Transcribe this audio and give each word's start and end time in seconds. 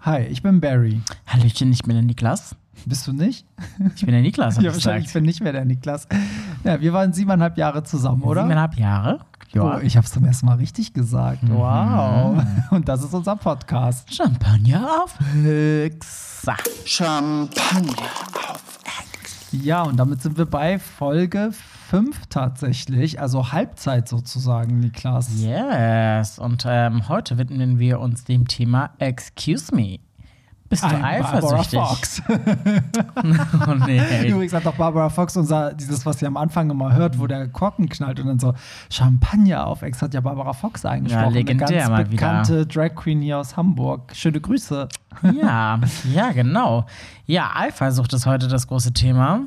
Hi, 0.00 0.20
ich 0.22 0.42
bin 0.42 0.60
Barry. 0.60 1.00
Hallöchen, 1.26 1.72
ich 1.72 1.82
bin 1.82 1.94
der 1.94 2.04
Niklas. 2.04 2.54
Bist 2.86 3.08
du 3.08 3.12
nicht? 3.12 3.44
Ich 3.96 4.02
bin 4.02 4.12
der 4.12 4.22
Niklas, 4.22 4.56
hab 4.56 4.62
ja, 4.62 4.70
ich 4.70 4.76
wahrscheinlich 4.76 5.06
gesagt. 5.06 5.14
bin 5.14 5.24
nicht 5.24 5.42
mehr 5.42 5.52
der 5.52 5.64
Niklas. 5.64 6.06
Ja, 6.62 6.80
wir 6.80 6.92
waren 6.92 7.12
siebeneinhalb 7.12 7.58
Jahre 7.58 7.82
zusammen, 7.82 8.22
oder? 8.22 8.42
Siebeneinhalb 8.42 8.76
Jahre. 8.76 9.20
Oh, 9.56 9.78
ich 9.82 9.96
habe 9.96 10.06
es 10.06 10.12
zum 10.12 10.24
ersten 10.24 10.46
Mal 10.46 10.54
richtig 10.58 10.92
gesagt. 10.92 11.42
Mhm. 11.42 11.54
Wow. 11.54 12.44
Und 12.70 12.88
das 12.88 13.02
ist 13.02 13.12
unser 13.12 13.34
Podcast. 13.34 14.14
Champagner 14.14 15.02
auf 15.02 15.18
Höchst. 15.34 16.46
Champagner 16.84 17.92
auf 18.52 18.67
Ja, 19.52 19.82
und 19.82 19.96
damit 19.96 20.20
sind 20.20 20.36
wir 20.36 20.46
bei 20.46 20.78
Folge 20.78 21.50
5 21.88 22.26
tatsächlich, 22.26 23.20
also 23.20 23.52
Halbzeit 23.52 24.08
sozusagen, 24.08 24.80
Niklas. 24.80 25.40
Yes, 25.40 26.38
und 26.38 26.64
ähm, 26.68 27.08
heute 27.08 27.38
widmen 27.38 27.78
wir 27.78 28.00
uns 28.00 28.24
dem 28.24 28.46
Thema 28.46 28.90
Excuse 28.98 29.74
me. 29.74 30.00
Bist 30.68 30.84
du 30.84 30.88
Barbara 30.88 31.06
eifersüchtig? 31.06 31.80
Fox. 31.80 32.22
oh 33.68 33.74
nee. 33.86 34.28
Übrigens 34.28 34.52
hat 34.52 34.66
doch 34.66 34.74
Barbara 34.74 35.08
Fox 35.08 35.36
unser, 35.36 35.72
dieses, 35.72 36.04
was 36.04 36.18
sie 36.18 36.26
am 36.26 36.36
Anfang 36.36 36.68
immer 36.70 36.92
hört, 36.92 37.18
wo 37.18 37.26
der 37.26 37.48
Korken 37.48 37.88
knallt 37.88 38.20
und 38.20 38.26
dann 38.26 38.38
so 38.38 38.52
Champagner 38.90 39.66
auf 39.66 39.82
Ex 39.82 40.02
hat 40.02 40.12
ja 40.12 40.20
Barbara 40.20 40.52
Fox 40.52 40.84
eingesprochen. 40.84 41.24
Ja, 41.24 41.30
legendär 41.30 41.68
Eine 41.68 41.78
ganz 41.78 41.88
mal 41.88 41.98
wieder. 41.98 42.10
bekannte 42.10 42.66
Drag 42.66 42.94
Queen 42.94 43.22
hier 43.22 43.38
aus 43.38 43.56
Hamburg. 43.56 44.12
Schöne 44.14 44.40
Grüße. 44.40 44.88
Ja, 45.40 45.80
ja, 46.12 46.32
genau. 46.32 46.84
Ja, 47.24 47.50
Eifersucht 47.54 48.12
ist 48.12 48.26
heute 48.26 48.46
das 48.48 48.66
große 48.66 48.92
Thema. 48.92 49.40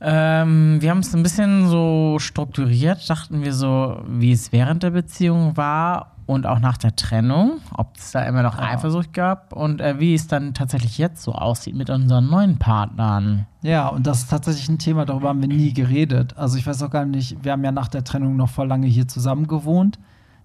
Ähm, 0.00 0.80
wir 0.80 0.90
haben 0.90 0.98
es 0.98 1.14
ein 1.14 1.22
bisschen 1.22 1.68
so 1.68 2.16
strukturiert, 2.18 3.08
dachten 3.08 3.42
wir 3.42 3.52
so, 3.52 4.02
wie 4.06 4.32
es 4.32 4.52
während 4.52 4.82
der 4.82 4.90
Beziehung 4.90 5.56
war 5.56 6.13
und 6.26 6.46
auch 6.46 6.58
nach 6.58 6.76
der 6.76 6.96
Trennung, 6.96 7.60
ob 7.74 7.96
es 7.96 8.12
da 8.12 8.22
immer 8.24 8.42
noch 8.42 8.58
Eifersucht 8.58 9.12
gab 9.12 9.52
und 9.52 9.80
äh, 9.80 9.98
wie 9.98 10.14
es 10.14 10.26
dann 10.26 10.54
tatsächlich 10.54 10.98
jetzt 10.98 11.22
so 11.22 11.32
aussieht 11.32 11.74
mit 11.74 11.90
unseren 11.90 12.28
neuen 12.28 12.58
Partnern. 12.58 13.46
Ja, 13.62 13.88
und 13.88 14.06
das 14.06 14.20
ist 14.20 14.30
tatsächlich 14.30 14.68
ein 14.68 14.78
Thema, 14.78 15.04
darüber 15.04 15.28
haben 15.28 15.40
wir 15.40 15.48
nie 15.48 15.72
geredet. 15.72 16.36
Also 16.36 16.56
ich 16.56 16.66
weiß 16.66 16.82
auch 16.82 16.90
gar 16.90 17.04
nicht, 17.04 17.44
wir 17.44 17.52
haben 17.52 17.64
ja 17.64 17.72
nach 17.72 17.88
der 17.88 18.04
Trennung 18.04 18.36
noch 18.36 18.48
voll 18.48 18.68
lange 18.68 18.86
hier 18.86 19.08
zusammen 19.08 19.46
gewohnt. 19.46 19.98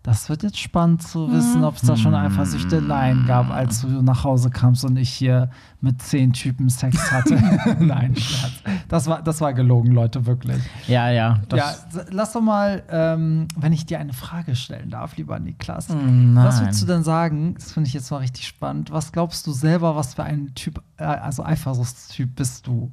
Das 0.04 0.30
wird 0.30 0.44
jetzt 0.44 0.58
spannend 0.58 1.04
zu 1.04 1.30
wissen, 1.30 1.66
ob 1.66 1.76
es 1.76 1.82
da 1.82 1.98
schon 1.98 2.16
Eifersüchteleien 2.16 3.26
gab, 3.28 3.52
als 3.52 3.82
du 3.82 4.02
nach 4.02 4.24
Hause 4.24 4.50
kamst 4.50 4.86
und 4.86 4.96
ich 4.96 5.10
hier 5.10 5.50
mit 5.82 6.02
zehn 6.02 6.32
Typen 6.32 6.70
Sex 6.70 7.12
hatte. 7.12 7.36
Nein, 7.80 8.16
Scherz. 8.16 8.54
Das 8.88 9.08
war, 9.08 9.22
das 9.22 9.42
war 9.42 9.54
gelogen, 9.54 9.92
Leute, 9.92 10.26
wirklich. 10.26 10.62
Ja, 10.88 11.10
ja. 11.10 11.42
Ja, 11.54 11.76
lass 12.12 12.32
doch 12.32 12.42
mal, 12.42 12.84
ähm, 12.90 13.50
wenn 13.58 13.74
ich 13.74 13.86
dir 13.86 14.00
eine 14.00 14.14
Frage 14.14 14.56
stellen 14.56 14.90
darf, 14.90 15.18
lieber 15.18 15.38
Niklas. 15.38 15.90
Mm, 15.90 16.34
Was 16.36 16.56
nein. 16.56 16.66
würdest 16.66 16.82
du 16.82 16.86
denn 16.86 17.04
sagen? 17.04 17.56
Das 17.56 17.74
finde 17.74 17.90
ich 17.90 17.94
jetzt 17.94 18.10
mal 18.10 18.18
richtig 18.18 18.48
spannend. 18.48 18.92
Was 18.92 19.12
glaubst 19.12 19.46
du 19.48 19.52
selber, 19.52 19.98
was 19.98 20.14
für 20.14 20.24
ein 20.24 20.54
Typ, 20.56 20.82
äh, 20.96 21.04
also 21.04 21.44
Eifersuchtstyp 21.44 22.36
bist 22.36 22.68
du? 22.68 22.90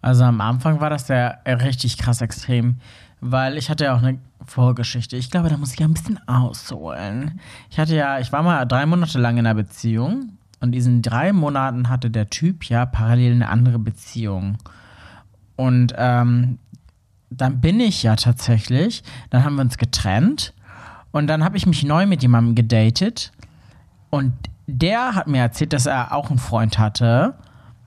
Also 0.00 0.22
am 0.24 0.40
Anfang 0.40 0.80
war 0.80 0.90
das 0.90 1.08
ja 1.08 1.38
richtig 1.44 1.98
krass 1.98 2.20
extrem, 2.20 2.76
weil 3.20 3.56
ich 3.56 3.70
hatte 3.70 3.84
ja 3.84 3.96
auch 3.96 4.02
eine 4.02 4.18
Vorgeschichte. 4.46 5.16
Ich 5.16 5.30
glaube, 5.30 5.48
da 5.48 5.56
muss 5.56 5.72
ich 5.72 5.78
ja 5.80 5.86
ein 5.86 5.94
bisschen 5.94 6.20
ausholen. 6.28 7.40
Ich 7.70 7.78
hatte 7.78 7.94
ja, 7.94 8.18
ich 8.18 8.32
war 8.32 8.42
mal 8.42 8.64
drei 8.64 8.86
Monate 8.86 9.18
lang 9.18 9.38
in 9.38 9.46
einer 9.46 9.54
Beziehung 9.54 10.32
und 10.60 10.68
in 10.68 10.72
diesen 10.72 11.02
drei 11.02 11.32
Monaten 11.32 11.88
hatte 11.88 12.10
der 12.10 12.30
Typ 12.30 12.64
ja 12.64 12.86
parallel 12.86 13.32
eine 13.32 13.48
andere 13.48 13.78
Beziehung. 13.78 14.58
Und 15.56 15.92
ähm, 15.96 16.58
dann 17.30 17.60
bin 17.60 17.80
ich 17.80 18.02
ja 18.02 18.16
tatsächlich, 18.16 19.02
dann 19.30 19.44
haben 19.44 19.56
wir 19.56 19.62
uns 19.62 19.76
getrennt 19.76 20.54
und 21.10 21.26
dann 21.26 21.44
habe 21.44 21.56
ich 21.56 21.66
mich 21.66 21.84
neu 21.84 22.06
mit 22.06 22.22
jemandem 22.22 22.54
gedatet 22.54 23.32
und 24.10 24.32
der 24.66 25.14
hat 25.14 25.26
mir 25.26 25.40
erzählt, 25.40 25.72
dass 25.72 25.86
er 25.86 26.12
auch 26.12 26.30
einen 26.30 26.38
Freund 26.38 26.78
hatte. 26.78 27.34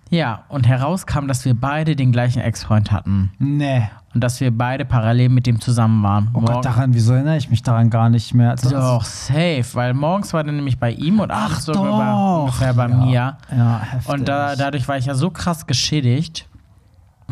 Ja, 0.10 0.44
und 0.50 0.68
herauskam, 0.68 1.28
dass 1.28 1.46
wir 1.46 1.54
beide 1.54 1.96
den 1.96 2.12
gleichen 2.12 2.42
Ex-Freund 2.42 2.92
hatten. 2.92 3.32
Nee. 3.40 3.90
Und 4.14 4.22
dass 4.22 4.42
wir 4.42 4.52
beide 4.56 4.84
parallel 4.84 5.30
mit 5.30 5.48
dem 5.48 5.62
zusammen 5.62 6.04
waren. 6.04 6.30
Oh 6.34 6.42
Gott, 6.42 6.66
daran, 6.66 6.94
wieso 6.94 7.14
erinnere 7.14 7.38
ich 7.38 7.50
mich 7.50 7.64
daran 7.64 7.90
gar 7.90 8.10
nicht 8.10 8.34
mehr? 8.34 8.52
Also, 8.52 8.70
Doch, 8.70 9.06
safe. 9.06 9.64
Weil 9.74 9.94
morgens 9.94 10.34
war 10.34 10.44
der 10.44 10.52
nämlich 10.52 10.78
bei 10.78 10.92
ihm 10.92 11.22
und 11.22 11.32
abends 11.32 11.60
Ach 11.60 11.62
sogar 11.62 11.98
bei, 11.98 12.42
ungefähr 12.42 12.74
bei 12.74 12.90
Ja. 12.90 12.96
mir. 12.98 13.38
Ja, 13.58 13.80
heftig. 13.80 14.14
Und 14.14 14.28
da, 14.28 14.56
dadurch 14.58 14.88
war 14.90 14.98
ich 14.98 15.06
ja 15.06 15.16
so 15.16 15.30
krass 15.30 15.66
geschädigt 15.66 16.50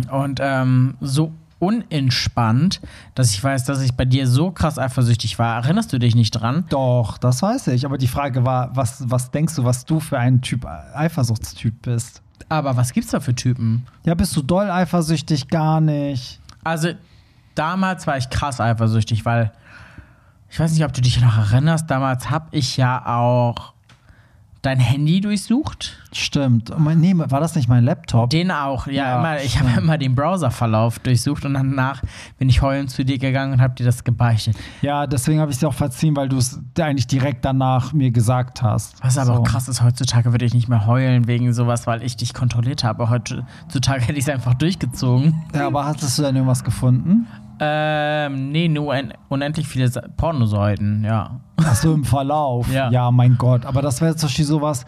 und 0.10 0.40
ähm, 0.42 0.96
so 1.02 1.34
unentspannt, 1.60 2.80
dass 3.16 3.32
ich 3.32 3.44
weiß, 3.44 3.66
dass 3.66 3.82
ich 3.82 3.94
bei 3.94 4.06
dir 4.06 4.28
so 4.28 4.52
krass 4.52 4.80
eifersüchtig 4.80 5.38
war. 5.40 5.56
Erinnerst 5.58 5.92
du 5.92 6.00
dich 6.00 6.16
nicht 6.16 6.32
dran? 6.32 6.64
Doch, 6.70 7.18
das 7.18 7.42
weiß 7.42 7.68
ich. 7.68 7.86
Aber 7.86 7.98
die 7.98 8.08
Frage 8.08 8.46
war, 8.46 8.76
was, 8.76 9.04
was 9.10 9.32
denkst 9.32 9.56
du, 9.56 9.66
was 9.66 9.84
du 9.86 10.00
für 10.00 10.18
ein 10.18 10.42
Typ 10.42 10.66
Eifersuchtstyp 10.94 11.82
bist? 11.82 12.22
Aber 12.48 12.78
was 12.78 12.94
gibt's 12.94 13.12
da 13.12 13.20
für 13.20 13.36
Typen? 13.36 13.86
Ja, 14.06 14.16
bist 14.16 14.36
du 14.38 14.42
doll 14.42 14.72
eifersüchtig? 14.72 15.50
Gar 15.50 15.82
nicht. 15.82 16.40
Also 16.64 16.94
damals 17.56 18.08
war 18.08 18.18
ich 18.18 18.30
krass 18.30 18.60
eifersüchtig, 18.60 19.26
weil 19.26 19.52
ich 20.50 20.60
weiß 20.60 20.72
nicht, 20.72 20.84
ob 20.84 20.94
du 20.94 21.02
dich 21.02 21.22
noch 21.22 21.38
erinnerst, 21.38 21.90
damals 21.90 22.30
habe 22.30 22.48
ich 22.52 22.78
ja 22.78 23.06
auch 23.06 23.74
dein 24.62 24.80
Handy 24.80 25.22
durchsucht. 25.22 25.98
Stimmt. 26.12 26.72
Mein- 26.78 27.00
Nee, 27.00 27.14
war 27.16 27.40
das 27.40 27.56
nicht 27.56 27.70
mein 27.70 27.84
Laptop? 27.86 28.30
Den 28.30 28.52
auch, 28.52 28.88
ja, 28.88 28.94
Ja, 28.94 29.20
immer, 29.20 29.42
ich 29.42 29.60
habe 29.60 29.80
immer 29.80 29.98
den 29.98 30.16
Browserverlauf 30.16 31.00
durchsucht 31.00 31.46
und 31.46 31.54
danach 31.54 32.02
bin 32.38 32.50
ich 32.50 32.62
heulend 32.62 32.90
zu 32.90 33.06
dir 33.06 33.18
gegangen 33.18 33.54
und 33.54 33.62
habe 33.62 33.76
dir 33.76 33.86
das 33.86 34.04
gebeichtet. 34.04 34.58
Ja, 34.82 35.08
deswegen 35.08 35.40
habe 35.40 35.52
ich 35.52 35.58
es 35.58 35.64
auch 35.64 35.74
verziehen, 35.74 36.16
weil 36.16 36.28
du 36.28 36.38
es 36.38 36.60
eigentlich 36.80 37.08
direkt 37.08 37.46
danach 37.46 37.94
mir 37.94 38.12
gesagt 38.12 38.62
hast. 38.62 39.02
Was 39.04 39.18
aber 39.18 39.28
So. 39.28 39.34
auch 39.42 39.44
krass 39.44 39.68
ist, 39.70 39.82
heutzutage 39.82 40.32
würde 40.34 40.46
ich 40.46 40.54
nicht 40.54 40.68
mehr 40.68 40.86
heulen 40.86 41.28
wegen 41.28 41.54
sowas, 41.54 41.88
weil 41.88 42.04
ich 42.04 42.18
dich 42.18 42.34
kontrolliert 42.34 42.84
habe. 42.84 43.10
Heutzutage 43.10 44.02
hätte 44.02 44.14
ich 44.18 44.26
es 44.26 44.30
einfach 44.30 44.56
durchgezogen. 44.56 45.42
Ja, 45.54 45.68
aber 45.68 45.86
hattest 45.86 46.18
du 46.18 46.24
denn 46.24 46.36
irgendwas 46.36 46.64
gefunden? 46.64 47.28
Ähm, 47.60 48.52
nee, 48.52 48.68
nur 48.68 48.94
un 48.94 49.14
unendlich 49.30 49.68
viele 49.68 49.90
Pornoseiten, 50.18 51.04
ja. 51.04 51.40
Ach 51.58 51.76
so, 51.76 51.94
im 51.94 52.04
Verlauf. 52.06 52.72
Ja. 52.72 53.12
mein 53.12 53.38
Gott. 53.38 53.66
Aber 53.66 53.82
das 53.82 54.02
wäre 54.02 54.16
zum 54.16 54.28
Beispiel 54.28 54.46
sowas. 54.46 54.86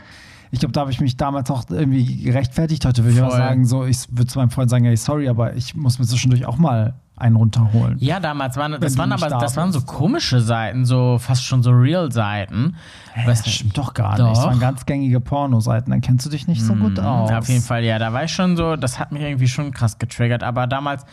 Ich 0.54 0.59
glaube, 0.59 0.74
da 0.74 0.81
habe 0.81 0.92
ich 0.92 1.00
mich 1.00 1.16
damals 1.16 1.50
auch 1.50 1.64
irgendwie 1.70 2.24
gerechtfertigt. 2.24 2.84
Heute 2.86 3.04
würde 3.04 3.16
ich 3.16 3.22
auch 3.22 3.30
Voll. 3.30 3.38
sagen, 3.38 3.66
so, 3.66 3.86
ich 3.86 4.00
würde 4.10 4.26
zu 4.28 4.38
meinem 4.40 4.50
Freund 4.50 4.70
sagen, 4.70 4.84
ey, 4.86 4.98
sorry, 4.98 5.30
aber 5.30 5.56
ich 5.56 5.76
muss 5.76 5.98
mir 5.98 6.06
zwischendurch 6.06 6.46
auch 6.46 6.58
mal 6.58 6.96
einen 7.16 7.36
runterholen. 7.38 7.98
Ja, 8.00 8.20
damals 8.20 8.58
waren 8.58 8.76
das 8.81 8.98
waren 8.98 9.12
aber 9.12 9.30
da 9.30 9.38
das 9.38 9.56
waren 9.56 9.72
so 9.72 9.81
komische 9.81 10.42
Seiten, 10.42 10.86
so 10.86 11.20
fast 11.20 11.46
schon 11.46 11.62
so 11.64 11.70
Real-Seiten. 11.72 12.76
Weißt 13.16 13.28
Das 13.28 13.44
du- 13.44 13.50
stimmt 13.52 13.78
doch 13.78 13.94
gar 13.94 14.18
Doch. 14.18 14.26
nicht. 14.30 14.38
Das 14.38 14.46
waren 14.46 14.60
ganz 14.60 14.86
gängige 14.86 15.22
Pornoseiten. 15.22 15.92
Dann 15.92 16.02
kennst 16.02 16.26
du 16.26 16.30
dich 16.30 16.48
nicht 16.48 16.64
so 16.64 16.74
gut 16.74 17.00
aus. 17.00 17.30
Ja, 17.30 17.38
auf 17.40 17.48
jeden 17.48 17.62
Fall, 17.62 17.84
ja, 17.86 18.00
da 18.00 18.12
war 18.12 18.24
ich 18.24 18.31
schon 18.34 18.58
so, 18.58 18.76
das 18.76 19.00
hat 19.00 19.12
mich 19.12 19.22
irgendwie 19.22 19.48
schon 19.48 19.72
krass 19.72 20.00
getriggert. 20.00 20.42
Aber 20.44 20.66
damals, 20.68 21.06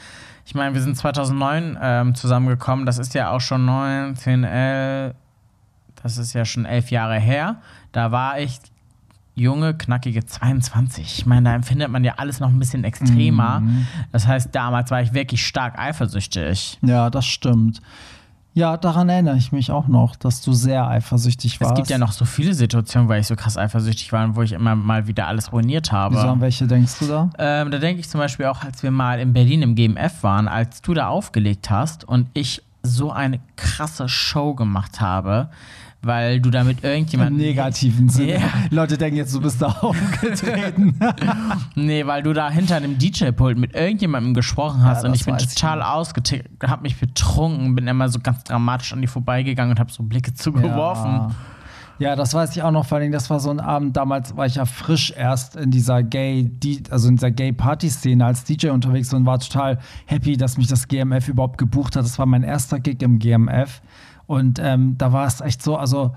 ich 0.48 0.54
meine, 0.54 0.72
wir 0.72 0.80
sind 0.80 0.96
2009 0.96 1.76
ähm, 1.78 2.14
zusammengekommen, 2.14 2.86
das 2.86 2.98
ist 2.98 3.12
ja 3.12 3.32
auch 3.32 3.40
schon 3.42 3.66
9, 3.66 4.16
10, 4.16 4.44
11, 4.44 5.14
das 6.02 6.16
ist 6.16 6.32
ja 6.32 6.46
schon 6.46 6.64
elf 6.64 6.90
Jahre 6.90 7.20
her. 7.20 7.56
Da 7.92 8.12
war 8.12 8.40
ich 8.40 8.58
junge, 9.34 9.74
knackige 9.74 10.24
22. 10.24 11.18
Ich 11.18 11.26
meine, 11.26 11.50
da 11.50 11.54
empfindet 11.54 11.90
man 11.90 12.02
ja 12.02 12.14
alles 12.16 12.40
noch 12.40 12.48
ein 12.48 12.58
bisschen 12.58 12.82
extremer. 12.84 13.60
Mhm. 13.60 13.86
Das 14.10 14.26
heißt, 14.26 14.54
damals 14.54 14.90
war 14.90 15.02
ich 15.02 15.12
wirklich 15.12 15.46
stark 15.46 15.78
eifersüchtig. 15.78 16.78
Ja, 16.80 17.10
das 17.10 17.26
stimmt. 17.26 17.82
Ja, 18.58 18.76
daran 18.76 19.08
erinnere 19.08 19.36
ich 19.36 19.52
mich 19.52 19.70
auch 19.70 19.86
noch, 19.86 20.16
dass 20.16 20.40
du 20.40 20.52
sehr 20.52 20.88
eifersüchtig 20.88 21.60
warst. 21.60 21.74
Es 21.74 21.76
gibt 21.76 21.90
ja 21.90 21.98
noch 21.98 22.10
so 22.10 22.24
viele 22.24 22.54
Situationen, 22.54 23.08
weil 23.08 23.20
ich 23.20 23.28
so 23.28 23.36
krass 23.36 23.56
eifersüchtig 23.56 24.12
war 24.12 24.24
und 24.24 24.34
wo 24.34 24.42
ich 24.42 24.50
immer 24.50 24.74
mal 24.74 25.06
wieder 25.06 25.28
alles 25.28 25.52
ruiniert 25.52 25.92
habe. 25.92 26.16
Wieso, 26.16 26.26
an 26.26 26.40
welche 26.40 26.66
denkst 26.66 26.98
du 26.98 27.06
da? 27.06 27.30
Ähm, 27.38 27.70
da 27.70 27.78
denke 27.78 28.00
ich 28.00 28.08
zum 28.08 28.18
Beispiel 28.18 28.46
auch, 28.46 28.64
als 28.64 28.82
wir 28.82 28.90
mal 28.90 29.20
in 29.20 29.32
Berlin 29.32 29.62
im 29.62 29.76
GMF 29.76 30.24
waren, 30.24 30.48
als 30.48 30.82
du 30.82 30.92
da 30.92 31.06
aufgelegt 31.06 31.70
hast 31.70 32.02
und 32.02 32.26
ich 32.34 32.60
so 32.82 33.12
eine 33.12 33.38
krasse 33.54 34.08
Show 34.08 34.54
gemacht 34.54 35.00
habe, 35.00 35.50
weil 36.02 36.40
du 36.40 36.50
da 36.50 36.64
mit 36.64 36.84
Im 36.84 37.36
negativen 37.36 38.08
Sinne. 38.08 38.34
Ja. 38.34 38.40
Leute 38.70 38.96
denken 38.96 39.16
jetzt, 39.16 39.34
du 39.34 39.40
bist 39.40 39.60
da 39.60 39.66
aufgetreten. 39.80 40.98
Nee, 41.74 42.06
weil 42.06 42.22
du 42.22 42.32
da 42.32 42.50
hinter 42.50 42.80
dem 42.80 42.98
DJ-Pult 42.98 43.58
mit 43.58 43.74
irgendjemandem 43.74 44.34
gesprochen 44.34 44.82
hast 44.82 45.02
Ja, 45.02 45.08
und 45.08 45.14
ich 45.14 45.24
bin 45.24 45.36
ich 45.36 45.48
total 45.54 45.82
ausgetickt, 45.82 46.48
hab 46.62 46.82
mich 46.82 46.98
betrunken, 46.98 47.74
bin 47.74 47.88
immer 47.88 48.08
so 48.08 48.20
ganz 48.20 48.44
dramatisch 48.44 48.92
an 48.92 49.00
dir 49.00 49.08
vorbeigegangen 49.08 49.72
und 49.72 49.80
hab 49.80 49.90
so 49.90 50.02
Blicke 50.02 50.34
zugeworfen. 50.34 51.10
Ja. 51.10 51.30
Ja, 51.98 52.14
das 52.14 52.32
weiß 52.32 52.54
ich 52.54 52.62
auch 52.62 52.70
noch, 52.70 52.86
vor 52.86 52.98
allem, 52.98 53.10
das 53.10 53.28
war 53.28 53.40
so 53.40 53.50
ein 53.50 53.58
Abend, 53.58 53.96
damals 53.96 54.36
war 54.36 54.46
ich 54.46 54.54
ja 54.54 54.66
frisch 54.66 55.12
erst 55.16 55.56
in 55.56 55.72
dieser 55.72 56.04
Gay, 56.04 56.44
die, 56.48 56.80
also 56.90 57.08
in 57.08 57.16
dieser 57.16 57.32
Gay-Party-Szene 57.32 58.24
als 58.24 58.44
DJ 58.44 58.68
unterwegs 58.68 59.12
und 59.12 59.26
war 59.26 59.40
total 59.40 59.78
happy, 60.06 60.36
dass 60.36 60.58
mich 60.58 60.68
das 60.68 60.86
GMF 60.86 61.26
überhaupt 61.26 61.58
gebucht 61.58 61.96
hat. 61.96 62.04
Das 62.04 62.16
war 62.20 62.26
mein 62.26 62.44
erster 62.44 62.78
Gig 62.78 63.02
im 63.02 63.18
GMF. 63.18 63.82
Und 64.28 64.60
ähm, 64.62 64.96
da 64.98 65.12
war 65.12 65.26
es 65.26 65.40
echt 65.40 65.62
so, 65.62 65.76
also 65.76 66.14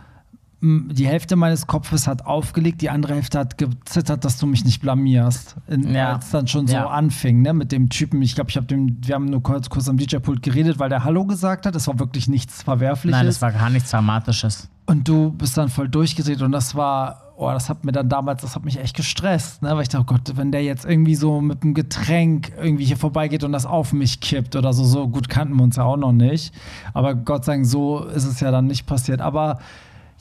die 0.64 1.08
Hälfte 1.08 1.36
meines 1.36 1.66
Kopfes 1.66 2.06
hat 2.06 2.28
aufgelegt, 2.28 2.82
die 2.84 2.92
andere 2.92 3.16
Hälfte 3.16 3.40
hat 3.40 3.58
gezittert, 3.58 4.24
dass 4.24 4.38
du 4.38 4.46
mich 4.46 4.64
nicht 4.64 4.80
blamierst. 4.80 5.56
In, 5.68 5.92
Ja. 5.92 6.14
Als 6.14 6.26
es 6.26 6.32
dann 6.32 6.48
schon 6.48 6.68
so 6.68 6.76
Ja. 6.76 6.88
anfing, 6.88 7.42
ne, 7.42 7.54
mit 7.54 7.72
dem 7.72 7.90
Typen. 7.90 8.22
Ich 8.22 8.36
glaube, 8.36 8.52
ich 8.52 8.58
habe 8.58 8.68
dem, 8.68 8.98
wir 9.04 9.16
haben 9.16 9.26
nur 9.26 9.42
kurz, 9.42 9.70
kurz 9.72 9.90
am 9.90 9.98
DJ-Pult 9.98 10.44
geredet, 10.44 10.78
weil 10.78 10.90
der 10.90 11.04
Hallo 11.04 11.26
gesagt 11.26 11.66
hat. 11.66 11.74
Das 11.74 11.88
war 11.88 11.98
wirklich 11.98 12.28
nichts 12.28 12.62
Verwerfliches. 12.62 13.18
Nein, 13.18 13.26
das 13.26 13.42
war 13.42 13.52
gar 13.52 13.72
nichts 13.72 13.90
Dramatisches. 13.90 14.70
Und 14.86 15.08
du 15.08 15.32
bist 15.32 15.58
dann 15.58 15.70
voll 15.70 15.90
durchgedreht 15.90 16.44
und 16.44 16.52
das 16.52 16.76
war 16.76 17.31
oh, 17.42 17.52
das 17.52 17.70
hat 17.70 17.84
mir 17.84 17.92
dann 17.92 18.08
damals, 18.08 18.44
das 18.44 18.56
hat 18.56 18.64
mich 18.64 18.80
echt 18.80 18.96
gestresst, 18.96 19.64
ne? 19.64 19.76
weil 19.76 19.82
ich 19.82 19.90
dachte, 19.90 20.06
oh 20.08 20.14
Gott, 20.14 20.38
wenn 20.38 20.52
der 20.52 20.64
jetzt 20.64 20.86
irgendwie 20.86 21.16
so 21.16 21.42
mit 21.42 21.64
einem 21.64 21.74
Getränk 21.74 22.52
irgendwie 22.62 22.86
hier 22.86 22.98
vorbeigeht 22.98 23.44
und 23.44 23.52
das 23.52 23.66
auf 23.66 23.94
mich 23.94 24.20
kippt 24.22 24.56
oder 24.56 24.74
so, 24.74 24.84
so 24.84 25.08
gut 25.08 25.28
kannten 25.28 25.56
wir 25.56 25.64
uns 25.64 25.76
ja 25.76 25.84
auch 25.84 25.98
noch 25.98 26.12
nicht. 26.12 26.54
Aber 26.94 27.16
Gott 27.16 27.46
sei 27.46 27.54
Dank, 27.54 27.66
so 27.66 28.04
ist 28.04 28.26
es 28.26 28.40
ja 28.40 28.52
dann 28.52 28.68
nicht 28.68 28.86
passiert. 28.86 29.22
Aber 29.22 29.58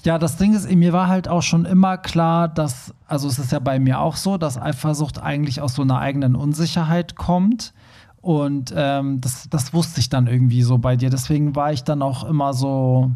ja, 0.02 0.18
das 0.18 0.38
Ding 0.38 0.54
ist, 0.54 0.70
mir 0.70 0.94
war 0.94 1.08
halt 1.08 1.28
auch 1.28 1.42
schon 1.42 1.66
immer 1.66 1.98
klar, 1.98 2.48
dass, 2.48 2.94
also 3.06 3.28
es 3.28 3.38
ist 3.38 3.52
ja 3.52 3.58
bei 3.58 3.78
mir 3.78 4.00
auch 4.00 4.16
so, 4.16 4.38
dass 4.38 4.56
Eifersucht 4.56 5.22
eigentlich 5.22 5.60
aus 5.60 5.74
so 5.74 5.82
einer 5.82 5.98
eigenen 5.98 6.34
Unsicherheit 6.34 7.16
kommt. 7.16 7.74
Und 8.22 8.72
ähm, 8.74 9.20
das, 9.20 9.48
das 9.50 9.74
wusste 9.74 10.00
ich 10.00 10.08
dann 10.08 10.26
irgendwie 10.26 10.62
so 10.62 10.78
bei 10.78 10.96
dir. 10.96 11.10
Deswegen 11.10 11.54
war 11.54 11.72
ich 11.72 11.84
dann 11.84 12.00
auch 12.00 12.24
immer 12.24 12.54
so, 12.54 13.10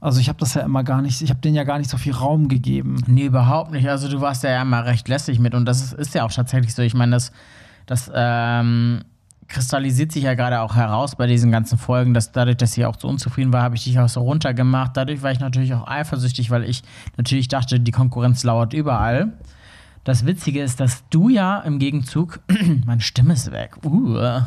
also 0.00 0.18
ich 0.18 0.28
habe 0.28 0.38
das 0.38 0.54
ja 0.54 0.62
immer 0.62 0.82
gar 0.82 1.02
nicht, 1.02 1.20
ich 1.20 1.30
habe 1.30 1.40
denen 1.40 1.54
ja 1.54 1.64
gar 1.64 1.78
nicht 1.78 1.90
so 1.90 1.98
viel 1.98 2.12
Raum 2.12 2.48
gegeben. 2.48 3.02
Nee, 3.06 3.26
überhaupt 3.26 3.70
nicht. 3.70 3.88
Also 3.88 4.08
du 4.08 4.20
warst 4.20 4.42
ja 4.44 4.62
immer 4.62 4.84
recht 4.86 5.08
lässig 5.08 5.38
mit 5.38 5.54
und 5.54 5.66
das 5.66 5.82
ist, 5.82 5.92
ist 5.92 6.14
ja 6.14 6.24
auch 6.24 6.32
tatsächlich 6.32 6.74
so. 6.74 6.82
Ich 6.82 6.94
meine, 6.94 7.12
das, 7.12 7.32
das 7.86 8.10
ähm, 8.14 9.02
kristallisiert 9.46 10.12
sich 10.12 10.22
ja 10.22 10.34
gerade 10.34 10.60
auch 10.60 10.74
heraus 10.74 11.16
bei 11.16 11.26
diesen 11.26 11.50
ganzen 11.50 11.76
Folgen, 11.76 12.14
dass 12.14 12.32
dadurch, 12.32 12.56
dass 12.56 12.78
ich 12.78 12.86
auch 12.86 12.98
so 12.98 13.08
unzufrieden 13.08 13.52
war, 13.52 13.62
habe 13.62 13.76
ich 13.76 13.84
dich 13.84 13.98
auch 13.98 14.08
so 14.08 14.20
runtergemacht. 14.20 14.96
Dadurch 14.96 15.22
war 15.22 15.32
ich 15.32 15.40
natürlich 15.40 15.74
auch 15.74 15.86
eifersüchtig, 15.86 16.50
weil 16.50 16.64
ich 16.64 16.82
natürlich 17.18 17.48
dachte, 17.48 17.78
die 17.78 17.90
Konkurrenz 17.90 18.42
lauert 18.42 18.72
überall. 18.72 19.34
Das 20.04 20.24
Witzige 20.24 20.62
ist, 20.62 20.80
dass 20.80 21.06
du 21.10 21.28
ja 21.28 21.60
im 21.60 21.78
Gegenzug, 21.78 22.40
meine 22.86 23.02
Stimme 23.02 23.34
ist 23.34 23.52
weg, 23.52 23.76
uh, 23.84 24.40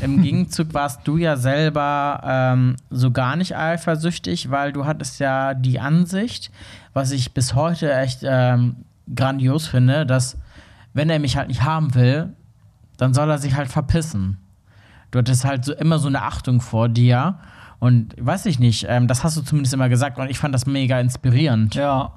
im 0.00 0.22
Gegenzug 0.22 0.72
warst 0.72 1.06
du 1.06 1.18
ja 1.18 1.36
selber 1.36 2.22
ähm, 2.24 2.76
so 2.88 3.10
gar 3.10 3.36
nicht 3.36 3.56
eifersüchtig, 3.56 4.50
weil 4.50 4.72
du 4.72 4.86
hattest 4.86 5.20
ja 5.20 5.52
die 5.52 5.80
Ansicht, 5.80 6.50
was 6.94 7.10
ich 7.10 7.34
bis 7.34 7.54
heute 7.54 7.92
echt 7.92 8.20
ähm, 8.22 8.76
grandios 9.14 9.66
finde, 9.66 10.06
dass 10.06 10.38
wenn 10.94 11.10
er 11.10 11.18
mich 11.18 11.36
halt 11.36 11.48
nicht 11.48 11.62
haben 11.62 11.94
will, 11.94 12.32
dann 12.96 13.12
soll 13.12 13.30
er 13.30 13.38
sich 13.38 13.54
halt 13.54 13.68
verpissen. 13.68 14.38
Du 15.10 15.18
hattest 15.18 15.44
halt 15.44 15.64
so 15.64 15.74
immer 15.74 15.98
so 15.98 16.08
eine 16.08 16.22
Achtung 16.22 16.62
vor 16.62 16.88
dir 16.88 17.38
und 17.78 18.14
weiß 18.18 18.46
ich 18.46 18.58
nicht, 18.58 18.86
ähm, 18.88 19.06
das 19.06 19.22
hast 19.22 19.36
du 19.36 19.42
zumindest 19.42 19.74
immer 19.74 19.90
gesagt 19.90 20.18
und 20.18 20.30
ich 20.30 20.38
fand 20.38 20.54
das 20.54 20.64
mega 20.64 20.98
inspirierend. 20.98 21.74
Ja. 21.74 22.14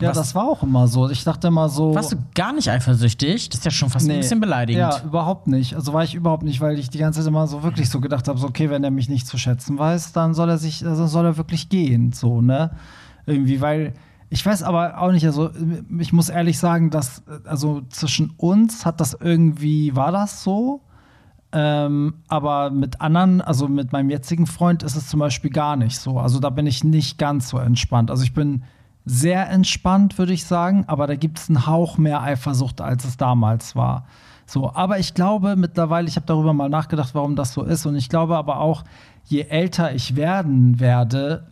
Ja, 0.00 0.08
Was- 0.10 0.16
das 0.16 0.34
war 0.34 0.44
auch 0.48 0.62
immer 0.62 0.88
so. 0.88 1.08
Ich 1.10 1.22
dachte 1.22 1.48
immer 1.48 1.68
so. 1.68 1.94
Warst 1.94 2.12
du 2.12 2.16
gar 2.34 2.52
nicht 2.52 2.68
eifersüchtig? 2.70 3.48
Das 3.50 3.58
ist 3.60 3.64
ja 3.64 3.70
schon 3.70 3.88
fast 3.90 4.06
ein 4.06 4.12
Nee. 4.12 4.16
bisschen 4.18 4.40
beleidigend. 4.40 4.80
Ja, 4.80 5.00
überhaupt 5.04 5.46
nicht. 5.46 5.74
Also 5.74 5.92
war 5.92 6.02
ich 6.02 6.14
überhaupt 6.14 6.42
nicht, 6.42 6.60
weil 6.60 6.78
ich 6.78 6.90
die 6.90 6.98
ganze 6.98 7.20
Zeit 7.20 7.28
immer 7.28 7.46
so 7.46 7.62
wirklich 7.62 7.88
so 7.88 8.00
gedacht 8.00 8.26
habe, 8.26 8.38
so, 8.38 8.48
okay, 8.48 8.68
wenn 8.70 8.82
er 8.82 8.90
mich 8.90 9.08
nicht 9.08 9.26
zu 9.26 9.38
schätzen 9.38 9.78
weiß, 9.78 10.12
dann 10.12 10.34
soll 10.34 10.48
er 10.48 10.58
sich, 10.58 10.84
also 10.86 11.06
soll 11.06 11.24
er 11.26 11.36
wirklich 11.36 11.68
gehen, 11.68 12.12
so, 12.12 12.40
ne? 12.40 12.70
Irgendwie, 13.26 13.60
weil 13.60 13.92
ich 14.30 14.44
weiß 14.44 14.62
aber 14.62 14.98
auch 15.00 15.12
nicht, 15.12 15.26
also 15.26 15.50
ich 15.98 16.12
muss 16.12 16.30
ehrlich 16.30 16.58
sagen, 16.58 16.90
dass, 16.90 17.22
also 17.44 17.82
zwischen 17.90 18.30
uns 18.38 18.84
hat 18.86 18.98
das 19.00 19.14
irgendwie, 19.20 19.94
war 19.94 20.10
das 20.10 20.42
so, 20.42 20.80
ähm, 21.52 22.14
aber 22.28 22.70
mit 22.70 23.00
anderen, 23.02 23.42
also 23.42 23.68
mit 23.68 23.92
meinem 23.92 24.08
jetzigen 24.10 24.46
Freund 24.46 24.82
ist 24.82 24.96
es 24.96 25.08
zum 25.08 25.20
Beispiel 25.20 25.50
gar 25.50 25.76
nicht 25.76 25.98
so. 25.98 26.18
Also 26.18 26.40
da 26.40 26.48
bin 26.50 26.66
ich 26.66 26.82
nicht 26.82 27.18
ganz 27.18 27.50
so 27.50 27.58
entspannt. 27.58 28.10
Also 28.10 28.22
ich 28.24 28.32
bin 28.32 28.62
sehr 29.04 29.50
entspannt, 29.50 30.18
würde 30.18 30.32
ich 30.32 30.44
sagen, 30.44 30.84
aber 30.86 31.06
da 31.06 31.16
gibt 31.16 31.38
es 31.38 31.48
einen 31.48 31.66
Hauch 31.66 31.98
mehr 31.98 32.22
Eifersucht, 32.22 32.80
als 32.80 33.04
es 33.04 33.16
damals 33.16 33.74
war. 33.74 34.06
So, 34.46 34.72
aber 34.74 34.98
ich 34.98 35.14
glaube 35.14 35.56
mittlerweile, 35.56 36.08
ich 36.08 36.16
habe 36.16 36.26
darüber 36.26 36.52
mal 36.52 36.68
nachgedacht, 36.68 37.14
warum 37.14 37.36
das 37.36 37.52
so 37.52 37.62
ist. 37.62 37.86
Und 37.86 37.96
ich 37.96 38.08
glaube 38.08 38.36
aber 38.36 38.58
auch, 38.58 38.84
je 39.24 39.42
älter 39.42 39.94
ich 39.94 40.16
werden 40.16 40.78
werde, 40.78 41.46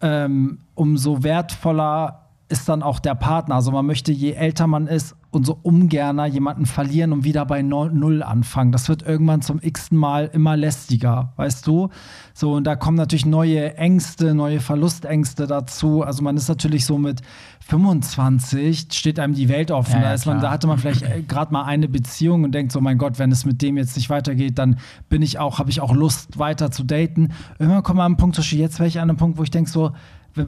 ähm, 0.00 0.58
umso 0.74 1.22
wertvoller 1.22 2.28
ist 2.48 2.68
dann 2.68 2.82
auch 2.82 3.00
der 3.00 3.14
Partner. 3.14 3.56
Also 3.56 3.70
man 3.70 3.84
möchte, 3.84 4.12
je 4.12 4.32
älter 4.32 4.66
man 4.66 4.86
ist, 4.86 5.14
umso 5.30 5.58
ungerne 5.62 6.26
jemanden 6.26 6.64
verlieren 6.64 7.12
und 7.12 7.24
wieder 7.24 7.44
bei 7.44 7.60
Null 7.60 8.22
anfangen. 8.22 8.72
Das 8.72 8.88
wird 8.88 9.02
irgendwann 9.02 9.42
zum 9.42 9.60
x-ten 9.60 9.98
Mal 9.98 10.30
immer 10.32 10.56
lästiger, 10.56 11.34
weißt 11.36 11.66
du? 11.66 11.90
So, 12.32 12.52
und 12.52 12.64
da 12.64 12.76
kommen 12.76 12.96
natürlich 12.96 13.26
neue 13.26 13.76
Ängste, 13.76 14.34
neue 14.34 14.60
Verlustängste 14.60 15.46
dazu. 15.46 16.02
Also 16.02 16.22
man 16.22 16.36
ist 16.36 16.48
natürlich 16.48 16.86
so 16.86 16.96
mit 16.96 17.20
25, 17.60 18.86
steht 18.90 19.18
einem 19.18 19.34
die 19.34 19.50
Welt 19.50 19.70
offen. 19.70 19.96
Ja, 19.96 19.98
ja, 19.98 20.04
da, 20.08 20.14
ist 20.14 20.24
man, 20.24 20.40
da 20.40 20.50
hatte 20.50 20.66
man 20.66 20.78
vielleicht 20.78 21.28
gerade 21.28 21.52
mal 21.52 21.64
eine 21.64 21.88
Beziehung 21.88 22.44
und 22.44 22.52
denkt 22.52 22.72
so, 22.72 22.80
mein 22.80 22.96
Gott, 22.96 23.18
wenn 23.18 23.30
es 23.30 23.44
mit 23.44 23.60
dem 23.60 23.76
jetzt 23.76 23.96
nicht 23.96 24.08
weitergeht, 24.08 24.58
dann 24.58 24.78
bin 25.10 25.20
ich 25.20 25.38
auch, 25.38 25.58
habe 25.58 25.68
ich 25.68 25.82
auch 25.82 25.94
Lust, 25.94 26.38
weiter 26.38 26.70
zu 26.70 26.84
daten. 26.84 27.28
Irgendwann 27.58 27.82
kommt 27.82 27.98
man 27.98 28.06
an 28.06 28.12
einen 28.12 28.16
Punkt, 28.16 28.38
jetzt 28.38 28.78
wäre 28.78 28.88
ich 28.88 28.98
an 28.98 29.10
einem 29.10 29.18
Punkt, 29.18 29.36
wo 29.36 29.42
ich 29.42 29.50
denke 29.50 29.68
so, 29.68 29.92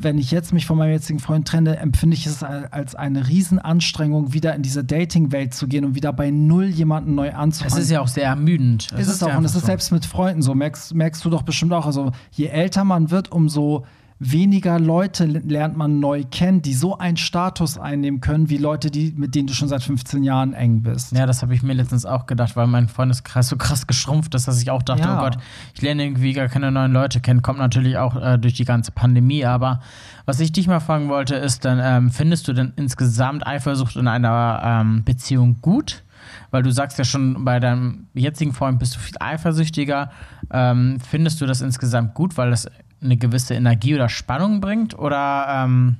wenn 0.02 0.18
ich 0.18 0.30
jetzt 0.30 0.52
mich 0.52 0.66
von 0.66 0.78
meinem 0.78 0.92
jetzigen 0.92 1.18
Freund 1.18 1.46
trenne, 1.46 1.76
empfinde 1.78 2.14
ich 2.16 2.26
es 2.26 2.42
al- 2.42 2.68
als 2.70 2.94
eine 2.94 3.28
Riesenanstrengung, 3.28 4.32
wieder 4.32 4.54
in 4.54 4.62
diese 4.62 4.84
Dating-Welt 4.84 5.54
zu 5.54 5.66
gehen 5.68 5.84
und 5.84 5.94
wieder 5.94 6.12
bei 6.12 6.30
null 6.30 6.66
jemanden 6.66 7.14
neu 7.14 7.28
Es 7.28 7.34
anzufangen. 7.34 7.82
ist 7.82 7.90
ja 7.90 8.00
auch 8.00 8.08
sehr 8.08 8.24
ermüdend. 8.24 8.90
Ist 8.96 9.08
es 9.08 9.22
auch. 9.22 9.36
Und 9.36 9.44
es 9.44 9.54
ist 9.54 9.66
selbst 9.66 9.92
mit 9.92 10.06
Freunden 10.06 10.42
so. 10.42 10.54
Merkst, 10.54 10.94
merkst 10.94 11.24
du 11.24 11.30
doch 11.30 11.42
bestimmt 11.42 11.72
auch. 11.72 11.86
Also, 11.86 12.12
je 12.32 12.46
älter 12.46 12.84
man 12.84 13.10
wird, 13.10 13.30
umso 13.32 13.84
weniger 14.22 14.78
Leute 14.78 15.24
lernt 15.24 15.78
man 15.78 15.98
neu 15.98 16.24
kennen, 16.30 16.60
die 16.60 16.74
so 16.74 16.98
einen 16.98 17.16
Status 17.16 17.78
einnehmen 17.78 18.20
können, 18.20 18.50
wie 18.50 18.58
Leute, 18.58 18.90
die, 18.90 19.14
mit 19.16 19.34
denen 19.34 19.46
du 19.46 19.54
schon 19.54 19.68
seit 19.68 19.82
15 19.82 20.22
Jahren 20.22 20.52
eng 20.52 20.82
bist. 20.82 21.12
Ja, 21.12 21.24
das 21.24 21.40
habe 21.40 21.54
ich 21.54 21.62
mir 21.62 21.72
letztens 21.72 22.04
auch 22.04 22.26
gedacht, 22.26 22.54
weil 22.54 22.66
mein 22.66 22.88
Freundeskreis 22.88 23.48
so 23.48 23.56
krass 23.56 23.86
geschrumpft 23.86 24.34
ist, 24.34 24.46
dass 24.46 24.60
ich 24.60 24.70
auch 24.70 24.82
dachte, 24.82 25.02
Ja. 25.04 25.18
oh 25.18 25.22
Gott, 25.22 25.38
ich 25.74 25.80
lerne 25.80 26.04
irgendwie 26.04 26.34
gar 26.34 26.48
keine 26.48 26.70
neuen 26.70 26.92
Leute 26.92 27.20
kennen. 27.20 27.40
Kommt 27.40 27.58
natürlich 27.58 27.96
auch 27.96 28.14
äh, 28.14 28.38
durch 28.38 28.52
die 28.52 28.66
ganze 28.66 28.92
Pandemie. 28.92 29.46
Aber 29.46 29.80
was 30.26 30.38
ich 30.38 30.52
dich 30.52 30.66
mal 30.68 30.80
fragen 30.80 31.08
wollte, 31.08 31.36
ist 31.36 31.64
dann, 31.64 31.80
ähm, 31.82 32.10
findest 32.10 32.46
du 32.46 32.52
denn 32.52 32.74
insgesamt 32.76 33.46
Eifersucht 33.46 33.96
in 33.96 34.06
einer 34.06 34.60
ähm, 34.62 35.02
Beziehung 35.02 35.56
gut? 35.62 36.04
Weil 36.50 36.62
du 36.62 36.70
sagst 36.70 36.98
ja 36.98 37.04
schon, 37.04 37.46
bei 37.46 37.58
deinem 37.58 38.06
jetzigen 38.12 38.52
Freund 38.52 38.78
bist 38.78 38.96
du 38.96 38.98
viel 39.00 39.16
eifersüchtiger. 39.18 40.10
Ähm, 40.52 40.98
findest 41.00 41.40
du 41.40 41.46
das 41.46 41.62
insgesamt 41.62 42.12
gut, 42.12 42.36
weil 42.36 42.50
das 42.50 42.68
eine 43.02 43.16
gewisse 43.16 43.54
Energie 43.54 43.94
oder 43.94 44.08
Spannung 44.08 44.60
bringt? 44.60 44.98
Oder 44.98 45.46
ähm, 45.48 45.96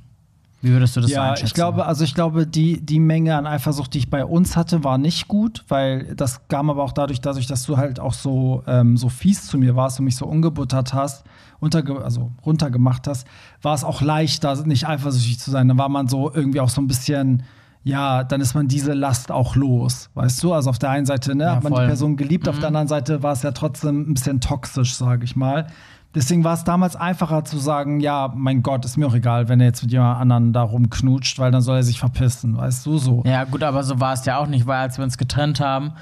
wie 0.61 0.71
würdest 0.71 0.95
du 0.95 1.01
das 1.01 1.09
ja, 1.09 1.31
einschätzen? 1.31 1.47
ich 1.47 1.53
glaube, 1.53 1.85
also 1.85 2.03
ich 2.03 2.13
glaube, 2.13 2.45
die, 2.45 2.79
die 2.81 2.99
Menge 2.99 3.35
an 3.35 3.47
Eifersucht, 3.47 3.93
die 3.93 3.97
ich 3.97 4.09
bei 4.09 4.23
uns 4.23 4.55
hatte, 4.55 4.83
war 4.83 4.97
nicht 4.97 5.27
gut, 5.27 5.63
weil 5.67 6.13
das 6.15 6.47
kam 6.47 6.69
aber 6.69 6.83
auch 6.83 6.91
dadurch, 6.91 7.19
dadurch, 7.19 7.47
dass 7.47 7.63
du 7.63 7.77
halt 7.77 7.99
auch 7.99 8.13
so, 8.13 8.63
ähm, 8.67 8.95
so 8.95 9.09
fies 9.09 9.47
zu 9.47 9.57
mir 9.57 9.75
warst 9.75 9.99
und 9.99 10.05
mich 10.05 10.15
so 10.15 10.27
ungebuttert 10.27 10.93
hast, 10.93 11.25
unterge 11.59 12.03
also 12.03 12.31
runtergemacht 12.45 13.07
hast, 13.07 13.25
war 13.61 13.73
es 13.73 13.83
auch 13.83 14.01
leichter, 14.01 14.55
nicht 14.65 14.87
eifersüchtig 14.87 15.39
zu 15.39 15.49
sein. 15.49 15.67
Dann 15.67 15.77
war 15.79 15.89
man 15.89 16.07
so 16.07 16.31
irgendwie 16.31 16.59
auch 16.59 16.69
so 16.69 16.79
ein 16.81 16.87
bisschen, 16.87 17.41
ja, 17.83 18.23
dann 18.23 18.39
ist 18.39 18.53
man 18.53 18.67
diese 18.67 18.93
Last 18.93 19.31
auch 19.31 19.55
los, 19.55 20.11
weißt 20.13 20.43
du? 20.43 20.53
Also 20.53 20.69
auf 20.69 20.77
der 20.77 20.91
einen 20.91 21.07
Seite, 21.07 21.33
ne, 21.33 21.45
Ja, 21.45 21.55
hat 21.55 21.63
man 21.63 21.73
voll. 21.73 21.83
die 21.83 21.87
Person 21.87 22.17
geliebt, 22.17 22.47
auf 22.47 22.59
der 22.59 22.67
anderen 22.67 22.87
Seite 22.87 23.23
war 23.23 23.33
es 23.33 23.41
ja 23.41 23.51
trotzdem 23.51 24.11
ein 24.11 24.13
bisschen 24.13 24.41
toxisch, 24.41 24.93
sage 24.93 25.23
ich 25.23 25.35
mal. 25.35 25.67
Deswegen 26.13 26.43
war 26.43 26.53
es 26.53 26.65
damals 26.65 26.97
einfacher 26.97 27.45
zu 27.45 27.57
sagen, 27.57 28.01
ja, 28.01 28.33
mein 28.35 28.63
Gott, 28.63 28.83
ist 28.83 28.97
mir 28.97 29.07
auch 29.07 29.13
egal, 29.13 29.47
wenn 29.47 29.61
er 29.61 29.67
jetzt 29.67 29.81
mit 29.81 29.93
jemand 29.93 30.19
anderen 30.19 30.51
da 30.51 30.61
rumknutscht, 30.61 31.39
weil 31.39 31.51
dann 31.51 31.61
soll 31.61 31.77
er 31.77 31.83
sich 31.83 31.99
verpissen, 31.99 32.57
weißt 32.57 32.85
du 32.85 32.97
so. 32.97 33.23
Ja, 33.25 33.45
gut, 33.45 33.63
aber 33.63 33.83
so 33.83 33.99
war 33.99 34.13
es 34.13 34.25
ja 34.25 34.37
auch 34.37 34.47
nicht, 34.47 34.67
weil 34.67 34.79
als 34.79 34.97
wir 34.97 35.05
uns 35.05 35.17
getrennt 35.17 35.61
haben, 35.61 35.93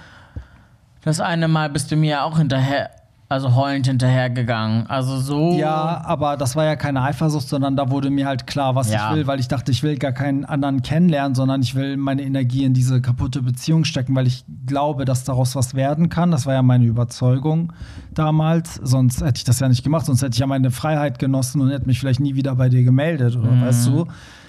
das 1.04 1.20
eine 1.20 1.48
Mal 1.48 1.70
bist 1.70 1.92
du 1.92 1.96
mir 1.96 2.10
ja 2.10 2.24
auch 2.24 2.40
hinterher, 2.40 2.90
also 3.32 3.54
heulend 3.54 3.86
hinterhergegangen. 3.86 4.88
Also 4.88 5.20
so. 5.20 5.52
Ja, 5.56 6.02
aber 6.04 6.36
das 6.36 6.56
war 6.56 6.66
ja 6.66 6.76
keine 6.76 7.04
Eifersucht, 7.04 7.48
sondern 7.48 7.76
da 7.76 7.92
wurde 7.92 8.10
mir 8.10 8.26
halt 8.26 8.48
klar, 8.48 8.74
was 8.74 8.92
Ja. 8.92 9.12
ich 9.12 9.16
will, 9.18 9.28
weil 9.28 9.40
ich 9.40 9.48
dachte, 9.48 9.72
ich 9.72 9.84
will 9.84 9.98
gar 10.00 10.14
keinen 10.14 10.46
anderen 10.46 10.82
kennenlernen, 10.82 11.36
sondern 11.36 11.62
ich 11.62 11.76
will 11.76 11.96
meine 11.98 12.24
Energie 12.24 12.64
in 12.64 12.74
diese 12.74 13.02
kaputte 13.02 13.44
Beziehung 13.44 13.84
stecken, 13.86 14.16
weil 14.16 14.26
ich 14.26 14.46
glaube, 14.66 15.06
dass 15.06 15.26
daraus 15.26 15.56
was 15.56 15.76
werden 15.76 16.10
kann. 16.10 16.32
Das 16.32 16.48
war 16.48 16.56
ja 16.56 16.64
meine 16.64 16.86
Überzeugung 16.86 17.72
damals. 18.16 18.76
Sonst 18.84 19.22
hätte 19.22 19.38
ich 19.38 19.44
das 19.44 19.60
ja 19.60 19.70
nicht 19.70 19.84
gemacht, 19.84 20.08
sonst 20.08 20.24
hätte 20.24 20.34
ich 20.34 20.40
ja 20.40 20.48
meine 20.48 20.72
Freiheit 20.72 21.20
genossen 21.20 21.62
und 21.62 21.70
hätte 21.70 21.86
mich 21.86 22.00
vielleicht 22.00 22.20
nie 22.20 22.34
wieder 22.34 22.56
bei 22.56 22.68
dir 22.70 22.84
gemeldet, 22.84 23.36
oder 23.36 23.52
Mhm. 23.52 23.62
weißt 23.62 23.88
du? 23.90 24.08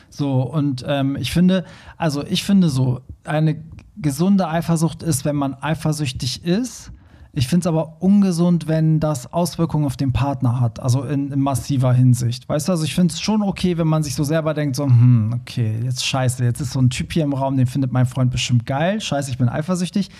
So, 0.08 0.40
und 0.42 0.84
ähm, 0.88 1.16
ich 1.20 1.32
finde, 1.32 1.64
also 1.99 2.25
ich 2.25 2.44
finde 2.44 2.70
so, 2.70 3.02
eine 3.25 3.56
gesunde 3.99 4.49
Eifersucht 4.49 5.02
ist, 5.02 5.26
wenn 5.26 5.37
man 5.37 5.54
eifersüchtig 5.60 6.44
ist. 6.46 6.92
Ich 7.32 7.46
finde 7.46 7.60
es 7.60 7.66
aber 7.68 8.02
ungesund, 8.02 8.66
wenn 8.66 8.99
das 8.99 9.32
Auswirkungen 9.32 9.84
auf 9.84 9.96
den 9.96 10.12
Partner 10.12 10.60
hat, 10.60 10.80
also 10.80 11.04
in, 11.04 11.30
in 11.30 11.38
massiver 11.38 11.92
Hinsicht. 11.92 12.49
Weißt 12.49 12.66
du, 12.66 12.72
also 12.72 12.84
ich 12.84 12.94
finde 12.94 13.14
es 13.14 13.20
schon 13.20 13.42
okay, 13.42 13.78
wenn 13.78 13.87
man 13.87 14.02
sich 14.02 14.16
so 14.16 14.25
selber 14.25 14.52
denkt, 14.52 14.75
so, 14.75 14.84
hm, 14.84 15.40
okay, 15.40 15.78
jetzt 15.84 16.04
scheiße, 16.04 16.42
jetzt 16.44 16.60
ist 16.60 16.72
so 16.72 16.80
ein 16.80 16.90
Typ 16.90 17.12
hier 17.12 17.22
im 17.22 17.32
Raum, 17.32 17.56
den 17.56 17.68
findet 17.68 17.92
mein 17.92 18.06
Freund 18.06 18.32
bestimmt 18.32 18.66
geil, 18.66 19.00
scheiße, 19.00 19.30
ich 19.30 19.38
bin 19.38 19.49
eifersüchtig. 19.49 20.10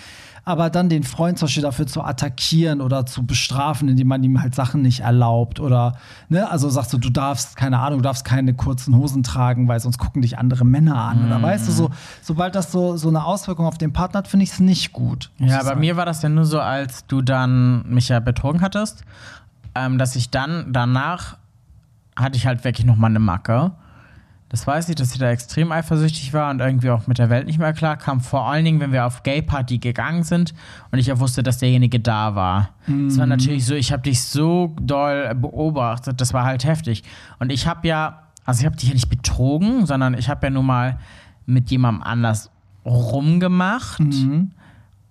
Aber 0.43 0.71
dann 0.71 0.89
den 0.89 1.03
Freund 1.03 1.37
zum 1.37 1.45
Beispiel 1.45 1.61
dafür 1.61 1.85
zu 1.85 2.03
attackieren 2.03 2.81
oder 2.81 3.05
zu 3.05 3.25
bestrafen, 3.25 3.87
indem 3.89 4.07
man 4.07 4.23
ihm 4.23 4.41
halt 4.41 4.55
Sachen 4.55 4.81
nicht 4.81 5.01
erlaubt 5.01 5.59
oder, 5.59 5.97
ne, 6.29 6.49
also 6.49 6.67
sagst 6.69 6.91
du, 6.93 6.97
du 6.97 7.11
darfst, 7.11 7.55
keine 7.55 7.77
Ahnung, 7.77 7.99
du 7.99 8.03
darfst 8.03 8.25
keine 8.25 8.55
kurzen 8.55 8.95
Hosen 8.95 9.21
tragen, 9.21 9.67
weil 9.67 9.79
sonst 9.79 9.99
gucken 9.99 10.23
dich 10.23 10.39
andere 10.39 10.65
Männer 10.65 10.95
an. 10.95 11.27
Oder 11.27 11.41
weißt 11.41 11.67
du, 11.67 11.71
so, 11.71 11.91
sobald 12.23 12.55
das 12.55 12.71
so, 12.71 12.97
so 12.97 13.09
eine 13.09 13.23
Auswirkung 13.23 13.67
auf 13.67 13.77
den 13.77 13.93
Partner 13.93 14.19
hat, 14.19 14.27
finde 14.27 14.43
ich 14.43 14.51
es 14.51 14.59
nicht 14.59 14.93
gut. 14.93 15.29
Ja, 15.37 15.59
bei 15.59 15.63
sagen. 15.63 15.79
mir 15.79 15.95
war 15.95 16.05
das 16.07 16.23
ja 16.23 16.29
nur 16.29 16.45
so, 16.45 16.59
als 16.59 17.05
du 17.05 17.21
dann 17.21 17.87
mich 17.87 18.09
ja 18.09 18.19
betrogen 18.19 18.61
hattest, 18.61 19.03
ähm, 19.75 19.99
dass 19.99 20.15
ich 20.15 20.31
dann 20.31 20.73
danach 20.73 21.37
hatte 22.15 22.37
ich 22.37 22.47
halt 22.47 22.63
wirklich 22.63 22.85
noch 22.85 22.95
mal 22.95 23.07
eine 23.07 23.19
Macke. 23.19 23.71
Das 24.51 24.67
weiß 24.67 24.89
ich, 24.89 24.95
dass 24.95 25.11
sie 25.11 25.17
da 25.17 25.31
extrem 25.31 25.71
eifersüchtig 25.71 26.33
war 26.33 26.51
und 26.51 26.59
irgendwie 26.59 26.89
auch 26.89 27.07
mit 27.07 27.19
der 27.19 27.29
Welt 27.29 27.45
nicht 27.47 27.57
mehr 27.57 27.71
klar 27.71 27.95
kam. 27.95 28.19
Vor 28.19 28.49
allen 28.49 28.65
Dingen, 28.65 28.81
wenn 28.81 28.91
wir 28.91 29.05
auf 29.05 29.23
Gay-Party 29.23 29.77
gegangen 29.77 30.23
sind 30.23 30.53
und 30.91 30.99
ich 30.99 31.09
auch 31.13 31.19
wusste, 31.19 31.41
dass 31.41 31.59
derjenige 31.59 32.01
da 32.01 32.35
war. 32.35 32.71
Es 33.07 33.17
war 33.17 33.27
natürlich 33.27 33.65
so, 33.65 33.75
ich 33.75 33.93
habe 33.93 34.03
dich 34.03 34.21
so 34.21 34.75
doll 34.81 35.33
beobachtet, 35.35 36.19
das 36.19 36.33
war 36.33 36.43
halt 36.43 36.65
heftig. 36.65 37.03
Und 37.39 37.49
ich 37.49 37.65
habe 37.65 37.87
ja, 37.87 38.23
also 38.43 38.59
ich 38.59 38.65
habe 38.65 38.75
dich 38.75 38.89
ja 38.89 38.93
nicht 38.93 39.09
betrogen, 39.09 39.85
sondern 39.85 40.15
ich 40.15 40.27
habe 40.27 40.47
ja 40.47 40.49
nun 40.49 40.65
mal 40.65 40.99
mit 41.45 41.71
jemandem 41.71 42.03
anders 42.03 42.51
rumgemacht. 42.85 44.01
Mhm. 44.01 44.51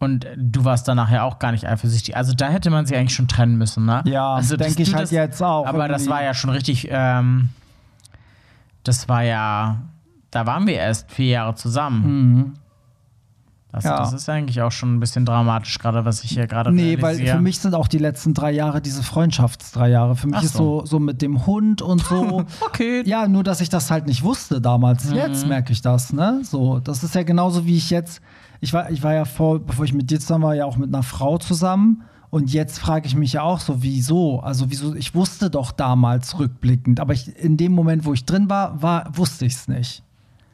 Und 0.01 0.27
du 0.37 0.65
warst 0.67 0.87
danach 0.87 1.11
ja 1.11 1.23
auch 1.23 1.39
gar 1.39 1.53
nicht 1.53 1.67
eifersüchtig. 1.67 2.15
Also 2.15 2.35
da 2.35 2.51
hätte 2.51 2.69
man 2.69 2.85
sich 2.85 2.95
eigentlich 2.95 3.15
schon 3.15 3.29
trennen 3.29 3.57
müssen, 3.57 3.87
ne? 3.87 4.03
Ja, 4.05 4.35
also, 4.35 4.59
denke 4.59 4.83
ich 4.83 4.95
halt 4.95 5.11
jetzt 5.11 5.43
auch 5.43 5.67
Aber 5.67 5.89
das 5.89 6.03
irgendwie. 6.03 6.11
war 6.11 6.23
ja 6.25 6.35
schon 6.35 6.51
richtig, 6.51 6.89
ähm, 6.91 7.49
das 8.85 9.09
war 9.09 9.23
ja, 9.23 9.83
da 10.31 10.47
waren 10.47 10.67
wir 10.67 10.75
erst 10.75 11.11
vier 11.11 11.29
Jahre 11.29 11.55
zusammen. 11.55 12.55
Also 13.73 13.89
Ja. 13.89 13.99
das 13.99 14.13
ist 14.13 14.29
eigentlich 14.29 14.61
auch 14.63 14.73
schon 14.73 14.97
ein 14.97 15.01
bisschen 15.01 15.25
dramatisch, 15.25 15.79
gerade 15.79 16.05
was 16.05 16.25
ich 16.25 16.31
hier 16.33 16.49
gerade 16.49 16.73
Nee, 16.73 17.01
weil 17.01 17.25
für 17.25 17.41
mich 17.41 17.61
sind 17.61 17.75
auch 17.75 17.87
die 17.87 17.99
letzten 17.99 18.35
drei 18.35 18.51
Jahre 18.51 18.81
diese 18.81 19.03
Freundschaftsdrei 19.05 19.91
Jahre. 19.91 20.17
Für 20.17 20.27
mich 20.27 20.37
Ach 20.39 20.43
ist 20.43 20.55
so, 20.55 20.85
so 20.85 20.99
mit 20.99 21.23
dem 21.23 21.47
Hund 21.47 21.81
und 21.81 22.03
so. 22.03 22.45
Okay. 22.67 23.03
ja, 23.07 23.29
nur 23.29 23.45
dass 23.45 23.61
ich 23.61 23.69
das 23.69 23.91
halt 23.91 24.07
nicht 24.07 24.25
wusste 24.25 24.61
damals. 24.61 25.11
Jetzt 25.13 25.47
merke 25.47 25.73
ich 25.73 25.83
das, 25.83 26.13
ne? 26.13 26.41
So, 26.43 26.81
das 26.81 27.05
ist 27.05 27.15
ja 27.15 27.23
genauso 27.23 27.65
wie 27.67 27.77
ich 27.77 27.91
jetzt. 27.91 28.21
Ich 28.61 28.73
war, 28.73 28.91
ich 28.91 29.03
war 29.03 29.15
ja 29.15 29.25
vor, 29.25 29.61
bevor 29.61 29.85
ich 29.85 29.93
mit 29.95 30.11
dir 30.11 30.19
zusammen 30.19 30.45
war, 30.45 30.55
ja 30.55 30.65
auch 30.65 30.77
mit 30.77 30.89
einer 30.93 31.03
Frau 31.05 31.39
zusammen. 31.39 32.03
Und 32.31 32.53
jetzt 32.53 32.79
frage 32.79 33.07
ich 33.07 33.17
mich 33.17 33.33
ja 33.35 33.43
auch 33.43 33.59
so, 33.59 33.83
wieso? 33.83 34.41
Also, 34.41 34.71
wieso? 34.71 34.95
Ich 34.95 35.15
wusste 35.15 35.51
doch 35.51 35.73
damals 35.73 36.39
rückblickend, 36.39 37.01
aber 37.01 37.13
ich, 37.13 37.37
in 37.37 37.57
dem 37.57 37.73
Moment, 37.73 38.05
wo 38.05 38.13
ich 38.13 38.25
drin 38.25 38.49
war, 38.49 38.81
war 38.81 39.17
wusste 39.17 39.47
ich 39.47 39.55
es 39.55 39.69
nicht. 39.69 40.03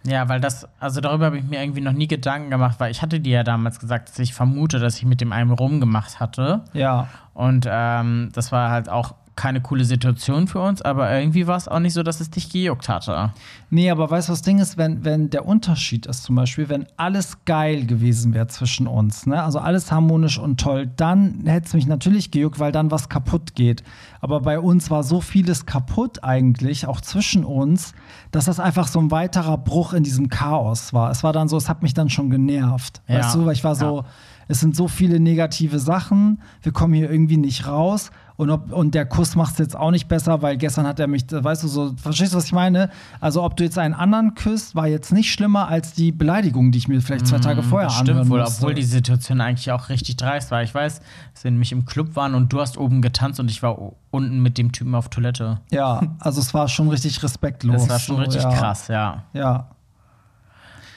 Ja, 0.07 0.29
weil 0.29 0.41
das, 0.41 0.69
also 0.79 1.01
darüber 1.01 1.27
habe 1.27 1.39
ich 1.39 1.45
mir 1.45 1.61
irgendwie 1.61 1.81
noch 1.81 1.93
nie 1.93 2.07
Gedanken 2.07 2.51
gemacht, 2.51 2.77
weil 2.79 2.93
ich 2.93 3.03
hatte 3.03 3.21
dir 3.21 3.39
ja 3.39 3.43
damals 3.43 3.81
gesagt, 3.81 4.09
dass 4.09 4.19
ich 4.21 4.35
vermute, 4.35 4.79
dass 4.79 4.97
ich 4.97 5.05
mit 5.05 5.21
dem 5.21 5.33
einen 5.33 5.51
rumgemacht 5.51 6.21
hatte. 6.21 6.63
Ja. 6.73 7.09
Und 7.35 7.67
ähm, 7.69 8.31
das 8.33 8.53
war 8.53 8.71
halt 8.71 8.89
auch 8.89 9.15
keine 9.47 9.61
coole 9.61 9.85
Situation 9.85 10.49
für 10.49 10.59
uns, 10.59 10.83
aber 10.83 11.09
irgendwie 11.17 11.47
war 11.47 11.57
es 11.57 11.69
auch 11.69 11.79
nicht 11.79 11.93
so, 11.93 12.03
dass 12.03 12.19
es 12.19 12.31
dich 12.31 12.51
gejuckt 12.51 12.89
hatte. 12.89 13.33
Nee, 13.71 13.93
aber 13.93 14.11
weißt 14.11 14.29
du, 14.29 14.33
was 14.33 14.41
das 14.41 14.45
Ding 14.45 14.59
ist, 14.59 14.77
wenn, 14.77 15.05
wenn 15.05 15.31
der 15.31 15.47
Unterschied 15.47 16.07
ist 16.07 16.25
zum 16.25 16.35
Beispiel, 16.35 16.69
wenn 16.69 16.87
alles 16.97 17.45
geil 17.45 17.87
gewesen 17.87 18.35
wäre 18.35 18.49
zwischen 18.49 18.89
uns, 18.89 19.25
ne? 19.25 19.41
also 19.41 19.61
alles 19.61 19.93
harmonisch 19.93 20.41
und 20.41 20.59
toll, 20.59 20.91
dann 20.97 21.45
hätte 21.45 21.69
es 21.69 21.75
mich 21.75 21.87
natürlich 21.87 22.33
gejuckt, 22.33 22.59
weil 22.59 22.73
dann 22.73 22.91
was 22.91 23.09
kaputt 23.09 23.55
geht. 23.55 23.85
Aber 24.21 24.41
bei 24.41 24.59
uns 24.59 24.91
war 24.91 25.05
so 25.05 25.21
vieles 25.21 25.65
kaputt 25.65 26.25
eigentlich, 26.25 26.89
auch 26.89 27.01
zwischen 27.01 27.45
uns, 27.45 27.93
dass 28.33 28.47
das 28.47 28.59
einfach 28.59 28.89
so 28.89 28.99
ein 28.99 29.13
weiterer 29.13 29.59
Bruch 29.59 29.93
in 29.93 30.03
diesem 30.03 30.29
Chaos 30.29 30.93
war. 30.93 31.13
Es 31.13 31.23
war 31.23 31.33
dann 31.33 31.47
so, 31.47 31.57
es 31.57 31.69
hat 31.69 31.85
mich 31.85 31.95
dann 31.95 32.11
schon 32.11 32.31
genervt. 32.31 33.01
Ja. 33.07 33.19
Weißt 33.19 33.37
du, 33.37 33.47
weil 33.47 33.53
ich 33.53 33.63
war 33.63 33.77
so, 33.77 34.03
es 34.49 34.61
sind 34.61 34.77
so 34.77 34.89
viele 34.89 35.21
negative 35.21 35.79
Sachen, 35.79 36.41
wir 36.63 36.73
kommen 36.73 36.95
hier 36.95 37.11
irgendwie 37.11 37.37
nicht 37.37 37.67
raus. 37.67 38.11
Und, 38.37 38.51
ob, 38.51 38.71
und 38.71 38.95
der 38.95 39.07
Kuss 39.07 39.35
macht 39.35 39.53
es 39.53 39.59
jetzt 39.59 39.77
auch 39.77 39.91
nicht 39.91 40.09
besser, 40.09 40.43
weil 40.43 40.57
gestern 40.59 40.87
hat 40.87 41.01
er 41.01 41.07
mich, 41.07 41.25
weißt 41.31 41.63
du, 41.63 41.69
so, 41.69 41.95
verstehst 41.97 42.35
du, 42.35 42.37
was 42.37 42.45
ich 42.47 42.53
meine? 42.53 42.91
Also, 43.21 43.43
ob 43.43 43.57
du 43.57 43.65
jetzt 43.65 43.79
einen 43.79 43.95
anderen 43.95 44.35
küsst, 44.35 44.75
war 44.75 44.87
jetzt 44.87 45.13
nicht 45.13 45.33
schlimmer 45.33 45.69
als 45.69 45.95
die 45.95 46.13
Beleidigung, 46.13 46.71
die 46.71 46.79
ich 46.79 46.87
mir 46.89 47.01
vielleicht 47.01 47.27
zwei 47.27 47.39
Tage 47.39 47.63
vorher 47.63 47.89
Mhm, 47.89 47.97
anhören 47.97 48.17
stimmt 48.19 48.31
wohl, 48.31 48.41
musste. 48.41 48.63
obwohl 48.63 48.75
die 48.75 48.83
Situation 48.83 49.41
eigentlich 49.41 49.73
auch 49.73 49.89
richtig 49.89 50.17
dreist 50.17 50.51
war. 50.51 50.63
Ich 50.63 50.75
weiß, 50.75 51.01
dass 51.33 51.45
wir 51.45 51.51
nämlich 51.51 51.73
im 51.73 51.87
Club 51.87 52.15
waren 52.15 52.35
und 52.35 52.53
du 52.53 52.61
hast 52.61 52.77
oben 52.77 53.01
getanzt 53.01 53.41
und 53.41 53.51
ich 53.51 53.63
war 53.63 53.93
unten 54.11 54.41
mit 54.41 54.59
dem 54.59 54.73
Typen 54.73 54.95
auf 54.95 55.09
Toilette. 55.09 55.61
Ja, 55.71 56.03
also 56.19 56.41
es 56.41 56.53
war 56.53 56.69
schon 56.69 56.89
richtig 56.89 57.23
respektlos. 57.23 57.83
Das 57.83 57.89
war 57.89 57.99
schon 57.99 58.17
so, 58.17 58.23
richtig 58.23 58.43
ja. 58.43 58.51
krass, 58.53 58.89
ja. 58.89 59.25
Ja. 59.33 59.69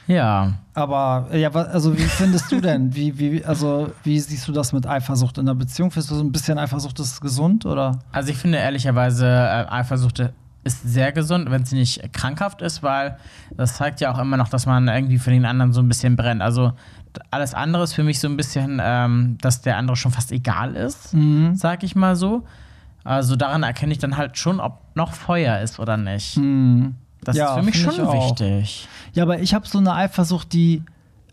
Ja. 0.09 0.53
Aber 0.73 1.27
ja, 1.35 1.51
also 1.51 1.95
wie 1.95 2.01
findest 2.01 2.51
du 2.51 2.59
denn? 2.59 2.95
Wie, 2.95 3.17
wie, 3.19 3.45
also, 3.45 3.91
wie 4.03 4.19
siehst 4.19 4.47
du 4.47 4.51
das 4.51 4.73
mit 4.73 4.87
Eifersucht 4.87 5.37
in 5.37 5.45
der 5.45 5.53
Beziehung? 5.53 5.91
Findest 5.91 6.09
du 6.09 6.15
so 6.15 6.23
ein 6.23 6.31
bisschen 6.31 6.57
Eifersucht 6.57 6.99
ist 6.99 7.21
gesund 7.21 7.65
oder? 7.65 7.99
Also 8.11 8.31
ich 8.31 8.37
finde 8.37 8.57
ehrlicherweise, 8.57 9.27
äh, 9.27 9.65
Eifersucht 9.69 10.23
ist 10.63 10.81
sehr 10.83 11.11
gesund, 11.11 11.51
wenn 11.51 11.63
sie 11.63 11.75
nicht 11.75 12.11
krankhaft 12.11 12.63
ist, 12.63 12.81
weil 12.81 13.17
das 13.55 13.75
zeigt 13.77 14.01
ja 14.01 14.11
auch 14.11 14.17
immer 14.17 14.35
noch, 14.35 14.49
dass 14.49 14.65
man 14.65 14.87
irgendwie 14.87 15.19
für 15.19 15.29
den 15.29 15.45
anderen 15.45 15.73
so 15.73 15.81
ein 15.81 15.87
bisschen 15.87 16.15
brennt. 16.15 16.41
Also 16.41 16.73
alles 17.29 17.53
andere 17.53 17.83
ist 17.83 17.93
für 17.93 18.03
mich 18.03 18.19
so 18.19 18.27
ein 18.27 18.35
bisschen, 18.35 18.81
ähm, 18.83 19.37
dass 19.41 19.61
der 19.61 19.77
andere 19.77 19.95
schon 19.95 20.11
fast 20.11 20.31
egal 20.31 20.75
ist, 20.75 21.13
Mhm. 21.13 21.55
sag 21.55 21.83
ich 21.83 21.95
mal 21.95 22.15
so. 22.15 22.43
Also 23.03 23.35
daran 23.35 23.61
erkenne 23.63 23.91
ich 23.91 23.99
dann 23.99 24.17
halt 24.17 24.37
schon, 24.39 24.59
ob 24.59 24.79
noch 24.95 25.13
Feuer 25.13 25.59
ist 25.59 25.79
oder 25.79 25.97
nicht. 25.97 26.37
Das 27.23 27.35
Ja, 27.35 27.53
ist 27.53 27.59
für 27.59 27.65
mich 27.65 27.81
schon 27.81 28.13
wichtig. 28.13 28.87
Ja, 29.13 29.23
aber 29.23 29.39
ich 29.39 29.53
habe 29.53 29.67
so 29.67 29.77
eine 29.77 29.93
Eifersucht, 29.93 30.53
die, 30.53 30.83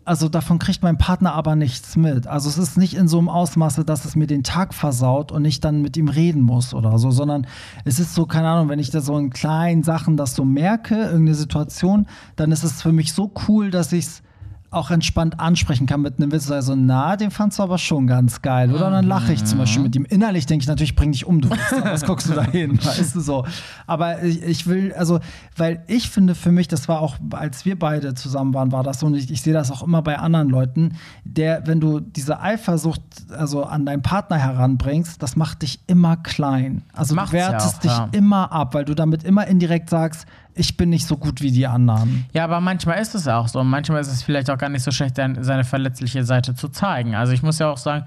also 0.03 0.29
davon 0.29 0.59
kriegt 0.59 0.83
mein 0.83 0.97
Partner 0.97 1.33
aber 1.33 1.55
nichts 1.55 1.95
mit. 1.95 2.27
Also 2.27 2.49
es 2.49 2.57
ist 2.57 2.77
nicht 2.77 2.93
in 2.95 3.07
so 3.07 3.19
einem 3.19 3.29
Ausmaße, 3.29 3.85
dass 3.85 4.05
es 4.05 4.15
mir 4.15 4.27
den 4.27 4.43
Tag 4.43 4.73
versaut 4.73 5.31
und 5.31 5.45
ich 5.45 5.59
dann 5.59 5.81
mit 5.81 5.95
ihm 5.97 6.07
reden 6.07 6.41
muss 6.41 6.73
oder 6.73 6.97
so, 6.97 7.11
sondern 7.11 7.47
es 7.85 7.99
ist 7.99 8.15
so, 8.15 8.25
keine 8.25 8.47
Ahnung, 8.49 8.69
wenn 8.69 8.79
ich 8.79 8.89
da 8.89 9.01
so 9.01 9.17
in 9.17 9.29
kleinen 9.29 9.83
Sachen 9.83 10.17
das 10.17 10.35
so 10.35 10.43
merke, 10.45 10.95
irgendeine 10.95 11.35
Situation, 11.35 12.07
dann 12.35 12.51
ist 12.51 12.63
es 12.63 12.81
für 12.81 12.91
mich 12.91 13.13
so 13.13 13.31
cool, 13.47 13.71
dass 13.71 13.91
ich 13.93 14.05
es 14.05 14.23
auch 14.69 14.91
entspannt 14.91 15.39
ansprechen 15.39 15.87
kann 15.87 16.01
mit 16.01 16.17
einem 16.17 16.31
Witz. 16.31 16.51
Also, 16.51 16.75
na, 16.75 17.15
den 17.15 17.31
fandst 17.31 17.57
du 17.59 17.63
aber 17.63 17.77
schon 17.77 18.05
ganz 18.05 18.41
geil. 18.41 18.73
Oder 18.73 18.87
Und 18.87 18.93
dann 18.93 19.05
lache 19.05 19.31
ich 19.31 19.43
zum 19.45 19.59
Beispiel 19.59 19.81
mit 19.81 19.95
ihm. 19.95 20.05
Innerlich 20.05 20.45
denke 20.45 20.63
ich 20.63 20.67
natürlich, 20.67 20.95
bring 20.95 21.13
dich 21.13 21.25
um, 21.25 21.39
du 21.39 21.49
Wichser. 21.49 21.83
Was 21.85 22.03
guckst 22.03 22.29
du 22.29 22.33
da 22.33 22.43
hin? 22.43 22.77
Weißt 22.83 23.15
du 23.15 23.21
so. 23.21 23.45
Aber 23.85 24.21
ich, 24.23 24.43
ich 24.43 24.67
will, 24.67 24.93
also, 24.93 25.19
weil 25.55 25.83
ich 25.87 26.09
finde 26.09 26.35
für 26.35 26.51
mich, 26.51 26.67
das 26.67 26.89
war 26.89 26.99
auch, 26.99 27.15
als 27.31 27.63
wir 27.63 27.79
beide 27.79 28.13
zusammen 28.13 28.53
waren, 28.53 28.73
war 28.73 28.83
das 28.83 28.99
so, 28.99 29.05
und 29.05 29.15
ich, 29.15 29.31
ich 29.31 29.41
sehe 29.41 29.53
das 29.53 29.71
auch 29.71 29.83
immer 29.83 30.01
bei 30.01 30.19
anderen 30.19 30.49
Leuten, 30.49 30.97
der, 31.23 31.65
wenn 31.65 31.79
du 31.79 32.01
diese 32.01 32.41
Eifersucht 32.41 33.01
also 33.37 33.63
an 33.63 33.85
deinen 33.85 34.01
Partner 34.01 34.37
heranbringst, 34.37 35.23
das 35.23 35.37
macht 35.37 35.61
dich 35.61 35.79
immer 35.87 36.17
klein. 36.17 36.83
Also, 36.93 37.13
du 37.13 37.15
Macht's 37.15 37.31
ja 37.31 37.51
wertest 37.51 37.75
auch, 37.75 37.79
dich 37.79 37.91
ja. 37.91 38.09
immer 38.11 38.51
ab, 38.51 38.73
weil 38.73 38.83
du 38.83 38.95
damit 38.95 39.23
immer 39.23 39.47
indirekt 39.47 39.89
sagst, 39.89 40.27
ich 40.57 40.77
bin 40.77 40.89
nicht 40.89 41.07
so 41.07 41.17
gut 41.17 41.41
wie 41.41 41.51
die 41.51 41.67
anderen. 41.67 42.25
Ja, 42.33 42.43
aber 42.43 42.59
manchmal 42.59 42.99
ist 42.99 43.15
es 43.15 43.27
auch 43.27 43.47
so. 43.47 43.59
Und 43.59 43.69
manchmal 43.69 44.01
ist 44.01 44.07
es 44.07 44.23
vielleicht 44.23 44.49
auch 44.49 44.57
gar 44.57 44.69
nicht 44.69 44.83
so 44.83 44.91
schlecht, 44.91 45.15
seine 45.15 45.63
verletzliche 45.63 46.23
Seite 46.23 46.55
zu 46.55 46.69
zeigen. 46.69 47.15
Also 47.15 47.33
ich 47.33 47.43
muss 47.43 47.59
ja 47.59 47.69
auch 47.69 47.77
sagen, 47.77 48.05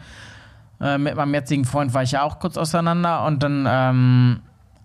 äh, 0.80 0.98
mit 0.98 1.14
meinem 1.14 1.34
jetzigen 1.34 1.64
Freund 1.64 1.94
war 1.94 2.02
ich 2.02 2.12
ja 2.12 2.22
auch 2.22 2.38
kurz 2.38 2.56
auseinander 2.56 3.24
und 3.26 3.42
dann, 3.42 3.66
ähm, 3.68 4.40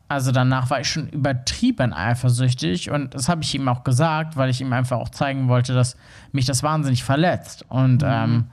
also 0.07 0.31
danach 0.31 0.69
war 0.69 0.81
ich 0.81 0.89
schon 0.89 1.07
übertrieben 1.09 1.93
eifersüchtig 1.93 2.91
und 2.91 3.15
das 3.15 3.29
habe 3.29 3.43
ich 3.43 3.55
ihm 3.55 3.67
auch 3.67 3.83
gesagt, 3.83 4.35
weil 4.37 4.49
ich 4.49 4.61
ihm 4.61 4.71
einfach 4.73 4.97
auch 4.97 5.09
zeigen 5.09 5.47
wollte, 5.47 5.73
dass 5.73 5.95
mich 6.31 6.45
das 6.45 6.63
wahnsinnig 6.63 7.03
verletzt 7.03 7.65
und 7.69 8.03
ähm, 8.05 8.45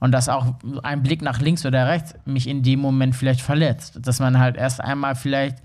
und 0.00 0.12
dass 0.12 0.28
auch 0.28 0.56
ein 0.82 1.02
Blick 1.02 1.22
nach 1.22 1.40
links 1.40 1.64
oder 1.64 1.88
rechts 1.88 2.14
mich 2.26 2.46
in 2.46 2.62
dem 2.62 2.78
Moment 2.78 3.16
vielleicht 3.16 3.40
verletzt. 3.40 4.00
Dass 4.02 4.20
man 4.20 4.38
halt 4.38 4.56
erst 4.56 4.82
einmal 4.82 5.14
vielleicht 5.14 5.58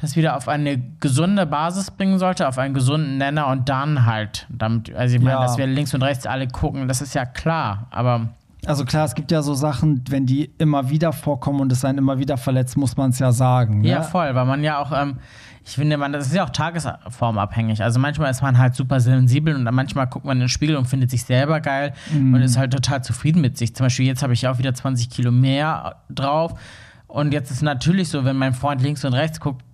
das 0.00 0.16
wieder 0.16 0.36
auf 0.36 0.48
eine 0.48 0.78
gesunde 1.00 1.46
Basis 1.46 1.90
bringen 1.90 2.18
sollte, 2.18 2.48
auf 2.48 2.58
einen 2.58 2.74
gesunden 2.74 3.18
Nenner 3.18 3.48
und 3.48 3.68
dann 3.68 4.06
halt, 4.06 4.46
damit, 4.48 4.94
also 4.94 5.14
ich 5.16 5.20
meine, 5.22 5.36
Ja. 5.36 5.42
dass 5.42 5.58
wir 5.58 5.66
links 5.66 5.92
und 5.94 6.02
rechts 6.02 6.26
alle 6.26 6.48
gucken, 6.48 6.88
das 6.88 7.00
ist 7.02 7.14
ja 7.14 7.24
klar, 7.26 7.86
aber 7.90 8.28
Also 8.66 8.84
klar, 8.84 9.04
es 9.06 9.14
gibt 9.14 9.30
ja 9.32 9.40
so 9.42 9.54
Sachen, 9.54 10.04
wenn 10.10 10.26
die 10.26 10.50
immer 10.58 10.90
wieder 10.90 11.12
vorkommen 11.12 11.60
und 11.60 11.72
es 11.72 11.84
einen 11.84 11.98
immer 11.98 12.18
wieder 12.18 12.36
verletzt, 12.36 12.76
muss 12.76 12.96
man 12.96 13.10
es 13.10 13.18
ja 13.18 13.32
sagen. 13.32 13.84
ja, 13.84 13.98
ne? 14.00 14.04
voll, 14.04 14.34
weil 14.34 14.44
man 14.44 14.62
ja 14.62 14.78
auch, 14.78 14.92
ähm, 14.92 15.16
ich 15.64 15.74
finde, 15.74 15.96
man, 15.98 16.12
das 16.12 16.26
ist 16.26 16.34
ja 16.34 16.44
auch 16.44 16.50
tagesformabhängig. 16.50 17.82
Also 17.82 18.00
manchmal 18.00 18.30
ist 18.30 18.42
man 18.42 18.58
halt 18.58 18.74
super 18.74 19.00
sensibel 19.00 19.54
und 19.54 19.64
dann 19.64 19.74
manchmal 19.74 20.06
guckt 20.06 20.24
man 20.24 20.36
in 20.38 20.40
den 20.40 20.48
Spiegel 20.48 20.76
und 20.76 20.86
findet 20.86 21.10
sich 21.10 21.24
selber 21.24 21.60
geil 21.60 21.92
Mhm. 22.12 22.34
und 22.34 22.42
ist 22.42 22.56
halt 22.58 22.72
total 22.72 23.02
zufrieden 23.02 23.40
mit 23.40 23.56
sich. 23.58 23.74
Zum 23.74 23.86
Beispiel 23.86 24.06
jetzt 24.06 24.22
habe 24.22 24.32
ich 24.32 24.42
ja 24.42 24.52
auch 24.52 24.58
wieder 24.58 24.74
20 24.74 25.10
Kilo 25.10 25.30
mehr 25.30 25.96
drauf 26.10 26.54
und 27.06 27.32
jetzt 27.32 27.50
ist 27.50 27.62
natürlich 27.62 28.08
so, 28.08 28.24
wenn 28.24 28.36
mein 28.36 28.54
Freund 28.54 28.80
links 28.82 29.04
und 29.04 29.12
rechts 29.14 29.40
guckt, 29.40 29.64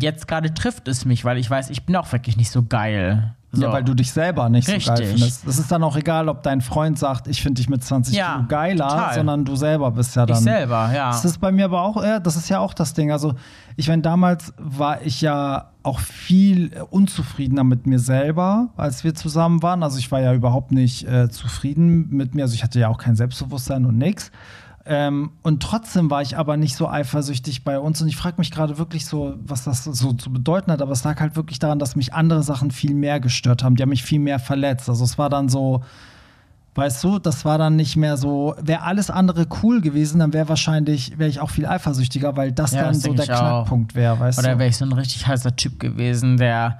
jetzt 0.00 0.28
gerade 0.28 0.52
trifft 0.54 0.88
es 0.88 1.04
mich, 1.04 1.24
weil 1.24 1.38
ich 1.38 1.50
weiß, 1.50 1.70
ich 1.70 1.84
bin 1.86 1.96
auch 1.96 2.10
wirklich 2.12 2.36
nicht 2.36 2.50
so 2.50 2.62
geil. 2.62 3.34
So. 3.52 3.62
Ja, 3.62 3.72
weil 3.72 3.84
du 3.84 3.94
dich 3.94 4.10
selber 4.12 4.48
nicht 4.50 4.66
so 4.66 4.72
geil 4.72 4.80
Richtig. 4.98 5.08
findest. 5.08 5.46
Es 5.46 5.58
ist 5.58 5.72
dann 5.72 5.82
auch 5.82 5.96
egal, 5.96 6.28
ob 6.28 6.42
dein 6.42 6.60
Freund 6.60 6.98
sagt, 6.98 7.26
ich 7.26 7.42
finde 7.42 7.60
dich 7.60 7.70
mit 7.70 7.82
20 7.82 8.14
Ja, 8.14 8.34
Kilo 8.34 8.48
geiler, 8.48 8.88
total. 8.88 9.14
sondern 9.14 9.44
du 9.46 9.56
selber 9.56 9.90
bist 9.92 10.14
ja 10.14 10.26
dann. 10.26 10.36
ich 10.36 10.42
selber, 10.42 10.90
ja. 10.92 11.10
Das 11.10 11.24
ist 11.24 11.38
bei 11.40 11.52
mir 11.52 11.64
aber 11.66 11.80
auch, 11.82 12.02
ja, 12.02 12.20
das 12.20 12.36
ist 12.36 12.50
ja 12.50 12.58
auch 12.58 12.74
das 12.74 12.92
Ding. 12.92 13.10
Also, 13.12 13.34
ich 13.76 13.88
meine, 13.88 14.02
damals 14.02 14.52
war 14.58 15.00
ich 15.02 15.22
ja 15.22 15.70
auch 15.82 16.00
viel 16.00 16.72
unzufriedener 16.90 17.64
mit 17.64 17.86
mir 17.86 17.98
selber, 17.98 18.68
als 18.76 19.04
wir 19.04 19.14
zusammen 19.14 19.62
waren. 19.62 19.82
Also, 19.82 19.98
ich 19.98 20.10
war 20.12 20.20
ja 20.20 20.34
überhaupt 20.34 20.72
nicht 20.72 21.08
äh, 21.08 21.30
zufrieden 21.30 22.08
mit 22.10 22.34
mir. 22.34 22.42
Also, 22.42 22.54
ich 22.54 22.62
hatte 22.62 22.78
ja 22.78 22.88
auch 22.88 22.98
kein 22.98 23.16
Selbstbewusstsein 23.16 23.86
und 23.86 23.96
nix. 23.96 24.32
Ähm, 24.88 25.32
und 25.42 25.62
trotzdem 25.62 26.10
war 26.10 26.22
ich 26.22 26.38
aber 26.38 26.56
nicht 26.56 26.76
so 26.76 26.88
eifersüchtig 26.88 27.64
bei 27.64 27.78
uns. 27.78 28.00
Und 28.00 28.08
ich 28.08 28.16
frage 28.16 28.36
mich 28.38 28.50
gerade 28.50 28.78
wirklich 28.78 29.04
so, 29.06 29.34
was 29.44 29.64
das 29.64 29.84
so 29.84 30.12
zu 30.12 30.32
bedeuten 30.32 30.70
hat. 30.70 30.80
Aber 30.80 30.92
es 30.92 31.02
lag 31.04 31.20
halt 31.20 31.34
wirklich 31.36 31.58
daran, 31.58 31.78
dass 31.78 31.96
mich 31.96 32.14
andere 32.14 32.42
Sachen 32.42 32.70
viel 32.70 32.94
mehr 32.94 33.18
gestört 33.20 33.64
haben. 33.64 33.76
Die 33.76 33.82
haben 33.82 33.90
mich 33.90 34.04
viel 34.04 34.20
mehr 34.20 34.38
verletzt. 34.38 34.88
Also, 34.88 35.04
es 35.04 35.18
war 35.18 35.28
dann 35.28 35.48
so. 35.48 35.82
Weißt 36.76 37.02
du, 37.04 37.18
das 37.18 37.46
war 37.46 37.56
dann 37.56 37.74
nicht 37.76 37.96
mehr 37.96 38.18
so, 38.18 38.54
wäre 38.60 38.82
alles 38.82 39.08
andere 39.08 39.46
cool 39.62 39.80
gewesen, 39.80 40.18
dann 40.18 40.34
wäre 40.34 40.46
wahrscheinlich, 40.50 41.18
wäre 41.18 41.30
ich 41.30 41.40
auch 41.40 41.48
viel 41.48 41.64
eifersüchtiger, 41.64 42.36
weil 42.36 42.52
das 42.52 42.72
Ja, 42.72 42.82
dann 42.82 42.92
das 42.92 43.02
so 43.02 43.14
der. 43.14 43.24
Knackpunkt 43.24 43.94
wäre, 43.94 44.20
weißt 44.20 44.38
Oder 44.38 44.52
du? 44.52 44.58
wäre 44.58 44.68
ich 44.68 44.76
so 44.76 44.84
ein 44.84 44.92
richtig 44.92 45.26
heißer 45.26 45.56
Typ 45.56 45.80
gewesen, 45.80 46.36
der 46.36 46.78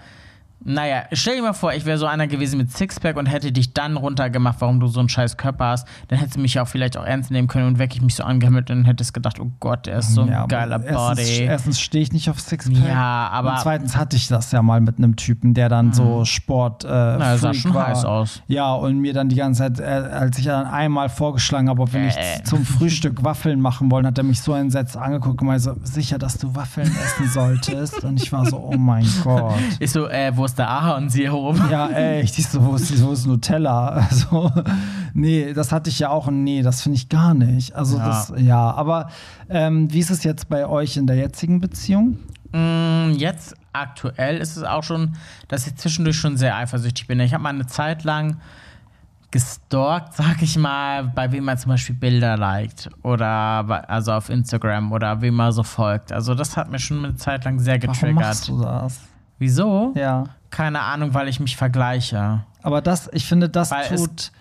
Naja, 0.65 1.03
stell 1.13 1.37
dir 1.37 1.43
mal 1.43 1.53
vor, 1.53 1.75
ich 1.75 1.85
wäre 1.85 1.99
so 1.99 2.07
einer 2.07 2.27
gewesen 2.27 2.57
mit 2.59 2.73
Sixpack 2.73 3.17
und 3.17 3.27
hätte 3.27 3.53
dich 3.53 3.73
dann 3.75 3.97
runtergemacht, 3.97 4.57
warum 4.61 4.81
du 4.81 4.89
so 4.89 4.99
einen 5.01 5.09
scheiß 5.09 5.37
Körper 5.37 5.67
hast. 5.67 5.87
Dann 6.09 6.19
hättest 6.19 6.37
du 6.37 6.41
mich 6.41 6.55
ja 6.55 6.63
auch 6.63 6.69
vielleicht 6.69 6.97
auch 6.97 7.05
ernst 7.05 7.31
nehmen 7.31 7.47
können 7.47 7.67
und 7.69 7.79
wirklich 7.79 8.03
mich 8.03 8.15
so 8.17 8.25
angehimmelt 8.25 8.71
und 8.71 8.85
hättest 8.85 9.15
gedacht, 9.15 9.39
oh 9.39 9.51
Gott, 9.61 9.87
der 9.87 9.99
ist 9.99 10.15
so 10.15 10.23
ein 10.23 10.29
Ja, 10.29 10.47
geiler 10.47 10.83
erstens, 10.83 10.97
Body. 11.29 11.39
Erstens 11.45 11.81
stehe 11.81 12.03
ich 12.03 12.13
nicht 12.13 12.29
auf 12.31 12.41
Sixpack. 12.41 12.79
Ja, 12.89 13.29
aber- 13.31 13.53
Und 13.53 13.61
zweitens 13.61 13.97
hatte 13.97 14.17
ich 14.17 14.29
das 14.29 14.51
ja 14.51 14.63
mal 14.63 14.81
mit 14.81 14.99
einem 14.99 15.15
Typen, 15.15 15.55
der 15.55 15.69
dann 15.69 15.93
so 15.93 16.25
Sport. 16.25 16.85
Äh, 16.85 16.89
Na, 16.89 17.19
er 17.33 17.39
sah 17.39 17.55
schon 17.55 17.75
war. 17.75 17.89
heiß 17.89 18.05
aus. 18.05 18.43
Ja, 18.49 18.73
und 18.75 18.99
mir 18.99 19.13
dann 19.13 19.29
die 19.29 19.37
ganze 19.37 19.63
Zeit, 19.63 19.79
äh, 19.79 19.85
als 19.85 20.39
ich 20.39 20.47
dann 20.47 20.67
einmal 20.67 21.09
vorgeschlagen 21.11 21.69
habe, 21.69 21.83
ob 21.83 21.93
wir 21.93 22.01
nicht 22.01 22.17
Äh. 22.19 22.43
zum 22.45 22.65
Frühstück 22.65 23.23
Waffeln 23.23 23.61
machen 23.61 23.91
wollen, 23.91 24.07
hat 24.07 24.19
er 24.19 24.25
mich 24.25 24.41
so 24.41 24.55
entsetzt 24.55 24.97
angeguckt 24.97 25.41
und 25.43 25.47
meinte 25.47 25.63
so, 25.63 25.77
sicher, 25.83 26.19
dass 26.19 26.39
du 26.39 26.55
Waffeln 26.57 26.89
essen 27.05 27.29
solltest. 27.29 28.03
Und 28.03 28.21
ich 28.21 28.33
war 28.33 28.47
so, 28.47 28.57
oh 28.59 28.77
mein 28.77 29.07
Gott. 29.23 29.55
Ich 29.79 29.93
so, 29.93 30.09
äh, 30.09 30.33
wo 30.37 30.45
ist 30.45 30.56
der 30.59 30.69
Ahornsirup? 30.71 31.71
Ja, 31.71 31.89
echt. 31.91 32.39
Ich 32.39 32.49
so, 32.49 32.65
wo 32.65 32.75
ist, 32.75 33.03
wo 33.03 33.13
ist 33.13 33.27
Nutella? 33.27 33.89
Also, 33.89 34.51
nee, 35.15 35.53
das 35.53 35.73
hatte 35.73 35.91
ich 35.91 35.99
ja 35.99 36.09
auch. 36.11 36.29
Nee, 36.31 36.63
das 36.63 36.83
finde 36.83 36.97
ich 36.97 37.09
gar 37.09 37.35
nicht. 37.35 37.75
Also, 37.75 37.99
Ja. 37.99 38.07
das, 38.07 38.33
ja. 38.39 38.71
Aber 38.75 39.09
ähm, 39.49 39.93
wie 39.93 39.99
ist 39.99 40.11
es 40.11 40.25
jetzt 40.25 40.49
bei 40.49 40.67
euch 40.67 40.97
in 40.97 41.07
der 41.07 41.17
jetzigen 41.17 41.61
Beziehung? 41.61 42.19
Mm, 42.53 43.13
Jetzt 43.17 43.55
aktuell 43.73 44.39
ist 44.39 44.57
es 44.57 44.63
auch 44.63 44.83
schon, 44.83 45.17
dass 45.49 45.67
ich 45.67 45.77
zwischendurch 45.77 46.17
schon 46.17 46.37
sehr 46.37 46.57
eifersüchtig 46.57 47.07
bin. 47.07 47.21
Ich 47.21 47.35
habe 47.35 47.43
mal 47.43 47.51
eine 47.51 47.67
Zeit 47.67 48.05
lang 48.05 48.39
gestalkt, 49.31 50.15
sag 50.15 50.41
ich 50.41 50.57
mal, 50.57 51.05
bei 51.05 51.31
wem 51.33 51.45
man 51.45 51.59
zum 51.59 51.71
Beispiel 51.71 51.95
Bilder 51.97 52.37
liked 52.37 52.89
oder 53.03 53.85
also 53.91 54.13
auf 54.13 54.31
Instagram 54.31 54.93
oder 54.93 55.21
wem 55.21 55.35
man 55.35 55.53
so 55.53 55.63
folgt. 55.63 56.13
Also 56.13 56.35
das 56.35 56.57
hat 56.57 56.71
mir 56.71 56.79
schon 56.79 57.05
eine 57.05 57.17
Zeit 57.17 57.45
lang 57.45 57.59
sehr 57.59 57.81
Warum 57.83 58.15
machst 58.15 58.47
getriggert. 58.47 58.49
du 58.49 58.63
das? 58.85 59.01
Wieso? 59.39 59.93
Ja. 59.97 60.25
Keine 60.57 60.81
Ahnung, 60.81 61.13
weil 61.13 61.29
ich 61.29 61.39
mich 61.39 61.55
vergleiche. 61.55 62.41
Aber 62.63 62.81
das, 62.81 63.11
ich 63.13 63.27
finde, 63.27 63.51
das 63.51 63.71
Weil 63.71 63.89
tut, 63.89 64.33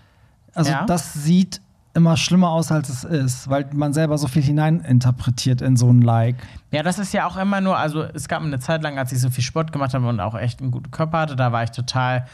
also 0.54 0.72
Ja? 0.72 0.86
das 0.86 1.12
sieht 1.14 1.60
immer 1.94 2.16
schlimmer 2.16 2.52
aus, 2.52 2.72
als 2.72 2.88
es 2.88 3.04
ist, 3.04 3.50
weil 3.50 3.68
man 3.74 3.92
selber 3.92 4.18
so 4.18 4.30
viel 4.30 4.42
hineininterpretiert 4.42 5.62
in 5.62 5.76
so 5.76 5.90
ein 5.92 6.02
Like. 6.02 6.38
Ja, 6.72 6.84
das 6.84 7.00
ist 7.00 7.14
ja 7.14 7.28
auch 7.28 7.36
immer 7.36 7.60
nur, 7.60 7.78
also 7.78 8.04
es 8.14 8.30
gab 8.30 8.42
eine 8.42 8.60
Zeit 8.60 8.82
lang, 8.82 8.98
als 8.98 9.12
ich 9.12 9.20
so 9.20 9.30
viel 9.30 9.44
Sport 9.44 9.74
gemacht 9.74 9.94
habe 9.94 10.08
und 10.08 10.22
auch 10.22 10.36
echt 10.36 10.62
einen 10.62 10.72
guten 10.72 10.90
Körper 10.90 11.20
hatte, 11.20 11.36
da 11.36 11.52
war 11.52 11.64
ich 11.64 11.72
total, 11.72 12.26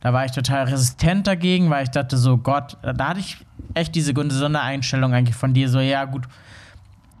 da 0.00 0.12
war 0.12 0.26
ich 0.26 0.32
total 0.32 0.64
resistent 0.64 1.26
dagegen, 1.26 1.70
weil 1.70 1.84
ich 1.84 1.90
dachte 1.90 2.18
so, 2.18 2.36
Gott, 2.36 2.76
da 2.82 3.08
hatte 3.08 3.20
ich 3.20 3.38
echt 3.72 3.94
diese 3.94 4.12
gesunde 4.12 4.60
Einstellung 4.60 5.14
eigentlich 5.14 5.36
von 5.36 5.54
dir, 5.54 5.70
so, 5.70 5.80
ja 5.80 6.04
gut, 6.04 6.24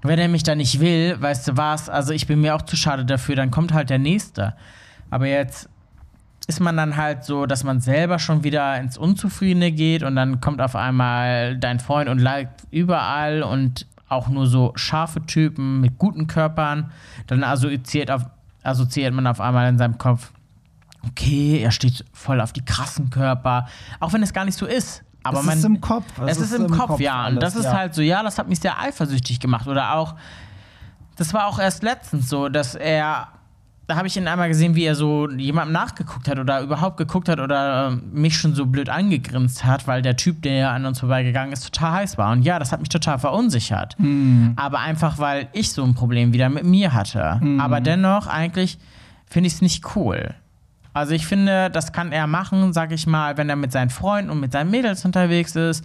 wenn 0.02 0.18
er 0.18 0.28
mich 0.28 0.42
da 0.42 0.54
nicht 0.54 0.80
will, 0.80 1.18
weißt 1.18 1.48
du 1.48 1.56
was, 1.56 1.88
also 1.88 2.12
ich 2.12 2.26
bin 2.26 2.42
mir 2.42 2.54
auch 2.54 2.62
zu 2.62 2.76
schade 2.76 3.06
dafür, 3.06 3.36
dann 3.36 3.50
kommt 3.50 3.72
halt 3.72 3.88
der 3.88 3.98
Nächste. 3.98 4.54
Aber 5.10 5.26
jetzt 5.26 5.70
ist 6.50 6.58
man 6.58 6.76
dann 6.76 6.96
halt 6.96 7.22
so, 7.22 7.46
dass 7.46 7.62
man 7.62 7.80
selber 7.80 8.18
schon 8.18 8.42
wieder 8.42 8.76
ins 8.76 8.98
Unzufriedene 8.98 9.70
geht 9.70 10.02
und 10.02 10.16
dann 10.16 10.40
kommt 10.40 10.60
auf 10.60 10.74
einmal 10.74 11.56
dein 11.56 11.78
Freund 11.78 12.08
und 12.08 12.18
liked 12.18 12.66
überall 12.72 13.44
und 13.44 13.86
auch 14.08 14.26
nur 14.26 14.48
so 14.48 14.72
scharfe 14.74 15.24
Typen 15.24 15.80
mit 15.80 15.96
guten 15.96 16.26
Körpern. 16.26 16.90
Dann 17.28 17.44
assoziiert, 17.44 18.10
auf, 18.10 18.26
assoziiert 18.64 19.14
man 19.14 19.28
auf 19.28 19.40
einmal 19.40 19.68
in 19.68 19.78
seinem 19.78 19.96
Kopf, 19.96 20.32
okay, 21.06 21.60
er 21.62 21.70
steht 21.70 22.04
voll 22.12 22.40
auf 22.40 22.52
die 22.52 22.64
krassen 22.64 23.10
Körper, 23.10 23.68
auch 24.00 24.12
wenn 24.12 24.24
es 24.24 24.32
gar 24.32 24.44
nicht 24.44 24.58
so 24.58 24.66
ist. 24.66 25.04
Aber 25.22 25.38
es 25.38 25.46
man, 25.46 25.58
ist 25.58 25.64
im 25.64 25.80
Kopf. 25.80 26.04
es, 26.26 26.38
ist, 26.38 26.52
im 26.52 26.68
Kopf, 26.68 26.98
ja. 26.98 27.28
Und 27.28 27.38
alles, 27.38 27.54
das 27.54 27.54
ist 27.54 27.66
ja. 27.66 27.76
halt 27.76 27.94
so, 27.94 28.02
ja, 28.02 28.24
das 28.24 28.38
hat 28.38 28.48
mich 28.48 28.58
sehr 28.58 28.76
eifersüchtig 28.76 29.38
gemacht. 29.38 29.68
Oder 29.68 29.94
auch, 29.94 30.16
das 31.14 31.32
war 31.32 31.46
auch 31.46 31.60
erst 31.60 31.84
letztens 31.84 32.28
so, 32.28 32.48
dass 32.48 32.74
er, 32.74 33.28
da 33.90 33.96
habe 33.96 34.06
ich 34.06 34.16
ihn 34.16 34.28
einmal 34.28 34.48
gesehen, 34.48 34.76
wie 34.76 34.84
er 34.84 34.94
so 34.94 35.28
jemandem 35.28 35.72
nachgeguckt 35.72 36.28
hat 36.28 36.38
oder 36.38 36.60
überhaupt 36.60 36.96
geguckt 36.96 37.28
hat 37.28 37.40
oder 37.40 37.88
ähm, 37.88 38.02
mich 38.12 38.36
schon 38.36 38.54
so 38.54 38.66
blöd 38.66 38.88
angegrinst 38.88 39.64
hat, 39.64 39.88
weil 39.88 40.00
der 40.00 40.16
Typ, 40.16 40.42
der 40.42 40.70
an 40.70 40.86
uns 40.86 41.00
vorbeigegangen 41.00 41.52
ist, 41.52 41.64
total 41.64 41.92
heiß 41.92 42.16
war. 42.16 42.30
Und 42.30 42.42
ja, 42.42 42.58
das 42.60 42.70
hat 42.70 42.78
mich 42.80 42.88
total 42.88 43.18
verunsichert. 43.18 43.96
Hm. 43.98 44.52
Aber 44.56 44.78
einfach, 44.78 45.18
weil 45.18 45.48
ich 45.52 45.72
so 45.72 45.82
ein 45.82 45.94
Problem 45.94 46.32
wieder 46.32 46.48
mit 46.48 46.64
mir 46.64 46.92
hatte. 46.92 47.40
Aber 47.58 47.80
dennoch, 47.80 48.28
eigentlich 48.28 48.78
finde 49.26 49.48
ich 49.48 49.54
es 49.54 49.60
nicht 49.60 49.96
cool. 49.96 50.34
Also 50.92 51.12
ich 51.12 51.26
finde, 51.26 51.70
das 51.70 51.92
kann 51.92 52.10
er 52.12 52.26
machen, 52.26 52.72
sag 52.72 52.90
ich 52.92 53.06
mal, 53.06 53.36
wenn 53.36 53.48
er 53.48 53.56
mit 53.56 53.70
seinen 53.72 53.90
Freunden 53.90 54.30
und 54.30 54.40
mit 54.40 54.52
seinen 54.52 54.70
Mädels 54.70 55.04
unterwegs 55.04 55.54
ist 55.54 55.84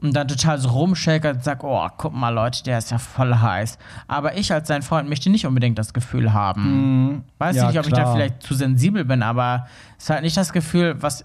und 0.00 0.14
dann 0.14 0.28
total 0.28 0.58
so 0.58 0.68
rumschäkert 0.68 1.36
und 1.38 1.44
sagt, 1.44 1.64
oh, 1.64 1.88
guck 1.96 2.14
mal 2.14 2.28
Leute, 2.30 2.62
der 2.62 2.78
ist 2.78 2.90
ja 2.90 2.98
voll 2.98 3.34
heiß. 3.34 3.78
Aber 4.06 4.36
ich 4.36 4.52
als 4.52 4.68
sein 4.68 4.82
Freund 4.82 5.08
möchte 5.08 5.28
nicht 5.30 5.46
unbedingt 5.46 5.78
das 5.78 5.92
Gefühl 5.92 6.32
haben. 6.32 7.24
Weiß 7.38 7.56
Ja, 7.56 7.66
nicht, 7.68 7.78
ob 7.78 7.86
ich 7.86 7.92
da 7.92 8.02
klar. 8.02 8.14
vielleicht 8.14 8.42
zu 8.42 8.54
sensibel 8.54 9.04
bin, 9.04 9.22
aber 9.22 9.66
es 9.98 10.04
ist 10.04 10.10
halt 10.10 10.22
nicht 10.22 10.36
das 10.36 10.52
Gefühl, 10.52 10.96
was. 11.00 11.24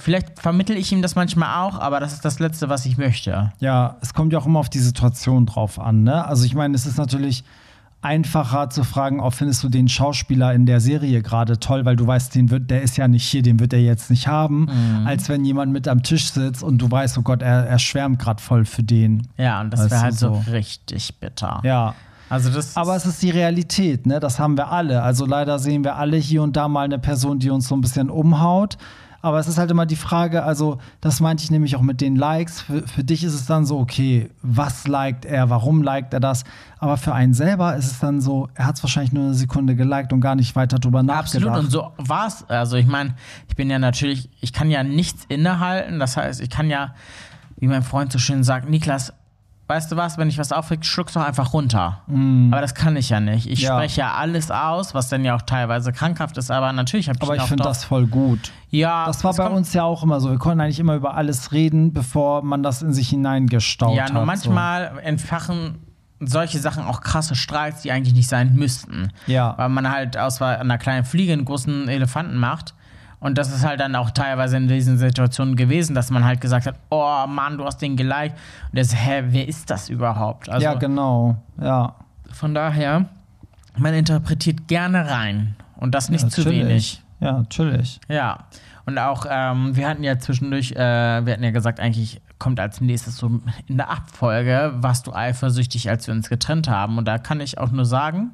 Vielleicht 0.00 0.38
vermittel 0.38 0.76
ich 0.76 0.92
ihm 0.92 1.02
das 1.02 1.16
manchmal 1.16 1.66
auch, 1.66 1.80
aber 1.80 1.98
das 1.98 2.12
ist 2.12 2.24
das 2.24 2.38
Letzte, 2.38 2.68
was 2.68 2.86
ich 2.86 2.98
möchte. 2.98 3.52
Ja, 3.58 3.96
es 4.00 4.14
kommt 4.14 4.32
ja 4.32 4.38
auch 4.38 4.46
immer 4.46 4.60
auf 4.60 4.68
die 4.70 4.78
Situation 4.78 5.44
drauf 5.44 5.80
an. 5.80 6.04
Ne? 6.04 6.24
Also 6.24 6.44
ich 6.44 6.54
meine, 6.54 6.76
es 6.76 6.86
ist 6.86 6.98
natürlich 6.98 7.42
einfacher 8.00 8.70
zu 8.70 8.84
fragen, 8.84 9.20
oh, 9.20 9.30
findest 9.30 9.62
du 9.64 9.68
den 9.68 9.88
Schauspieler 9.88 10.54
in 10.54 10.66
der 10.66 10.80
Serie 10.80 11.20
gerade 11.22 11.58
toll, 11.58 11.84
weil 11.84 11.96
du 11.96 12.06
weißt, 12.06 12.34
den 12.34 12.50
wird, 12.50 12.70
der 12.70 12.82
ist 12.82 12.96
ja 12.96 13.08
nicht 13.08 13.24
hier, 13.28 13.42
den 13.42 13.58
wird 13.60 13.72
er 13.72 13.80
jetzt 13.80 14.10
nicht 14.10 14.28
haben, 14.28 14.66
Mhm. 14.66 15.06
als 15.06 15.28
wenn 15.28 15.44
jemand 15.44 15.72
mit 15.72 15.88
am 15.88 16.02
Tisch 16.02 16.30
sitzt 16.30 16.62
und 16.62 16.78
du 16.78 16.90
weißt, 16.90 17.18
oh 17.18 17.22
Gott, 17.22 17.42
er, 17.42 17.66
er 17.66 17.78
schwärmt 17.78 18.18
gerade 18.20 18.40
voll 18.42 18.64
für 18.64 18.82
den. 18.84 19.26
Ja, 19.36 19.60
und 19.60 19.72
das 19.72 19.90
wäre 19.90 20.00
halt 20.00 20.14
so 20.18 20.34
so. 20.34 20.50
richtig 20.52 21.18
bitter. 21.18 21.60
Ja. 21.64 21.94
Also 22.30 22.50
das 22.50 22.76
Aber 22.76 22.94
es 22.94 23.06
ist 23.06 23.22
die 23.22 23.30
Realität, 23.30 24.06
ne? 24.06 24.20
Das 24.20 24.38
haben 24.38 24.56
wir 24.58 24.70
alle. 24.70 25.02
Also 25.02 25.24
leider 25.24 25.58
sehen 25.58 25.82
wir 25.82 25.96
alle 25.96 26.18
hier 26.18 26.42
und 26.42 26.56
da 26.58 26.68
mal 26.68 26.84
eine 26.84 26.98
Person, 26.98 27.38
die 27.38 27.48
uns 27.48 27.66
so 27.68 27.74
ein 27.74 27.80
bisschen 27.80 28.10
umhaut. 28.10 28.76
Aber 29.28 29.38
es 29.38 29.46
ist 29.46 29.58
halt 29.58 29.70
immer 29.70 29.84
die 29.84 29.94
Frage, 29.94 30.42
also 30.42 30.78
das 31.02 31.20
meinte 31.20 31.44
ich 31.44 31.50
nämlich 31.50 31.76
auch 31.76 31.82
mit 31.82 32.00
den 32.00 32.16
Likes. 32.16 32.62
Für, 32.62 32.88
für 32.88 33.04
dich 33.04 33.24
ist 33.24 33.34
es 33.34 33.44
dann 33.44 33.66
so, 33.66 33.78
okay, 33.78 34.30
was 34.40 34.88
liked 34.88 35.26
er, 35.26 35.50
warum 35.50 35.82
liked 35.82 36.14
er 36.14 36.20
das? 36.20 36.44
Aber 36.78 36.96
für 36.96 37.12
einen 37.12 37.34
selber 37.34 37.76
ist 37.76 37.90
es 37.90 37.98
dann 37.98 38.22
so, 38.22 38.48
er 38.54 38.66
hat 38.66 38.76
es 38.76 38.82
wahrscheinlich 38.82 39.12
nur 39.12 39.24
eine 39.24 39.34
Sekunde 39.34 39.76
geliked 39.76 40.14
und 40.14 40.22
gar 40.22 40.34
nicht 40.34 40.56
weiter 40.56 40.78
drüber 40.78 41.02
nachgedacht. 41.02 41.46
Absolut, 41.46 41.64
und 41.64 41.70
so 41.70 41.92
war's. 41.98 42.48
Also 42.48 42.76
ich 42.76 42.86
meine, 42.86 43.16
ich 43.48 43.54
bin 43.54 43.68
ja 43.68 43.78
natürlich, 43.78 44.30
ich 44.40 44.54
kann 44.54 44.70
ja 44.70 44.82
nichts 44.82 45.26
innehalten. 45.28 45.98
Das 45.98 46.16
heißt, 46.16 46.40
ich 46.40 46.48
kann 46.48 46.70
ja, 46.70 46.94
wie 47.58 47.66
mein 47.66 47.82
Freund 47.82 48.10
so 48.10 48.18
schön 48.18 48.44
sagt, 48.44 48.70
Niklas, 48.70 49.12
weißt 49.68 49.92
du 49.92 49.96
was, 49.96 50.18
wenn 50.18 50.28
ich 50.28 50.38
was 50.38 50.50
aufregt, 50.50 50.84
schluck's 50.86 51.12
doch 51.12 51.22
einfach 51.24 51.52
runter. 51.52 52.00
Aber 52.08 52.60
das 52.60 52.74
kann 52.74 52.96
ich 52.96 53.10
ja 53.10 53.20
nicht. 53.20 53.46
Ich 53.48 53.60
Mm. 53.60 53.64
Ja. 53.64 53.76
spreche 53.76 54.00
ja 54.00 54.14
alles 54.14 54.50
aus, 54.50 54.94
was 54.94 55.08
dann 55.08 55.24
ja 55.24 55.36
auch 55.36 55.42
teilweise 55.42 55.92
krankhaft 55.92 56.36
ist, 56.38 56.50
aber 56.50 56.72
natürlich 56.72 57.08
habe 57.08 57.18
ich 57.18 57.22
Aber 57.22 57.36
ich 57.36 57.42
finde 57.42 57.64
das 57.64 57.84
voll 57.84 58.06
gut. 58.06 58.50
Ja, 58.70 59.06
Das 59.06 59.22
war 59.24 59.30
es 59.30 59.36
bei 59.36 59.46
uns 59.48 59.72
ja 59.74 59.84
auch 59.84 60.02
immer 60.02 60.20
so. 60.20 60.30
Wir 60.30 60.38
konnten 60.38 60.60
eigentlich 60.60 60.80
immer 60.80 60.94
über 60.96 61.14
alles 61.14 61.52
reden, 61.52 61.92
bevor 61.92 62.42
man 62.42 62.62
das 62.62 62.82
in 62.82 62.92
sich 62.92 63.08
hineingestaut 63.10 63.94
Ja, 63.96 64.04
hat. 64.04 64.12
nur 64.12 64.22
so. 64.22 64.26
manchmal 64.26 64.98
entfachen 65.02 65.78
solche 66.20 66.58
Sachen 66.58 66.82
auch 66.84 67.00
krasse 67.00 67.36
Streits, 67.36 67.82
die 67.82 67.92
eigentlich 67.92 68.14
nicht 68.14 68.28
sein 68.28 68.54
müssten. 68.56 69.12
Ja. 69.28 69.54
Weil 69.56 69.68
man 69.68 69.88
halt 69.88 70.16
aus 70.18 70.42
einer 70.42 70.76
kleinen 70.78 71.04
Fliege 71.04 71.32
einen 71.32 71.44
großen 71.44 71.88
Elefanten 71.88 72.36
macht. 72.36 72.74
Und 73.20 73.36
das 73.36 73.52
ist 73.52 73.66
halt 73.66 73.80
dann 73.80 73.96
auch 73.96 74.10
teilweise 74.10 74.56
in 74.56 74.68
diesen 74.68 74.96
Situationen 74.96 75.56
gewesen, 75.56 75.94
dass 75.94 76.10
man 76.10 76.24
halt 76.24 76.40
gesagt 76.40 76.66
hat, 76.66 76.76
oh 76.90 77.26
Mann, 77.26 77.58
du 77.58 77.64
hast 77.64 77.78
den 77.78 77.96
geliked. 77.96 78.36
Und 78.70 78.76
der 78.76 78.84
so, 78.84 78.96
hä, 78.96 79.24
wer 79.28 79.48
ist 79.48 79.70
das 79.70 79.88
überhaupt? 79.88 80.48
Also 80.48 80.64
ja, 80.64 80.74
genau. 80.74 81.36
Ja. 81.60 81.96
von 82.30 82.54
daher, 82.54 83.06
man 83.76 83.94
interpretiert 83.94 84.68
gerne 84.68 85.08
rein. 85.10 85.56
Und 85.76 85.94
das 85.94 86.10
nicht 86.10 86.30
zu 86.30 86.40
Natürlich. 86.42 86.66
wenig. 86.66 87.02
Ja, 87.20 87.32
natürlich. 87.32 88.00
Ja. 88.08 88.44
Und 88.86 88.98
auch, 88.98 89.26
ähm, 89.28 89.76
wir 89.76 89.88
hatten 89.88 90.02
ja 90.02 90.18
zwischendurch, 90.18 90.72
äh, 90.72 90.76
wir 90.76 91.32
hatten 91.32 91.44
ja 91.44 91.50
gesagt, 91.50 91.80
eigentlich 91.80 92.20
kommt 92.38 92.60
als 92.60 92.80
nächstes 92.80 93.16
so 93.16 93.40
in 93.66 93.76
der 93.76 93.90
Abfolge, 93.90 94.72
warst 94.76 95.06
du 95.06 95.12
eifersüchtig, 95.12 95.90
als 95.90 96.06
wir 96.06 96.14
uns 96.14 96.28
getrennt 96.28 96.68
haben. 96.68 96.98
Und 96.98 97.06
da 97.06 97.18
kann 97.18 97.40
ich 97.40 97.58
auch 97.58 97.70
nur 97.70 97.84
sagen, 97.84 98.30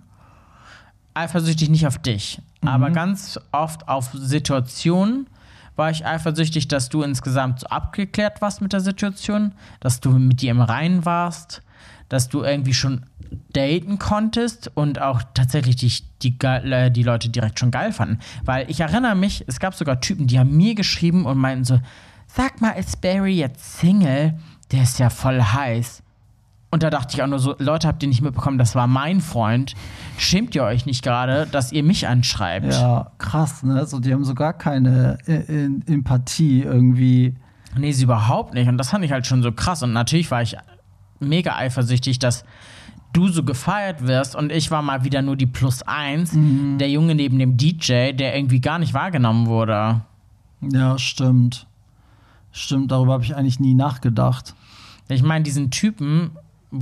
eifersüchtig 1.14 1.70
nicht 1.70 1.87
auf 1.87 1.98
dich, 1.98 2.40
aber 2.64 2.90
ganz 2.90 3.38
oft 3.53 3.88
auf 3.88 4.11
Situationen 4.12 5.27
war 5.77 5.90
ich 5.90 6.07
eifersüchtig, 6.07 6.68
dass 6.68 6.88
du 6.88 7.03
insgesamt 7.03 7.61
so 7.61 7.66
abgeklärt 7.66 8.40
warst 8.40 8.61
mit 8.61 8.72
der 8.72 8.81
Situation, 8.81 9.53
dass 9.81 10.00
du 10.00 10.11
mit 10.11 10.40
dir 10.40 10.53
im 10.53 10.61
Reinen 10.61 11.05
warst, 11.05 11.62
dass 12.09 12.29
du 12.29 12.42
irgendwie 12.42 12.74
schon 12.74 13.07
daten 13.53 13.98
konntest 13.98 14.70
und 14.74 15.00
auch 15.00 15.22
tatsächlich 15.35 15.74
dich, 15.77 16.05
die, 16.22 16.38
geil- 16.38 16.72
äh, 16.72 16.90
die 16.92 17.03
Leute 17.03 17.29
direkt 17.29 17.59
schon 17.59 17.72
geil 17.72 17.92
fanden. 17.92 18.20
Weil 18.44 18.70
ich 18.70 18.79
erinnere 18.79 19.16
mich, 19.16 19.42
es 19.48 19.59
gab 19.59 19.74
sogar 19.74 20.00
Typen, 20.00 20.29
die 20.29 20.38
haben 20.38 20.57
mir 20.57 20.77
geschrieben 20.77 21.27
und 21.27 21.38
meinten 21.38 21.64
so, 21.64 21.81
sag 22.29 22.61
mal, 22.61 22.70
ist 22.70 23.00
Barry 23.00 23.35
jetzt 23.35 23.79
Single? 23.81 24.38
Der 24.70 24.85
ist 24.85 25.00
ja 25.00 25.11
voll 25.11 25.42
heiß. 25.42 26.04
Und 26.74 26.82
da 26.82 26.90
dachte 26.90 27.14
ich 27.14 27.22
auch 27.22 27.28
nur 27.28 27.38
so, 27.38 27.54
Leute, 27.60 27.87
habt 27.87 28.02
ihr 28.02 28.08
nicht 28.08 28.20
mitbekommen, 28.20 28.58
das 28.58 28.74
war 28.74 28.88
mein 28.88 29.20
Freund. 29.20 29.74
Schämt 30.18 30.56
ihr 30.56 30.64
euch 30.64 30.87
nicht 30.87 31.04
gerade, 31.04 31.46
dass 31.46 31.70
ihr 31.70 31.84
mich 31.84 32.08
anschreibt? 32.08 32.72
Ja, 32.72 33.12
krass, 33.18 33.62
ne? 33.62 33.87
So, 33.87 34.00
die 34.00 34.12
haben 34.12 34.24
so 34.24 34.34
gar 34.34 34.54
keine 34.54 35.18
äh, 35.28 35.34
äh, 35.66 35.70
Empathie 35.87 36.62
irgendwie. 36.62 37.37
Nee, 37.78 37.92
sie 37.92 38.02
überhaupt 38.02 38.54
nicht. 38.54 38.68
Und 38.68 38.76
das 38.76 38.90
fand 38.90 39.04
ich 39.04 39.12
halt 39.12 39.24
schon 39.24 39.40
so 39.44 39.52
krass. 39.52 39.84
Und 39.84 39.92
natürlich 39.92 40.32
war 40.32 40.42
ich 40.42 40.56
mega 41.20 41.54
eifersüchtig, 41.54 42.18
dass 42.18 42.44
du 43.12 43.28
so 43.28 43.44
gefeiert 43.44 44.04
wirst 44.08 44.34
und 44.34 44.50
ich 44.50 44.72
war 44.72 44.82
mal 44.82 45.04
wieder 45.04 45.22
nur 45.22 45.37
die 45.37 45.46
Plus 45.46 45.82
eins, 45.82 46.32
Mhm. 46.32 46.78
der 46.78 46.90
Junge 46.90 47.14
neben 47.14 47.38
dem 47.38 47.56
DJ, 47.56 48.10
der 48.14 48.34
irgendwie 48.34 48.60
gar 48.60 48.80
nicht 48.80 48.94
wahrgenommen 48.94 49.46
wurde. 49.46 50.00
Ja, 50.60 50.98
stimmt. 50.98 51.68
Stimmt, 52.50 52.90
darüber 52.90 53.12
habe 53.12 53.22
ich 53.22 53.37
eigentlich 53.37 53.60
nie 53.60 53.74
nachgedacht. 53.74 54.54
Ich 55.08 55.22
meine, 55.22 55.44
diesen 55.44 55.70
Typen, 55.70 56.32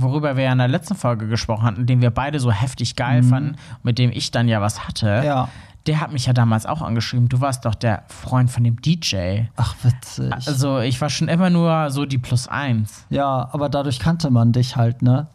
worüber 0.01 0.35
wir 0.37 0.43
ja 0.45 0.51
in 0.51 0.57
der 0.57 0.67
letzten 0.67 0.95
Folge 0.95 1.27
gesprochen 1.27 1.63
hatten, 1.63 1.85
den 1.85 2.01
wir 2.01 2.09
beide 2.11 2.39
so 2.39 2.51
heftig 2.51 2.95
geil 2.95 3.23
fanden, 3.23 3.55
mit 3.83 3.97
dem 3.99 4.11
ich 4.11 4.31
dann 4.31 4.47
ja 4.47 4.61
was 4.61 4.87
hatte, 4.87 5.19
Mhm. 5.19 5.25
Ja. 5.25 5.49
der 5.87 5.99
hat 5.99 6.11
mich 6.13 6.25
ja 6.25 6.33
damals 6.33 6.65
auch 6.65 6.81
angeschrieben. 6.81 7.29
Du 7.29 7.41
warst 7.41 7.65
doch 7.65 7.75
der 7.75 8.03
Freund 8.07 8.49
von 8.49 8.63
dem 8.63 8.81
DJ. 8.81 9.41
Ach, 9.55 9.75
witzig. 9.83 10.31
Also 10.33 10.79
ich 10.79 10.99
war 11.01 11.09
schon 11.09 11.27
immer 11.27 11.49
nur 11.49 11.89
so 11.91 12.05
die 12.05 12.17
Plus 12.17 12.47
eins. 12.47 13.05
ja, 13.09 13.49
aber 13.51 13.69
dadurch 13.69 13.99
kannte 13.99 14.29
man 14.29 14.51
dich 14.51 14.75
halt, 14.75 15.01
ne? 15.01 15.27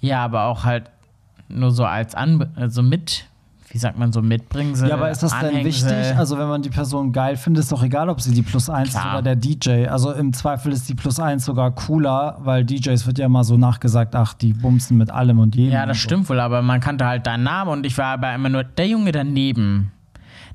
Ja, 0.00 0.22
aber 0.24 0.44
auch 0.44 0.64
halt 0.64 0.90
nur 1.48 1.70
so 1.70 1.84
als 1.84 2.14
An 2.14 2.52
also 2.56 2.82
mit, 2.82 3.26
wie 3.76 3.80
sagt 3.80 3.98
man 3.98 4.10
so, 4.10 4.22
mitbringen 4.22 4.74
Ja, 4.86 4.94
aber 4.94 5.10
ist 5.10 5.22
das 5.22 5.38
denn 5.38 5.62
wichtig? 5.62 6.16
Also, 6.16 6.38
wenn 6.38 6.48
man 6.48 6.62
die 6.62 6.70
Person 6.70 7.12
geil 7.12 7.36
findet, 7.36 7.64
ist 7.64 7.72
doch 7.72 7.82
egal, 7.82 8.08
ob 8.08 8.22
sie 8.22 8.32
die 8.32 8.40
Plus 8.40 8.70
1 8.70 8.88
ist 8.88 8.96
oder 8.96 9.20
der 9.20 9.36
DJ. 9.36 9.86
Also, 9.86 10.12
im 10.12 10.32
Zweifel 10.32 10.72
ist 10.72 10.88
die 10.88 10.94
Plus 10.94 11.20
1 11.20 11.44
sogar 11.44 11.72
cooler, 11.72 12.38
weil 12.40 12.64
DJs 12.64 13.06
wird 13.06 13.18
ja 13.18 13.26
immer 13.26 13.44
so 13.44 13.58
nachgesagt, 13.58 14.14
ach, 14.14 14.32
die 14.32 14.54
bumsen 14.54 14.96
mit 14.96 15.10
allem 15.10 15.40
und 15.40 15.54
jedem. 15.56 15.74
ja, 15.74 15.84
das 15.84 15.98
so. 15.98 16.04
stimmt 16.04 16.30
wohl, 16.30 16.40
aber 16.40 16.62
man 16.62 16.80
kannte 16.80 17.04
halt 17.04 17.26
deinen 17.26 17.42
Namen 17.42 17.70
und 17.70 17.84
ich 17.84 17.98
war 17.98 18.14
aber 18.14 18.34
immer 18.34 18.48
nur 18.48 18.64
der 18.64 18.88
Junge 18.88 19.12
daneben. 19.12 19.92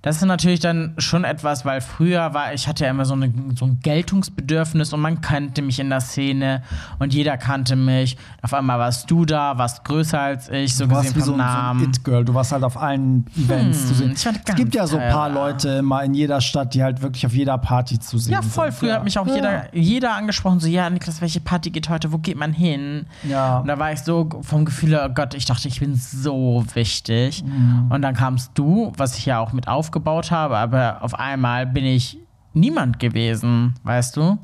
Das 0.04 0.16
ist 0.18 0.26
natürlich 0.26 0.60
dann 0.60 0.96
schon 0.98 1.24
etwas, 1.24 1.64
weil 1.64 1.80
früher 1.80 2.34
war 2.34 2.54
ich 2.54 2.68
hatte 2.68 2.86
ja 2.86 2.90
immer 2.90 3.06
so, 3.06 3.14
eine, 3.14 3.32
so 3.56 3.66
ein 3.66 3.80
Geltungsbedürfnis 3.82 4.94
und 4.94 5.00
man 5.00 5.22
kannte 5.22 5.62
mich 5.62 5.80
in 5.80 5.90
der 5.90 6.02
Szene 6.02 6.64
und 7.00 7.14
jeder 7.14 7.38
kannte 7.38 7.76
mich. 7.76 8.18
Auf 8.42 8.54
einmal 8.54 8.80
warst 8.80 9.10
du 9.12 9.26
da, 9.26 9.58
warst 9.58 9.84
größer 9.84 10.20
als 10.20 10.50
ich, 10.50 10.76
so 10.76 10.86
Du 10.86 10.92
warst 10.96 11.14
gesehen 11.14 11.16
wie 11.16 11.20
vom 11.20 11.26
so, 11.26 11.34
ein- 11.34 11.38
so 11.38 11.44
ein 11.44 11.64
Namen. 11.78 11.84
It-Girl. 11.84 12.26
Du 12.26 12.34
warst 12.34 12.52
halt 12.52 12.64
auf 12.64 12.78
allen 12.78 13.26
Events 13.38 13.88
zu 13.88 13.94
sehen. 13.94 14.12
Es 14.14 14.28
gibt 14.56 14.74
ja 14.76 14.88
so 14.88 14.98
ein 14.98 15.12
paar. 15.12 15.30
Leute 15.32 15.70
immer 15.70 16.04
in 16.04 16.14
jeder 16.14 16.42
Stadt, 16.42 16.74
die 16.74 16.84
halt 16.84 17.02
wirklich 17.02 17.26
auf 17.26 17.34
jeder 17.34 17.58
Party 17.58 17.98
zu 18.00 18.18
sehen 18.18 18.34
ja, 18.34 18.42
voll. 18.42 18.72
sind. 18.72 18.80
Früher 18.80 18.90
ja. 18.90 18.96
hat 18.96 19.04
mich 19.06 19.18
auch 19.18 19.28
Ja. 19.28 19.36
jeder, 19.36 19.76
jeder 19.76 20.16
angesprochen, 20.16 20.60
so, 20.60 20.68
ja, 20.68 20.90
Niklas, 20.90 21.22
welche 21.22 21.40
Party 21.40 21.70
geht 21.70 21.88
heute? 21.90 22.12
Wo 22.12 22.18
geht 22.18 22.38
man 22.38 22.52
hin? 22.54 23.06
Ja. 23.24 23.60
Und 23.60 23.68
da 23.68 23.80
war 23.80 23.94
ich 23.94 24.00
so 24.02 24.28
vom 24.42 24.66
Gefühl, 24.66 25.00
oh 25.02 25.10
Gott, 25.14 25.34
ich 25.36 25.46
dachte, 25.46 25.68
ich 25.68 25.80
bin 25.80 25.96
so 25.96 26.66
wichtig. 26.74 27.44
Und 27.90 28.02
dann 28.02 28.16
kamst 28.16 28.52
du, 28.56 28.92
was 28.98 29.18
ich 29.18 29.26
ja 29.26 29.40
auch 29.40 29.54
mit 29.54 29.68
aufgebaut 29.92 30.32
habe, 30.32 30.58
aber 30.58 31.00
auf 31.02 31.20
einmal 31.20 31.68
bin 31.68 31.86
ich 31.86 32.18
niemand 32.54 33.00
gewesen, 33.00 33.74
weißt 33.84 34.18
du? 34.18 34.38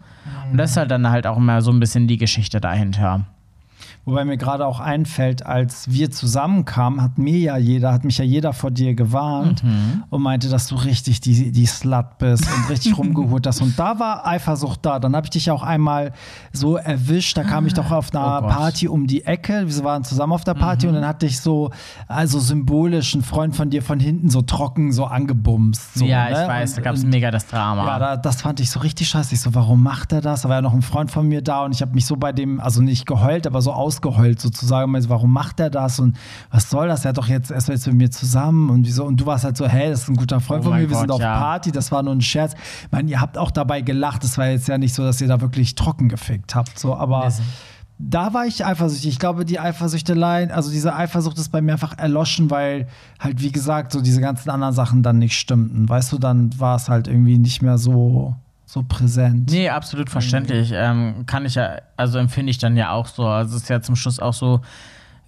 Und 0.52 0.58
das 0.58 0.72
ist 0.72 0.78
halt 0.78 0.92
dann 0.92 1.10
halt 1.10 1.26
auch 1.26 1.38
immer 1.38 1.62
so 1.62 1.72
ein 1.72 1.80
bisschen 1.80 2.08
die 2.08 2.18
Geschichte 2.18 2.60
dahinter. 2.60 3.26
Wobei 4.08 4.24
mir 4.24 4.38
gerade 4.38 4.66
auch 4.66 4.80
einfällt, 4.80 5.46
als 5.46 5.92
wir 5.92 6.10
zusammenkamen, 6.12 7.02
hat 7.02 7.18
mir 7.18 7.38
ja 7.38 7.58
jeder, 7.58 7.92
hat 7.92 8.06
mich 8.06 8.18
ja 8.18 8.24
jeder 8.24 8.54
vor 8.54 8.72
dir 8.72 8.96
gewarnt 8.96 9.64
Mhm. 9.64 10.04
und 10.10 10.22
meinte, 10.22 10.48
dass 10.48 10.68
du 10.68 10.76
richtig 10.76 11.20
die, 11.20 11.52
die 11.52 11.66
Slut 11.66 12.18
bist 12.18 12.46
und 12.52 12.70
richtig 12.70 12.98
rumgeholt 12.98 13.46
hast. 13.46 13.62
Und 13.62 13.78
da 13.78 14.00
war 14.00 14.26
Eifersucht 14.26 14.86
da. 14.86 15.00
Dann 15.00 15.14
habe 15.16 15.26
ich 15.26 15.32
dich 15.32 15.52
auch 15.52 15.62
einmal 15.62 16.14
so 16.54 16.78
erwischt. 16.78 17.38
Da 17.38 17.44
kam 17.44 17.68
ich 17.68 17.74
doch 17.74 17.92
auf 17.92 18.16
einer 18.16 18.40
Oh. 18.40 18.46
Mhm. 18.46 18.50
Party 18.50 18.88
um 18.88 19.08
die 19.08 19.26
Ecke. 19.26 19.66
Wir 19.68 19.84
waren 19.84 20.04
zusammen 20.06 20.32
auf 20.32 20.46
der 20.46 20.54
Party 20.54 20.88
und 20.88 20.94
dann 20.94 21.06
hatte 21.06 21.26
ich 21.26 21.40
so, 21.42 21.70
also 22.08 22.40
symbolisch, 22.40 23.14
einen 23.14 23.24
Freund 23.24 23.56
von 23.58 23.70
dir 23.70 23.82
von 23.84 24.00
hinten 24.00 24.30
so 24.30 24.42
trocken 24.42 24.92
so 24.94 25.04
angebumst. 25.06 25.96
So, 25.96 26.06
ja, 26.06 26.30
ich 26.30 26.38
ne? 26.38 26.48
weiß, 26.48 26.72
Und- 26.72 26.78
da 26.78 26.82
gab 26.84 26.96
es 26.96 27.04
mega 27.04 27.30
das 27.30 27.46
Drama. 27.48 27.86
ja, 27.86 28.00
da, 28.00 28.16
das 28.18 28.42
fand 28.42 28.62
ich 28.62 28.72
so 28.72 28.80
richtig 28.80 29.10
scheiße. 29.10 29.34
Ich 29.36 29.42
so, 29.42 29.54
warum 29.54 29.84
macht 29.84 30.14
er 30.14 30.22
das? 30.22 30.44
Da 30.44 30.50
war 30.50 30.56
ja 30.58 30.62
noch 30.62 30.74
ein 30.74 30.82
Freund 30.82 31.12
von 31.12 31.28
mir 31.28 31.42
da 31.42 31.66
und 31.66 31.74
ich 31.74 31.82
habe 31.82 31.94
mich 31.94 32.06
so 32.06 32.16
bei 32.16 32.32
dem, 32.32 32.60
also 32.62 32.82
nicht 32.82 33.06
geheult, 33.06 33.46
aber 33.48 33.62
so 33.62 33.74
ausgeheult 33.98 34.40
sozusagen. 34.40 34.92
Und 34.92 34.98
ich 35.00 35.04
so, 35.06 35.10
warum 35.10 35.32
macht 35.34 35.60
er 35.60 35.70
das? 35.70 36.00
Und 36.00 36.18
was 36.52 36.70
soll 36.70 36.88
das? 36.88 37.06
Er 37.06 37.10
hat 37.10 37.18
doch 37.18 37.28
jetzt 37.28 37.52
erst 37.52 37.68
jetzt 37.70 37.88
mit 37.88 37.96
mir 37.96 38.12
zusammen 38.12 38.70
und 38.70 38.86
wieso? 38.86 39.06
Und 39.06 39.20
du 39.20 39.26
warst 39.26 39.44
halt 39.44 39.58
so, 39.58 39.68
hey, 39.68 39.90
das 39.90 40.04
ist 40.04 40.10
ein 40.10 40.16
guter 40.16 40.40
Freund 40.40 40.62
Oh 40.66 40.70
von 40.70 40.78
mir, 40.80 40.90
wir 40.90 40.98
sind 40.98 41.12
auf 41.12 41.22
ja. 41.22 41.38
Party, 41.40 41.72
das 41.72 41.92
war 41.92 42.04
nur 42.04 42.14
ein 42.14 42.22
Scherz. 42.22 42.54
Ich 42.86 42.92
meine, 42.92 43.10
ihr 43.10 43.22
habt 43.22 43.38
auch 43.38 43.52
dabei 43.52 43.82
gelacht. 43.82 44.24
Es 44.24 44.38
war 44.38 44.48
jetzt 44.48 44.68
ja 44.68 44.78
nicht 44.78 44.94
so, 44.94 45.04
dass 45.04 45.20
ihr 45.22 45.28
da 45.28 45.42
wirklich 45.42 45.76
trocken 45.76 46.10
gefickt 46.10 46.56
habt. 46.56 46.78
So, 46.80 46.96
aber. 46.96 47.22
Das- 47.24 47.42
Da 48.00 48.32
war 48.32 48.46
ich 48.46 48.64
eifersüchtig. 48.64 49.10
Ich 49.14 49.18
glaube, 49.20 49.44
die 49.44 49.60
Eifersüchteleien, 49.60 50.52
also 50.52 50.70
diese 50.70 50.94
Eifersucht 50.96 51.40
ist 51.40 51.50
bei 51.50 51.62
mir 51.64 51.72
einfach 51.74 51.98
erloschen, 51.98 52.52
weil 52.52 52.86
halt, 53.20 53.42
wie 53.42 53.52
gesagt, 53.52 53.92
so 53.92 54.02
diese 54.02 54.22
ganzen 54.22 54.52
anderen 54.52 54.76
Sachen 54.76 55.02
dann 55.02 55.18
nicht 55.18 55.34
stimmten. 55.36 55.90
Weißt 55.90 56.12
du, 56.12 56.20
dann 56.20 56.52
war 56.60 56.76
es 56.76 56.90
halt 56.90 57.08
irgendwie 57.08 57.40
nicht 57.40 57.64
mehr 57.64 57.80
so, 57.80 58.36
so 58.68 58.84
präsent. 58.84 59.50
Nee, 59.50 59.70
absolut 59.70 60.10
verständlich. 60.10 60.72
Ähm, 60.74 61.26
kann 61.26 61.46
ich 61.46 61.56
ja, 61.56 61.78
also 61.96 62.20
empfinde 62.20 62.52
ich 62.52 62.58
dann 62.58 62.76
ja 62.76 62.92
auch 62.92 63.08
so. 63.08 63.26
Also 63.26 63.56
es 63.56 63.64
ist 63.64 63.70
ja 63.70 63.82
zum 63.82 63.96
Schluss 63.96 64.20
auch 64.20 64.34
so 64.34 64.60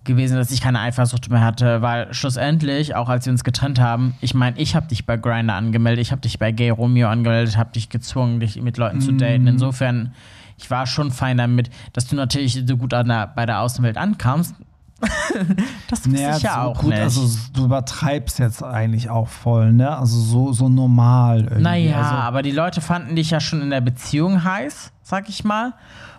gewesen, 0.04 0.36
dass 0.36 0.52
ich 0.52 0.60
keine 0.60 0.82
Eifersucht 0.82 1.30
mehr 1.30 1.40
hatte, 1.40 1.82
weil 1.82 2.14
schlussendlich, 2.14 2.96
auch 2.96 3.08
als 3.08 3.26
wir 3.26 3.32
uns 3.32 3.46
getrennt 3.46 3.80
haben, 3.80 4.16
ich 4.20 4.34
meine, 4.34 4.60
ich 4.60 4.76
habe 4.76 4.88
dich 4.88 5.06
bei 5.06 5.16
Grindr 5.16 5.54
angemeldet, 5.54 6.02
ich 6.02 6.12
habe 6.12 6.22
dich 6.22 6.38
bei 6.38 6.52
Gay 6.52 6.70
Romeo 6.70 7.08
angemeldet, 7.08 7.56
habe 7.58 7.72
dich 7.72 7.90
gezwungen, 7.90 8.42
dich 8.42 8.62
mit 8.62 8.78
Leuten 8.78 9.00
zu 9.00 9.14
daten. 9.14 9.48
Insofern, 9.48 10.14
ich 10.58 10.70
war 10.70 10.86
schon 10.86 11.12
fein 11.12 11.38
damit, 11.38 11.70
dass 11.94 12.08
du 12.08 12.18
natürlich 12.18 12.62
so 12.68 12.76
gut 12.76 12.92
der, 12.92 13.32
bei 13.36 13.46
der 13.46 13.62
Außenwelt 13.62 13.98
ankamst. 13.98 14.54
das 15.90 16.00
wusste 16.06 16.10
Naja, 16.10 16.38
ich 16.38 16.44
ja 16.44 16.54
so 16.56 16.60
auch 16.70 16.80
gut, 16.80 16.90
nicht. 16.90 17.02
also 17.02 17.30
du 17.54 17.66
übertreibst 17.66 18.40
jetzt 18.40 18.64
eigentlich 18.64 19.10
auch 19.10 19.28
voll, 19.28 19.72
ne? 19.72 19.98
Also 19.98 20.20
so, 20.20 20.54
so 20.54 20.70
normal 20.70 21.44
irgendwie. 21.44 21.62
Naja, 21.62 21.98
also, 21.98 22.16
aber 22.16 22.42
die 22.42 22.52
Leute 22.52 22.82
fanden 22.82 23.16
dich 23.16 23.32
ja 23.32 23.40
schon 23.40 23.62
in 23.62 23.70
der 23.70 23.82
Beziehung 23.82 24.44
heiß, 24.44 24.92
sag 25.02 25.30
ich 25.30 25.44
mal. 25.44 25.74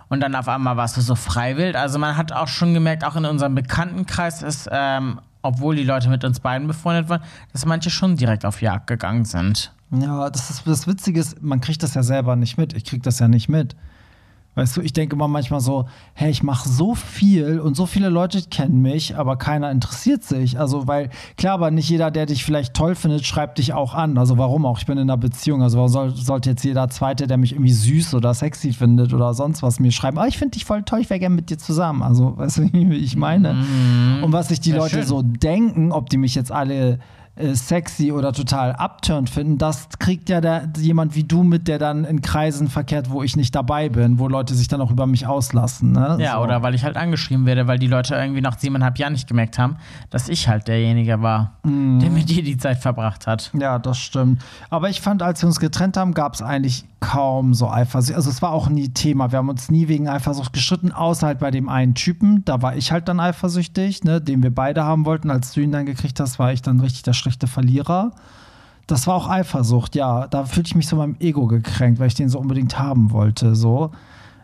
Und 0.09 0.19
dann 0.19 0.35
auf 0.35 0.47
einmal 0.49 0.75
warst 0.75 0.97
du 0.97 1.01
so 1.01 1.15
freiwillig. 1.15 1.77
Also 1.77 1.97
man 1.97 2.17
hat 2.17 2.33
auch 2.33 2.47
schon 2.47 2.73
gemerkt, 2.73 3.05
auch 3.05 3.15
in 3.15 3.25
unserem 3.25 3.55
Bekanntenkreis 3.55 4.41
ist, 4.41 4.67
ähm, 4.71 5.21
obwohl 5.41 5.75
die 5.75 5.83
Leute 5.83 6.09
mit 6.09 6.23
uns 6.25 6.39
beiden 6.41 6.67
befreundet 6.67 7.07
waren, 7.07 7.21
dass 7.53 7.65
manche 7.65 7.89
schon 7.89 8.17
direkt 8.17 8.45
auf 8.45 8.61
Jagd 8.61 8.87
gegangen 8.87 9.25
sind. 9.25 9.73
Ja, 9.91 10.29
das 10.29 10.49
ist 10.49 10.67
das 10.67 10.87
Witzige 10.87 11.19
ist, 11.19 11.41
man 11.41 11.61
kriegt 11.61 11.83
das 11.83 11.93
ja 11.93 12.03
selber 12.03 12.35
nicht 12.35 12.57
mit. 12.57 12.73
Ich 12.73 12.85
krieg 12.85 13.03
das 13.03 13.19
ja 13.19 13.27
nicht 13.27 13.49
mit. 13.49 13.75
Weißt 14.53 14.75
du, 14.75 14.81
ich 14.81 14.91
denke 14.91 15.15
immer 15.15 15.29
manchmal 15.29 15.61
so, 15.61 15.85
hey, 16.13 16.29
ich 16.29 16.43
mache 16.43 16.67
so 16.67 16.93
viel 16.93 17.61
und 17.61 17.75
so 17.75 17.85
viele 17.85 18.09
Leute 18.09 18.41
kennen 18.41 18.81
mich, 18.81 19.15
aber 19.15 19.37
keiner 19.37 19.71
interessiert 19.71 20.25
sich. 20.25 20.59
Also, 20.59 20.87
weil, 20.87 21.09
klar, 21.37 21.53
aber 21.53 21.71
nicht 21.71 21.89
jeder, 21.89 22.11
der 22.11 22.25
dich 22.25 22.43
vielleicht 22.43 22.73
toll 22.73 22.95
findet, 22.95 23.25
schreibt 23.25 23.59
dich 23.59 23.73
auch 23.73 23.93
an. 23.93 24.17
Also, 24.17 24.37
warum 24.37 24.65
auch? 24.65 24.77
Ich 24.77 24.85
bin 24.85 24.97
in 24.97 25.09
einer 25.09 25.15
Beziehung. 25.15 25.63
Also, 25.63 25.77
warum 25.77 25.89
soll, 25.89 26.15
sollte 26.15 26.49
jetzt 26.49 26.65
jeder 26.65 26.89
Zweite, 26.89 27.27
der 27.27 27.37
mich 27.37 27.53
irgendwie 27.53 27.71
süß 27.71 28.13
oder 28.13 28.33
sexy 28.33 28.73
findet 28.73 29.13
oder 29.13 29.33
sonst 29.33 29.63
was, 29.63 29.79
mir 29.79 29.91
schreiben, 29.91 30.17
ah, 30.17 30.27
ich 30.27 30.37
finde 30.37 30.51
dich 30.51 30.65
voll 30.65 30.83
toll, 30.83 30.99
ich 30.99 31.09
wäre 31.09 31.21
gerne 31.21 31.35
mit 31.35 31.49
dir 31.49 31.57
zusammen. 31.57 32.03
Also, 32.03 32.33
weißt 32.37 32.57
du, 32.57 32.73
wie 32.73 32.97
ich 32.97 33.15
meine? 33.15 33.63
Und 34.21 34.33
was 34.33 34.49
sich 34.49 34.59
die 34.59 34.73
Leute 34.73 34.95
schön. 34.97 35.05
so 35.05 35.21
denken, 35.21 35.93
ob 35.93 36.09
die 36.09 36.17
mich 36.17 36.35
jetzt 36.35 36.51
alle 36.51 36.99
äh, 37.41 37.55
sexy 37.55 38.11
oder 38.11 38.31
total 38.33 38.73
upturned 38.77 39.29
finden, 39.29 39.57
das 39.57 39.89
kriegt 39.99 40.29
ja 40.29 40.41
der, 40.41 40.69
jemand 40.77 41.15
wie 41.15 41.23
du 41.23 41.43
mit, 41.43 41.67
der 41.67 41.79
dann 41.79 42.05
in 42.05 42.21
Kreisen 42.21 42.67
verkehrt, 42.67 43.09
wo 43.09 43.23
ich 43.23 43.35
nicht 43.35 43.53
dabei 43.55 43.89
bin, 43.89 44.19
wo 44.19 44.27
Leute 44.27 44.53
sich 44.53 44.67
dann 44.67 44.81
auch 44.81 44.91
über 44.91 45.07
mich 45.07 45.27
auslassen. 45.27 45.91
Ne? 45.91 46.17
Ja, 46.19 46.33
so. 46.35 46.39
oder 46.43 46.61
weil 46.63 46.75
ich 46.75 46.83
halt 46.83 46.97
angeschrieben 46.97 47.45
werde, 47.45 47.67
weil 47.67 47.79
die 47.79 47.87
Leute 47.87 48.15
irgendwie 48.15 48.41
nach 48.41 48.57
siebeneinhalb 48.57 48.97
Jahren 48.99 49.13
nicht 49.13 49.27
gemerkt 49.27 49.57
haben, 49.59 49.77
dass 50.09 50.29
ich 50.29 50.47
halt 50.47 50.67
derjenige 50.67 51.21
war, 51.21 51.53
Mhm. 51.63 51.99
der 51.99 52.09
mit 52.09 52.29
dir 52.29 52.43
die 52.43 52.57
Zeit 52.57 52.77
verbracht 52.77 53.27
hat. 53.27 53.51
Ja, 53.59 53.79
das 53.79 53.97
stimmt. 53.99 54.41
Aber 54.69 54.89
ich 54.89 55.01
fand, 55.01 55.21
als 55.23 55.41
wir 55.41 55.47
uns 55.47 55.59
getrennt 55.59 55.97
haben, 55.97 56.13
gab 56.13 56.33
es 56.33 56.41
eigentlich 56.41 56.85
kaum 57.01 57.53
so 57.53 57.69
Eifersucht. 57.69 58.15
Also 58.15 58.29
es 58.29 58.41
war 58.41 58.53
auch 58.53 58.69
nie 58.69 58.89
Thema. 58.89 59.31
Wir 59.31 59.39
haben 59.39 59.49
uns 59.49 59.69
nie 59.69 59.89
wegen 59.89 60.07
Eifersucht 60.07 60.53
gestritten, 60.53 60.93
außer 60.93 61.27
halt 61.27 61.39
bei 61.39 61.51
dem 61.51 61.67
einen 61.67 61.95
Typen. 61.95 62.45
Da 62.45 62.61
war 62.61 62.77
ich 62.77 62.93
halt 62.93 63.09
dann 63.09 63.19
eifersüchtig, 63.19 64.05
ne, 64.05 64.21
den 64.21 64.41
wir 64.41 64.53
beide 64.53 64.85
haben 64.85 65.05
wollten. 65.05 65.29
Als 65.29 65.51
du 65.51 65.61
ihn 65.61 65.71
dann 65.71 65.85
gekriegt 65.85 66.19
hast, 66.19 66.39
war 66.39 66.53
ich 66.53 66.61
dann 66.61 66.79
richtig 66.79 67.03
der 67.03 67.13
schlechte 67.13 67.47
Verlierer. 67.47 68.11
Das 68.87 69.07
war 69.07 69.15
auch 69.15 69.27
Eifersucht, 69.27 69.95
ja. 69.95 70.27
Da 70.27 70.45
fühlte 70.45 70.67
ich 70.67 70.75
mich 70.75 70.87
so 70.87 70.95
meinem 70.95 71.15
Ego 71.19 71.47
gekränkt, 71.47 71.99
weil 71.99 72.07
ich 72.07 72.15
den 72.15 72.29
so 72.29 72.39
unbedingt 72.39 72.79
haben 72.79 73.11
wollte. 73.11 73.55
So. 73.55 73.91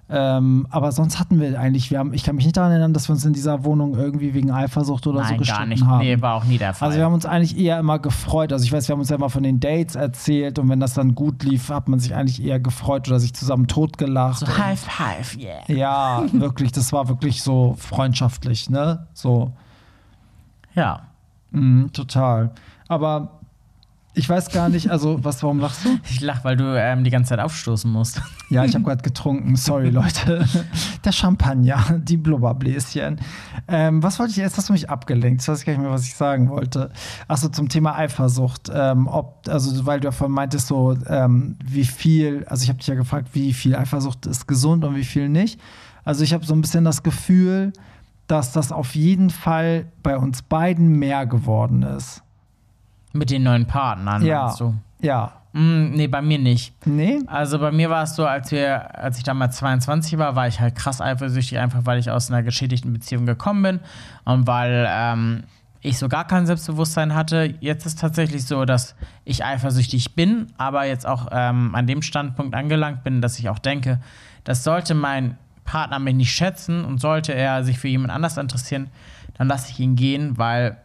Ähm, 0.09 0.65
aber 0.69 0.93
sonst 0.93 1.19
hatten 1.19 1.41
wir 1.41 1.59
eigentlich, 1.59 1.91
wir 1.91 1.99
haben, 1.99 2.13
ich 2.13 2.23
kann 2.23 2.37
mich 2.37 2.45
nicht 2.45 2.55
daran 2.55 2.71
erinnern, 2.71 2.93
dass 2.93 3.09
wir 3.09 3.13
uns 3.13 3.25
in 3.25 3.33
dieser 3.33 3.65
Wohnung 3.65 3.93
irgendwie 3.95 4.33
wegen 4.33 4.51
Eifersucht 4.51 5.05
oder 5.05 5.21
so 5.23 5.29
Nein, 5.31 5.37
gestritten 5.39 5.59
gar 5.59 5.65
nicht. 5.67 5.85
haben. 5.85 5.99
Nee, 5.99 6.21
war 6.21 6.35
auch 6.35 6.45
nie 6.45 6.57
der 6.57 6.73
Fall. 6.73 6.87
Also 6.87 6.97
wir 6.97 7.03
haben 7.05 7.13
uns 7.13 7.25
eigentlich 7.25 7.57
eher 7.57 7.77
immer 7.77 7.99
gefreut. 7.99 8.53
Also 8.53 8.63
ich 8.63 8.71
weiß, 8.71 8.87
wir 8.87 8.93
haben 8.93 9.01
uns 9.01 9.09
ja 9.09 9.17
immer 9.17 9.29
von 9.29 9.43
den 9.43 9.59
Dates 9.59 9.95
erzählt 9.95 10.59
und 10.59 10.69
wenn 10.69 10.79
das 10.79 10.93
dann 10.93 11.13
gut 11.13 11.43
lief, 11.43 11.67
hat 11.69 11.89
man 11.89 11.99
sich 11.99 12.15
eigentlich 12.15 12.41
eher 12.41 12.59
gefreut 12.61 13.09
oder 13.09 13.19
sich 13.19 13.33
zusammen 13.33 13.67
totgelacht. 13.67 14.39
so 14.39 14.47
high 14.47 14.79
five, 14.79 15.37
yeah. 15.37 15.59
ja, 15.67 16.23
wirklich, 16.31 16.71
das 16.71 16.93
war 16.93 17.09
wirklich 17.09 17.43
so 17.43 17.75
freundschaftlich, 17.77 18.69
ne? 18.69 19.07
So, 19.13 19.51
Ja. 20.73 21.01
mhm, 21.51 21.91
total. 21.91 22.51
Aber 22.87 23.36
ich 24.17 24.27
weiß 24.27 24.49
gar 24.49 24.67
nicht, 24.67 24.89
also 24.89 25.23
was, 25.23 25.43
warum 25.43 25.59
lachst 25.59 25.85
du? 25.85 25.89
Ich 26.09 26.21
lach, 26.21 26.43
weil 26.43 26.57
du 26.57 26.63
ähm, 26.75 27.03
die 27.03 27.11
ganze 27.11 27.29
Zeit 27.29 27.39
aufstoßen 27.39 27.89
musst. 27.89 28.21
Ja, 28.49 28.63
ich 28.63 28.75
habe 28.75 28.85
gerade 28.85 29.03
getrunken. 29.03 29.57
Sorry, 29.57 29.89
Leute. 29.89 30.45
Der 31.03 31.11
Champagner, 31.11 31.99
die 32.01 32.15
Blubberbläschen. 32.15 33.19
Ähm, 33.67 34.01
was 34.01 34.19
wollte 34.19 34.31
ich 34.31 34.37
jetzt? 34.37 34.57
Hast 34.57 34.69
du 34.69 34.73
mich 34.73 34.89
abgelenkt? 34.89 35.41
Ich 35.41 35.47
weiß 35.49 35.65
gar 35.65 35.73
nicht 35.73 35.81
mehr, 35.81 35.91
was 35.91 36.05
ich 36.05 36.13
sagen 36.13 36.47
wollte. 36.47 36.89
Achso, 37.27 37.49
zum 37.49 37.67
Thema 37.67 37.97
Eifersucht. 37.97 38.71
Ähm, 38.73 39.09
ob, 39.09 39.49
also, 39.49 39.85
weil 39.85 39.99
du 39.99 40.05
ja 40.05 40.11
vorhin 40.11 40.33
meintest, 40.33 40.67
so, 40.67 40.95
ähm, 41.09 41.57
wie 41.61 41.83
viel, 41.83 42.45
also 42.45 42.63
ich 42.63 42.69
habe 42.69 42.79
dich 42.79 42.87
ja 42.87 42.95
gefragt, 42.95 43.31
wie 43.33 43.51
viel 43.51 43.75
Eifersucht 43.75 44.25
ist 44.27 44.47
gesund 44.47 44.85
und 44.85 44.95
wie 44.95 45.03
viel 45.03 45.27
nicht. 45.27 45.59
Also, 46.05 46.23
ich 46.23 46.33
habe 46.33 46.45
so 46.45 46.53
ein 46.53 46.61
bisschen 46.61 46.85
das 46.85 47.03
Gefühl, 47.03 47.73
dass 48.27 48.53
das 48.53 48.71
auf 48.71 48.95
jeden 48.95 49.29
Fall 49.29 49.87
bei 50.03 50.17
uns 50.17 50.41
beiden 50.41 50.97
mehr 50.99 51.25
geworden 51.25 51.83
ist. 51.83 52.23
Mit 53.17 53.29
den 53.29 53.43
neuen 53.43 53.65
Partnern, 53.65 54.23
Ja. 54.25 54.43
meinst 54.45 54.59
du? 54.59 54.73
Ja. 55.01 55.33
Mm, 55.53 55.91
nee, 55.91 56.07
bei 56.07 56.21
mir 56.21 56.37
nicht. 56.39 56.73
Nee? 56.85 57.19
Also 57.27 57.57
bei 57.59 57.71
mir 57.71 57.89
war 57.89 58.03
es 58.03 58.15
so, 58.15 58.25
als 58.25 58.51
wir, 58.51 58.95
als 58.95 59.17
ich 59.17 59.23
damals 59.23 59.57
22 59.57 60.17
war, 60.17 60.35
war 60.35 60.47
ich 60.47 60.59
halt 60.59 60.75
krass 60.75 61.01
eifersüchtig, 61.01 61.57
einfach 61.57 61.81
weil 61.85 61.99
ich 61.99 62.11
aus 62.11 62.29
einer 62.29 62.43
geschädigten 62.43 62.93
Beziehung 62.93 63.25
gekommen 63.25 63.63
bin 63.63 63.79
und 64.25 64.45
weil 64.45 64.85
ähm, 64.89 65.43
ich 65.81 65.97
so 65.97 66.09
gar 66.09 66.25
kein 66.27 66.45
Selbstbewusstsein 66.45 67.15
hatte. 67.15 67.55
Jetzt 67.59 67.85
ist 67.85 67.99
tatsächlich 67.99 68.45
so, 68.45 68.65
dass 68.65 68.95
ich 69.23 69.45
eifersüchtig 69.45 70.15
bin, 70.15 70.47
aber 70.57 70.85
jetzt 70.85 71.07
auch 71.07 71.27
ähm, 71.31 71.73
an 71.75 71.87
dem 71.87 72.01
Standpunkt 72.01 72.53
angelangt 72.55 73.03
bin, 73.03 73.21
dass 73.21 73.39
ich 73.39 73.49
auch 73.49 73.59
denke, 73.59 73.99
das 74.43 74.63
sollte 74.63 74.93
mein 74.95 75.37
Partner 75.63 75.99
mich 75.99 76.15
nicht 76.15 76.31
schätzen 76.31 76.85
und 76.85 76.99
sollte 76.99 77.33
er 77.33 77.63
sich 77.63 77.79
für 77.79 77.87
jemand 77.87 78.11
anders 78.11 78.37
interessieren, 78.37 78.89
dann 79.37 79.47
lasse 79.47 79.69
ich 79.71 79.79
ihn 79.79 79.95
gehen, 79.95 80.37
weil 80.37 80.77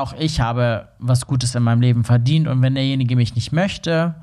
auch 0.00 0.12
ich 0.18 0.40
habe 0.40 0.88
was 0.98 1.26
Gutes 1.26 1.54
in 1.54 1.62
meinem 1.62 1.80
Leben 1.80 2.04
verdient 2.04 2.48
und 2.48 2.62
wenn 2.62 2.74
derjenige 2.74 3.16
mich 3.16 3.34
nicht 3.34 3.52
möchte, 3.52 4.14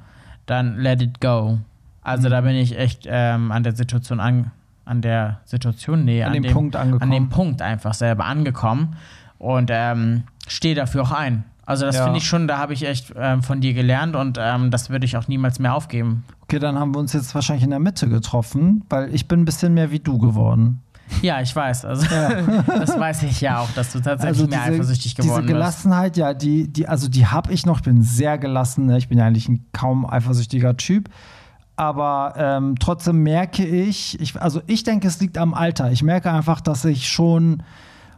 dann 0.45 0.77
let 0.77 1.01
it 1.01 1.19
go. 1.21 1.59
Also 2.01 2.29
da 2.29 2.41
bin 2.41 2.55
ich 2.55 2.77
echt 2.77 3.07
ähm, 3.09 3.51
an 3.51 3.63
der 3.63 3.75
Situation 3.75 4.19
an, 4.19 4.51
an 4.85 5.01
der 5.01 5.39
Situation, 5.45 6.03
nee, 6.05 6.23
An 6.23 6.33
dem 6.33 6.51
Punkt 6.51 6.75
angekommen. 6.75 7.01
An 7.03 7.11
dem 7.11 7.29
Punkt 7.29 7.61
einfach 7.61 7.93
selber 7.93 8.25
angekommen 8.25 8.95
und 9.39 9.69
ähm, 9.73 10.23
stehe 10.47 10.75
dafür 10.75 11.03
auch 11.03 11.11
ein. 11.11 11.45
Also 11.65 11.85
das 11.85 11.95
Ja. 11.95 12.03
finde 12.03 12.17
ich 12.19 12.25
schon, 12.27 12.47
da 12.49 12.57
habe 12.57 12.73
ich 12.73 12.85
echt 12.85 13.13
ähm, 13.15 13.41
von 13.41 13.61
dir 13.61 13.73
gelernt 13.73 14.17
und 14.17 14.37
ähm, 14.41 14.69
das 14.69 14.89
würde 14.89 15.05
ich 15.05 15.15
auch 15.15 15.29
niemals 15.29 15.59
mehr 15.59 15.73
aufgeben. 15.73 16.25
Okay, 16.41 16.59
dann 16.59 16.77
haben 16.77 16.93
wir 16.93 16.99
uns 16.99 17.13
jetzt 17.13 17.33
wahrscheinlich 17.33 17.63
in 17.63 17.69
der 17.69 17.79
Mitte 17.79 18.09
getroffen, 18.09 18.83
weil 18.89 19.15
ich 19.15 19.29
bin 19.29 19.41
ein 19.41 19.45
bisschen 19.45 19.73
mehr 19.73 19.89
wie 19.91 19.99
du 19.99 20.17
geworden. 20.17 20.81
Ja, 21.21 21.41
ich 21.41 21.55
weiß. 21.55 21.85
Also 21.85 22.05
das 22.67 22.99
weiß 22.99 23.23
ich 23.23 23.41
ja 23.41 23.59
auch, 23.59 23.69
dass 23.71 23.91
du 23.93 23.99
tatsächlich 23.99 24.41
Also 24.41 24.47
mehr 24.47 24.59
diese, 24.65 24.73
eifersüchtig 24.73 25.15
diese 25.15 25.27
geworden 25.27 25.45
bist. 25.45 25.53
Gelassenheit, 25.53 26.17
ja, 26.17 26.33
die, 26.33 26.67
die, 26.67 26.87
also 26.87 27.07
die 27.07 27.27
habe 27.27 27.53
ich 27.53 27.65
noch. 27.65 27.77
Ich 27.77 27.83
bin 27.83 28.01
sehr 28.01 28.37
gelassen. 28.37 28.87
ne? 28.87 28.97
Ich 28.97 29.07
bin 29.07 29.17
ja 29.17 29.25
eigentlich 29.25 29.47
ein 29.49 29.65
kaum 29.73 30.05
eifersüchtiger 30.05 30.77
Typ. 30.77 31.09
Aber 31.75 32.35
ähm, 32.37 32.75
trotzdem 32.79 33.23
merke 33.23 33.65
ich, 33.65 34.19
ich, 34.21 34.39
also 34.39 34.61
ich 34.67 34.83
denke, 34.83 35.07
es 35.07 35.19
liegt 35.19 35.37
am 35.37 35.53
Alter. 35.53 35.91
Ich 35.91 36.03
merke 36.03 36.31
einfach, 36.31 36.61
dass 36.61 36.85
ich 36.85 37.07
schon 37.07 37.63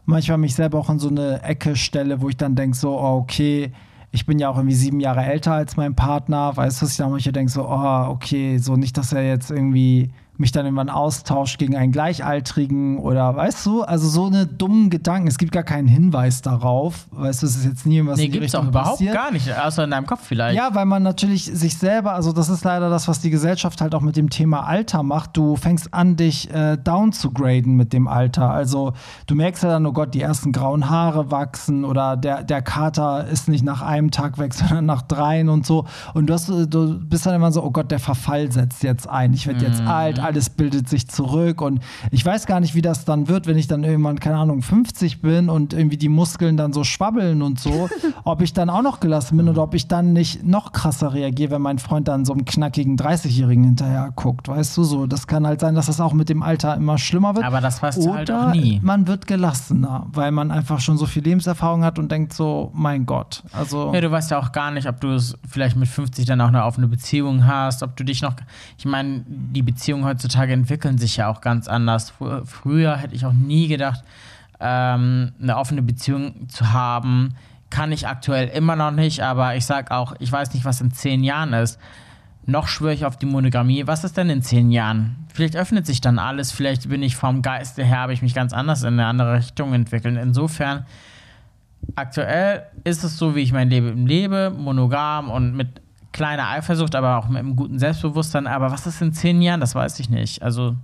manchmal 0.05 0.37
mich 0.37 0.55
selber 0.55 0.79
auch 0.79 0.89
in 0.89 0.99
so 0.99 1.09
eine 1.09 1.41
Ecke 1.41 1.75
stelle, 1.75 2.21
wo 2.21 2.29
ich 2.29 2.37
dann 2.37 2.55
denke, 2.55 2.75
so, 2.75 2.99
oh, 2.99 3.17
okay, 3.17 3.71
ich 4.11 4.25
bin 4.25 4.39
ja 4.39 4.49
auch 4.49 4.57
irgendwie 4.57 4.75
sieben 4.75 4.99
Jahre 4.99 5.23
älter 5.23 5.53
als 5.53 5.77
mein 5.77 5.95
Partner. 5.95 6.55
Weißt 6.55 6.81
du, 6.81 6.85
dass 6.85 6.91
ich 6.91 6.97
dann 6.97 7.11
manchmal 7.11 7.33
denke, 7.33 7.51
so, 7.51 7.67
oh, 7.67 8.07
okay, 8.09 8.57
so 8.57 8.75
nicht, 8.75 8.97
dass 8.97 9.13
er 9.13 9.25
jetzt 9.25 9.51
irgendwie 9.51 10.11
mich 10.37 10.51
dann 10.51 10.65
irgendwann 10.65 10.89
austauscht 10.89 11.57
gegen 11.59 11.75
einen 11.75 11.91
Gleichaltrigen 11.91 12.99
oder 12.99 13.35
weißt 13.35 13.65
du, 13.65 13.83
also 13.83 14.07
so 14.07 14.25
eine 14.25 14.45
dummen 14.45 14.89
Gedanken. 14.89 15.27
Es 15.27 15.37
gibt 15.37 15.51
gar 15.51 15.63
keinen 15.63 15.87
Hinweis 15.87 16.41
darauf. 16.41 17.07
Weißt 17.11 17.41
du, 17.41 17.47
es 17.47 17.55
ist 17.55 17.65
jetzt 17.65 17.85
nie 17.85 17.97
irgendwas 17.97 18.17
Nee, 18.17 18.25
in 18.25 18.31
die 18.31 18.39
gibt's 18.39 18.55
auch 18.55 18.59
Richtung 18.59 18.69
überhaupt 18.69 18.97
passiert. 18.97 19.13
gar 19.13 19.31
nicht, 19.31 19.51
außer 19.57 19.83
in 19.83 19.91
deinem 19.91 20.05
Kopf 20.05 20.21
vielleicht. 20.25 20.57
Ja, 20.57 20.73
weil 20.73 20.85
man 20.85 21.03
natürlich 21.03 21.45
sich 21.45 21.77
selber, 21.77 22.13
also 22.13 22.31
das 22.33 22.49
ist 22.49 22.63
leider 22.63 22.89
das, 22.89 23.07
was 23.07 23.19
die 23.19 23.29
Gesellschaft 23.29 23.81
halt 23.81 23.95
auch 23.95 24.01
mit 24.01 24.15
dem 24.17 24.29
Thema 24.29 24.65
Alter 24.65 25.03
macht. 25.03 25.37
Du 25.37 25.55
fängst 25.55 25.93
an, 25.93 26.15
dich 26.15 26.51
äh, 26.53 26.77
down 26.77 27.11
zu 27.11 27.31
graden 27.31 27.75
mit 27.75 27.93
dem 27.93 28.07
Alter. 28.07 28.51
Also 28.51 28.93
du 29.27 29.35
merkst 29.35 29.63
ja 29.63 29.69
dann, 29.69 29.85
oh 29.85 29.93
Gott, 29.93 30.13
die 30.13 30.21
ersten 30.21 30.51
grauen 30.51 30.89
Haare 30.89 31.31
wachsen 31.31 31.85
oder 31.85 32.17
der, 32.17 32.43
der 32.43 32.61
Kater 32.61 33.27
ist 33.27 33.47
nicht 33.47 33.63
nach 33.63 33.81
einem 33.81 34.11
Tag 34.11 34.37
weg, 34.37 34.53
sondern 34.55 34.85
nach 34.85 35.01
dreien 35.01 35.49
und 35.49 35.65
so. 35.65 35.85
Und 36.13 36.27
du, 36.27 36.33
hast, 36.33 36.49
du 36.49 36.99
bist 36.99 37.25
dann 37.25 37.35
immer 37.35 37.51
so, 37.51 37.63
oh 37.63 37.71
Gott, 37.71 37.91
der 37.91 37.99
Verfall 37.99 38.51
setzt 38.51 38.83
jetzt 38.83 39.07
ein. 39.07 39.33
Ich 39.33 39.47
werde 39.47 39.65
jetzt 39.65 39.81
alt, 39.81 40.19
alles 40.25 40.49
bildet 40.49 40.89
sich 40.89 41.07
zurück. 41.07 41.61
Und 41.61 41.81
ich 42.11 42.25
weiß 42.25 42.45
gar 42.45 42.59
nicht, 42.59 42.75
wie 42.75 42.81
das 42.81 43.05
dann 43.05 43.27
wird, 43.27 43.47
wenn 43.47 43.57
ich 43.57 43.67
dann 43.67 43.83
irgendwann, 43.83 44.19
keine 44.19 44.37
Ahnung, 44.37 44.61
50 44.61 45.21
bin 45.21 45.49
und 45.49 45.73
irgendwie 45.73 45.97
die 45.97 46.09
Muskeln 46.09 46.57
dann 46.57 46.73
so 46.73 46.83
schwabbeln 46.83 47.41
und 47.41 47.59
so. 47.59 47.89
ob 48.23 48.41
ich 48.41 48.53
dann 48.53 48.69
auch 48.69 48.81
noch 48.81 48.99
gelassen 48.99 49.37
bin 49.37 49.49
oder 49.49 49.63
ob 49.63 49.73
ich 49.73 49.87
dann 49.87 50.13
nicht 50.13 50.43
noch 50.43 50.71
krasser 50.71 51.13
reagiere, 51.13 51.51
wenn 51.51 51.61
mein 51.61 51.79
Freund 51.79 52.07
dann 52.07 52.25
so 52.25 52.33
einem 52.33 52.45
knackigen 52.45 52.97
30-Jährigen 52.97 53.63
hinterher 53.63 54.11
guckt. 54.15 54.47
Weißt 54.47 54.75
du 54.77 54.83
so? 54.83 55.05
Das 55.05 55.27
kann 55.27 55.45
halt 55.45 55.59
sein, 55.59 55.75
dass 55.75 55.85
das 55.85 55.99
auch 56.01 56.13
mit 56.13 56.29
dem 56.29 56.41
Alter 56.41 56.75
immer 56.75 56.97
schlimmer 56.97 57.35
wird. 57.35 57.45
Aber 57.45 57.61
das 57.61 57.81
weißt 57.81 57.99
du 57.99 58.09
oder 58.09 58.17
halt 58.17 58.31
auch 58.31 58.53
nie. 58.53 58.79
man 58.83 59.07
wird 59.07 59.27
gelassener, 59.27 60.07
weil 60.11 60.31
man 60.31 60.51
einfach 60.51 60.79
schon 60.79 60.97
so 60.97 61.05
viel 61.05 61.23
Lebenserfahrung 61.23 61.83
hat 61.83 61.99
und 61.99 62.11
denkt 62.11 62.33
so, 62.33 62.71
mein 62.73 63.05
Gott. 63.05 63.43
Also. 63.51 63.93
Ja, 63.93 64.01
du 64.01 64.11
weißt 64.11 64.31
ja 64.31 64.39
auch 64.39 64.51
gar 64.51 64.71
nicht, 64.71 64.87
ob 64.87 64.99
du 65.01 65.09
es 65.09 65.37
vielleicht 65.47 65.75
mit 65.75 65.87
50 65.87 66.25
dann 66.25 66.41
auch 66.41 66.47
eine 66.47 66.63
offene 66.63 66.87
Beziehung 66.87 67.45
hast, 67.45 67.83
ob 67.83 67.95
du 67.95 68.03
dich 68.03 68.21
noch. 68.21 68.35
Ich 68.77 68.85
meine, 68.85 69.23
die 69.27 69.61
Beziehungen 69.61 70.05
heutzutage 70.15 70.53
entwickeln 70.53 70.97
sich 70.97 71.17
ja 71.17 71.27
auch 71.27 71.41
ganz 71.41 71.67
anders. 71.67 72.13
Fr- 72.13 72.45
Früher 72.45 72.95
hätte 72.97 73.15
ich 73.15 73.25
auch 73.25 73.33
nie 73.33 73.67
gedacht, 73.67 74.03
ähm, 74.59 75.33
eine 75.41 75.57
offene 75.57 75.81
Beziehung 75.81 76.47
zu 76.47 76.71
haben. 76.71 77.35
Kann 77.69 77.91
ich 77.91 78.07
aktuell 78.07 78.47
immer 78.47 78.77
noch 78.77 78.91
nicht, 78.91 79.21
aber 79.21 79.55
ich 79.55 79.65
sag 79.65 79.91
auch, 79.91 80.15
ich 80.19 80.31
weiß 80.31 80.53
nicht, 80.53 80.63
was 80.63 80.79
in 80.79 80.91
zehn 80.91 81.23
Jahren 81.23 81.51
ist. 81.51 81.79
Noch 82.45 82.67
schwöre 82.67 82.93
ich 82.93 83.05
auf 83.05 83.17
die 83.17 83.25
Monogamie. 83.25 83.87
Was 83.87 84.03
ist 84.03 84.15
denn 84.15 84.29
in 84.29 84.41
zehn 84.41 84.71
Jahren? 84.71 85.17
Vielleicht 85.33 85.57
öffnet 85.57 85.85
sich 85.85 85.99
dann 85.99 86.17
alles, 86.19 86.51
vielleicht 86.53 86.87
bin 86.87 87.03
ich 87.03 87.15
vom 87.17 87.41
Geiste 87.41 87.83
her, 87.83 87.99
habe 87.99 88.13
ich 88.13 88.21
mich 88.21 88.33
ganz 88.33 88.53
anders 88.53 88.83
in 88.83 88.93
eine 88.93 89.07
andere 89.07 89.33
Richtung 89.33 89.73
entwickelt. 89.73 90.17
Insofern, 90.21 90.85
aktuell 91.95 92.63
ist 92.85 93.03
es 93.03 93.17
so, 93.17 93.35
wie 93.35 93.41
ich 93.41 93.51
mein 93.51 93.69
Leben 93.69 94.07
lebe, 94.07 94.53
monogam 94.55 95.29
und 95.29 95.55
mit 95.55 95.81
kleiner 96.15 96.47
Eifersucht, 96.47 96.95
aber 96.95 97.17
auch 97.17 97.27
mit 97.27 97.39
einem 97.39 97.57
guten 97.57 97.77
Selbstbewusstsein. 97.77 98.47
Aber 98.47 98.71
was 98.71 98.87
ist 98.87 99.01
in 99.01 99.11
zehn 99.11 99.41
Jahren? 99.41 99.59
Das 99.59 99.75
weiß 99.75 99.99
ich 99.99 100.09
nicht. 100.09 100.41
Also 100.41 100.75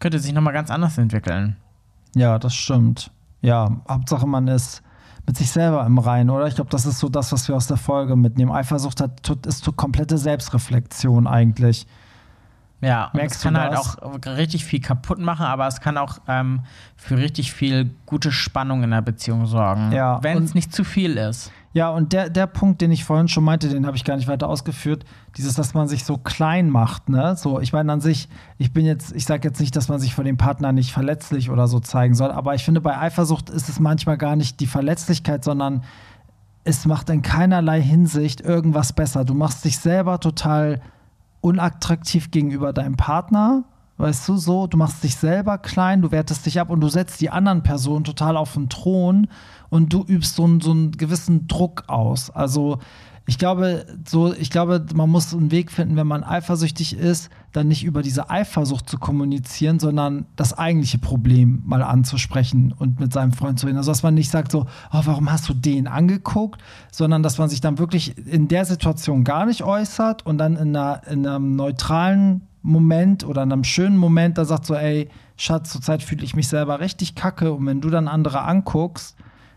könnte 0.00 0.18
sich 0.18 0.32
nochmal 0.32 0.52
ganz 0.52 0.70
anders 0.70 0.98
entwickeln. 0.98 1.56
Ja, 2.16 2.38
das 2.38 2.54
stimmt. 2.54 3.12
Ja, 3.42 3.80
Hauptsache 3.88 4.26
man 4.26 4.48
ist 4.48 4.82
mit 5.24 5.36
sich 5.36 5.52
selber 5.52 5.86
im 5.86 5.98
Reinen, 5.98 6.30
oder? 6.30 6.48
Ich 6.48 6.56
glaube, 6.56 6.70
das 6.70 6.84
ist 6.84 6.98
so 6.98 7.08
das, 7.08 7.30
was 7.30 7.46
wir 7.46 7.54
aus 7.54 7.68
der 7.68 7.76
Folge 7.76 8.16
mitnehmen. 8.16 8.50
Eifersucht 8.50 9.00
hat, 9.00 9.28
ist 9.46 9.62
so 9.62 9.70
komplette 9.70 10.18
Selbstreflexion 10.18 11.28
eigentlich. 11.28 11.86
Ja, 12.80 13.10
Merkst 13.12 13.36
es 13.36 13.42
kann 13.42 13.58
halt 13.58 13.76
auch 13.76 13.96
richtig 14.26 14.64
viel 14.64 14.80
kaputt 14.80 15.18
machen, 15.18 15.44
aber 15.44 15.66
es 15.66 15.80
kann 15.80 15.98
auch 15.98 16.18
ähm, 16.28 16.60
für 16.96 17.18
richtig 17.18 17.52
viel 17.52 17.90
gute 18.06 18.32
Spannung 18.32 18.82
in 18.82 18.90
der 18.90 19.02
Beziehung 19.02 19.46
sorgen. 19.46 19.92
Ja, 19.92 20.22
Wenn 20.22 20.42
es 20.42 20.54
nicht 20.54 20.74
zu 20.74 20.82
viel 20.84 21.18
ist. 21.18 21.52
Ja, 21.72 21.90
und 21.90 22.12
der, 22.12 22.30
der 22.30 22.46
Punkt, 22.48 22.80
den 22.80 22.90
ich 22.90 23.04
vorhin 23.04 23.28
schon 23.28 23.44
meinte, 23.44 23.68
den 23.68 23.86
habe 23.86 23.96
ich 23.96 24.04
gar 24.04 24.16
nicht 24.16 24.26
weiter 24.26 24.48
ausgeführt, 24.48 25.04
dieses, 25.36 25.54
dass 25.54 25.72
man 25.72 25.86
sich 25.86 26.04
so 26.04 26.16
klein 26.16 26.68
macht, 26.68 27.08
ne? 27.08 27.36
So, 27.36 27.60
ich 27.60 27.72
meine 27.72 27.92
an 27.92 28.00
sich, 28.00 28.28
ich 28.58 28.72
bin 28.72 28.84
jetzt, 28.84 29.14
ich 29.14 29.24
sage 29.24 29.46
jetzt 29.46 29.60
nicht, 29.60 29.76
dass 29.76 29.88
man 29.88 30.00
sich 30.00 30.14
vor 30.14 30.24
dem 30.24 30.36
Partner 30.36 30.72
nicht 30.72 30.90
verletzlich 30.90 31.48
oder 31.48 31.68
so 31.68 31.78
zeigen 31.78 32.14
soll, 32.14 32.32
aber 32.32 32.56
ich 32.56 32.64
finde, 32.64 32.80
bei 32.80 32.98
Eifersucht 32.98 33.50
ist 33.50 33.68
es 33.68 33.78
manchmal 33.78 34.18
gar 34.18 34.34
nicht 34.34 34.58
die 34.58 34.66
Verletzlichkeit, 34.66 35.44
sondern 35.44 35.84
es 36.64 36.86
macht 36.86 37.08
in 37.08 37.22
keinerlei 37.22 37.80
Hinsicht 37.80 38.40
irgendwas 38.40 38.92
besser. 38.92 39.24
Du 39.24 39.34
machst 39.34 39.64
dich 39.64 39.78
selber 39.78 40.18
total 40.18 40.80
unattraktiv 41.40 42.30
gegenüber 42.30 42.72
deinem 42.72 42.96
Partner. 42.96 43.64
Weißt 43.98 44.26
du, 44.28 44.36
so, 44.36 44.66
du 44.66 44.78
machst 44.78 45.04
dich 45.04 45.16
selber 45.16 45.58
klein, 45.58 46.00
du 46.00 46.10
wertest 46.10 46.46
dich 46.46 46.58
ab 46.58 46.70
und 46.70 46.80
du 46.80 46.88
setzt 46.88 47.20
die 47.20 47.28
anderen 47.30 47.62
Personen 47.62 48.04
total 48.04 48.38
auf 48.38 48.54
den 48.54 48.70
Thron 48.70 49.28
und 49.68 49.92
du 49.92 50.04
übst 50.04 50.36
so, 50.36 50.44
einen- 50.44 50.60
so 50.62 50.70
einen 50.70 50.92
gewissen 50.92 51.46
Druck 51.48 51.84
aus. 51.86 52.30
Also, 52.30 52.78
ich 53.30 53.38
glaube, 53.38 53.86
so, 54.08 54.34
ich 54.34 54.50
glaube, 54.50 54.84
man 54.92 55.08
muss 55.08 55.32
einen 55.32 55.52
Weg 55.52 55.70
finden, 55.70 55.94
wenn 55.94 56.08
man 56.08 56.24
eifersüchtig 56.24 56.98
ist, 56.98 57.30
dann 57.52 57.68
nicht 57.68 57.84
über 57.84 58.02
diese 58.02 58.28
Eifersucht 58.28 58.90
zu 58.90 58.98
kommunizieren, 58.98 59.78
sondern 59.78 60.26
das 60.34 60.58
eigentliche 60.58 60.98
Problem 60.98 61.62
mal 61.64 61.84
anzusprechen 61.84 62.74
und 62.76 62.98
mit 62.98 63.12
seinem 63.12 63.30
Freund 63.32 63.60
zu 63.60 63.66
reden. 63.66 63.78
Also, 63.78 63.92
dass 63.92 64.02
man 64.02 64.14
nicht 64.14 64.32
sagt 64.32 64.50
so, 64.50 64.66
oh, 64.92 65.00
warum 65.04 65.30
hast 65.30 65.48
du 65.48 65.54
den 65.54 65.86
angeguckt, 65.86 66.60
sondern 66.90 67.22
dass 67.22 67.38
man 67.38 67.48
sich 67.48 67.60
dann 67.60 67.78
wirklich 67.78 68.18
in 68.26 68.48
der 68.48 68.64
Situation 68.64 69.22
gar 69.22 69.46
nicht 69.46 69.62
äußert 69.62 70.26
und 70.26 70.38
dann 70.38 70.56
in, 70.56 70.74
einer, 70.74 71.02
in 71.08 71.24
einem 71.24 71.54
neutralen 71.54 72.48
Moment 72.62 73.22
oder 73.22 73.44
in 73.44 73.52
einem 73.52 73.62
schönen 73.62 73.96
Moment 73.96 74.38
da 74.38 74.44
sagt 74.44 74.66
so, 74.66 74.74
ey, 74.74 75.08
Schatz, 75.36 75.70
zurzeit 75.70 76.02
fühle 76.02 76.24
ich 76.24 76.34
mich 76.34 76.48
selber 76.48 76.80
richtig 76.80 77.14
kacke 77.14 77.52
und 77.52 77.64
wenn 77.64 77.80
du 77.80 77.90
dann 77.90 78.08
andere 78.08 78.42
anguckst, 78.42 79.14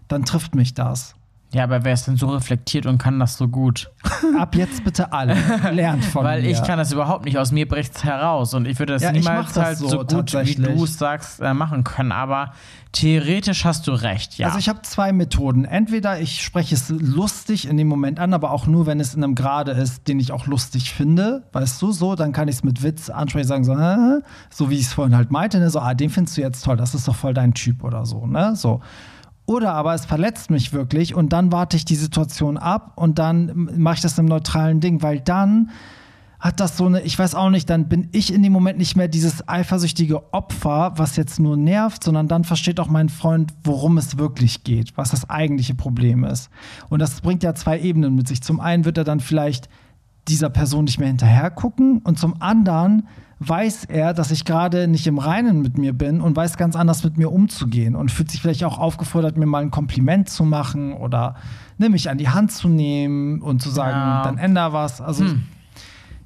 dann 0.07 0.25
trifft 0.25 0.53
mich 0.53 0.75
das. 0.75 1.15
Ja, 1.53 1.65
aber 1.65 1.83
wer 1.83 1.93
ist 1.93 2.07
denn 2.07 2.17
so 2.17 2.29
reflektiert 2.29 2.87
und 2.87 2.97
kann 2.97 3.19
das 3.19 3.37
so 3.37 3.47
gut? 3.47 3.91
Ab 4.39 4.55
jetzt 4.55 4.83
bitte 4.83 5.13
alle. 5.13 5.35
Lernt 5.71 6.03
von 6.03 6.23
Weil 6.23 6.41
mir. 6.41 6.49
ich 6.49 6.63
kann 6.63 6.79
das 6.79 6.91
überhaupt 6.91 7.25
nicht. 7.25 7.37
Aus 7.37 7.51
mir 7.51 7.67
bricht's 7.67 8.03
heraus. 8.03 8.55
Und 8.55 8.67
ich 8.67 8.79
würde 8.79 8.93
das 8.93 9.03
Ja, 9.03 9.11
niemals 9.11 9.53
das 9.53 9.63
halt 9.63 9.77
so, 9.77 9.87
so, 9.87 9.99
gut, 9.99 10.33
wie 10.33 10.55
du 10.55 10.83
es 10.83 10.97
sagst, 10.97 11.41
äh, 11.41 11.53
machen 11.53 11.83
können. 11.83 12.11
Aber 12.11 12.53
theoretisch 12.91 13.65
hast 13.65 13.85
du 13.85 13.91
recht, 13.91 14.39
ja. 14.39 14.47
Also 14.47 14.57
ich 14.57 14.67
habe 14.67 14.81
zwei 14.81 15.11
Methoden. 15.11 15.65
Entweder 15.65 16.19
ich 16.19 16.41
spreche 16.41 16.73
es 16.73 16.89
lustig 16.89 17.67
in 17.67 17.77
dem 17.77 17.87
Moment 17.87 18.19
an, 18.19 18.33
aber 18.33 18.49
auch 18.49 18.65
nur, 18.65 18.87
wenn 18.87 18.99
es 18.99 19.13
in 19.13 19.23
einem 19.23 19.35
Grade 19.35 19.73
ist, 19.73 20.07
den 20.07 20.19
ich 20.19 20.31
auch 20.31 20.47
lustig 20.47 20.91
finde. 20.91 21.43
Weißt 21.51 21.79
du, 21.79 21.91
so, 21.91 22.15
dann 22.15 22.33
kann 22.33 22.47
ich 22.47 22.55
es 22.55 22.63
mit 22.63 22.81
Witz 22.81 23.11
ansprechen, 23.11 23.47
sagen 23.47 23.63
so, 23.63 23.77
Hä? 23.77 24.23
so 24.49 24.71
wie 24.71 24.75
ich 24.75 24.85
es 24.87 24.93
vorhin 24.93 25.15
halt 25.15 25.29
meinte, 25.29 25.59
ne? 25.59 25.69
so, 25.69 25.79
ah, 25.79 25.93
den 25.93 26.09
findest 26.09 26.35
du 26.35 26.41
jetzt 26.41 26.65
toll, 26.65 26.77
das 26.77 26.95
ist 26.95 27.07
doch 27.07 27.15
voll 27.15 27.35
dein 27.35 27.53
Typ 27.53 27.83
oder 27.83 28.07
so, 28.07 28.25
ne? 28.25 28.55
So. 28.55 28.81
Oder 29.45 29.73
aber 29.73 29.93
es 29.93 30.05
verletzt 30.05 30.49
mich 30.49 30.71
wirklich 30.71 31.15
und 31.15 31.33
dann 31.33 31.51
warte 31.51 31.75
ich 31.75 31.85
die 31.85 31.95
Situation 31.95 32.57
ab 32.57 32.93
und 32.95 33.19
dann 33.19 33.69
mache 33.77 33.95
ich 33.95 34.01
das 34.01 34.17
im 34.17 34.25
neutralen 34.25 34.79
Ding, 34.79 35.01
weil 35.01 35.19
dann 35.19 35.71
hat 36.43 36.59
das 36.59 36.75
so 36.75 36.85
eine, 36.85 37.01
ich 37.01 37.17
weiß 37.17 37.35
auch 37.35 37.49
nicht, 37.49 37.69
dann 37.69 37.87
bin 37.87 38.09
ich 38.11 38.33
in 38.33 38.43
dem 38.43 38.51
Moment 38.51 38.77
nicht 38.77 38.97
mehr 38.97 39.07
dieses 39.07 39.47
eifersüchtige 39.47 40.33
Opfer, 40.33 40.91
was 40.97 41.15
jetzt 41.15 41.39
nur 41.39 41.55
nervt, 41.55 42.03
sondern 42.03 42.27
dann 42.27 42.43
versteht 42.43 42.81
auch 42.81 42.89
mein 42.89 43.07
Freund, 43.07 43.53
worum 43.63 43.97
es 43.97 44.17
wirklich 44.17 44.65
geht, 44.65 44.97
was 44.97 45.11
das 45.11 45.29
eigentliche 45.29 45.73
Problem 45.73 46.25
ist. 46.25 46.49
Und 46.89 46.99
das 46.99 47.21
bringt 47.21 47.43
ja 47.43 47.55
zwei 47.55 47.79
Ebenen 47.79 48.15
mit 48.15 48.27
sich. 48.27 48.41
Zum 48.41 48.59
einen 48.59 48.83
wird 48.83 48.97
er 48.97 49.05
dann 49.05 49.21
vielleicht 49.21 49.69
dieser 50.27 50.49
Person 50.49 50.83
nicht 50.83 50.99
mehr 50.99 51.07
hinterher 51.07 51.49
gucken 51.49 51.99
und 51.99 52.19
zum 52.19 52.41
anderen 52.41 53.07
weiß 53.47 53.85
er, 53.85 54.13
dass 54.13 54.31
ich 54.31 54.45
gerade 54.45 54.87
nicht 54.87 55.07
im 55.07 55.17
Reinen 55.17 55.61
mit 55.61 55.77
mir 55.77 55.93
bin 55.93 56.21
und 56.21 56.35
weiß 56.35 56.57
ganz 56.57 56.75
anders 56.75 57.03
mit 57.03 57.17
mir 57.17 57.31
umzugehen 57.31 57.95
und 57.95 58.11
fühlt 58.11 58.29
sich 58.31 58.41
vielleicht 58.41 58.63
auch 58.63 58.77
aufgefordert, 58.77 59.37
mir 59.37 59.45
mal 59.45 59.61
ein 59.61 59.71
Kompliment 59.71 60.29
zu 60.29 60.43
machen 60.43 60.93
oder 60.93 61.35
ne, 61.77 61.89
mich 61.89 62.09
an 62.09 62.17
die 62.17 62.29
Hand 62.29 62.51
zu 62.51 62.67
nehmen 62.69 63.41
und 63.41 63.61
zu 63.61 63.69
sagen, 63.69 63.97
Ja. 63.97 64.23
dann 64.23 64.37
änder 64.37 64.73
was. 64.73 65.01
Also 65.01 65.25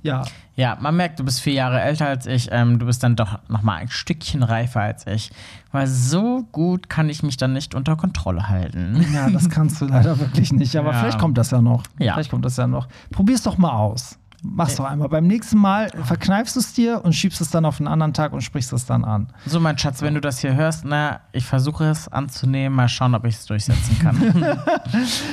ja, 0.03 0.23
Ja, 0.56 0.77
man 0.82 0.95
merkt, 0.95 1.19
du 1.19 1.23
bist 1.25 1.41
vier 1.41 1.53
Jahre 1.53 1.80
älter 1.82 2.08
als 2.08 2.25
ich. 2.25 2.49
Ähm, 2.51 2.80
du 2.80 2.86
bist 2.88 3.03
dann 3.03 3.15
doch 3.15 3.39
noch 3.47 3.62
mal 3.62 3.75
ein 3.75 3.89
Stückchen 3.89 4.41
reifer 4.41 4.82
als 4.82 5.06
ich. 5.06 5.32
Weil 5.71 5.86
so 5.86 6.47
gut 6.51 6.89
kann 6.89 7.10
ich 7.10 7.21
mich 7.23 7.38
dann 7.38 7.53
nicht 7.53 7.75
unter 7.75 7.95
Kontrolle 7.95 8.49
halten. 8.49 9.06
ja, 9.13 9.30
das 9.30 9.49
kannst 9.49 9.80
du 9.82 9.86
leider 9.86 10.17
wirklich 10.19 10.51
nicht. 10.53 10.75
Aber 10.75 10.93
Ja. 10.93 10.99
vielleicht 10.99 11.19
kommt 11.19 11.38
das 11.38 11.51
ja 11.51 11.62
noch. 11.62 11.84
Ja. 11.99 12.13
Vielleicht 12.13 12.32
kommt 12.32 12.43
das 12.45 12.58
ja 12.58 12.65
noch. 12.67 12.88
Probier's 13.12 13.43
doch 13.43 13.58
mal 13.60 13.71
aus. 13.71 14.17
Mach's 14.43 14.76
doch 14.76 14.86
einmal. 14.86 15.10
Beim 15.10 15.26
nächsten 15.26 15.58
Mal 15.58 15.89
verkneifst 16.04 16.56
du 16.56 16.60
es 16.60 16.71
dir 16.73 17.04
und 17.04 17.13
schiebst 17.13 17.41
es 17.41 17.50
dann 17.50 17.65
auf 17.65 17.80
einen 17.80 17.88
anderen 17.88 18.13
Tag 18.13 18.34
und 18.34 18.41
sprichst 18.41 18.71
es 18.71 18.86
dann 18.86 19.04
an. 19.04 19.28
So, 19.47 19.60
mein 19.60 19.78
Schatz, 19.80 20.02
wenn 20.04 20.13
du 20.13 20.21
das 20.21 20.39
hier 20.39 20.56
hörst, 20.56 20.86
na, 20.86 21.21
ich 21.32 21.43
versuche 21.45 21.86
es 21.86 22.08
anzunehmen. 22.08 22.76
Mal 22.76 22.88
schauen, 22.88 23.15
ob 23.15 23.26
ich 23.26 23.36
es 23.36 23.45
durchsetzen 23.45 24.00
kann. 24.00 24.17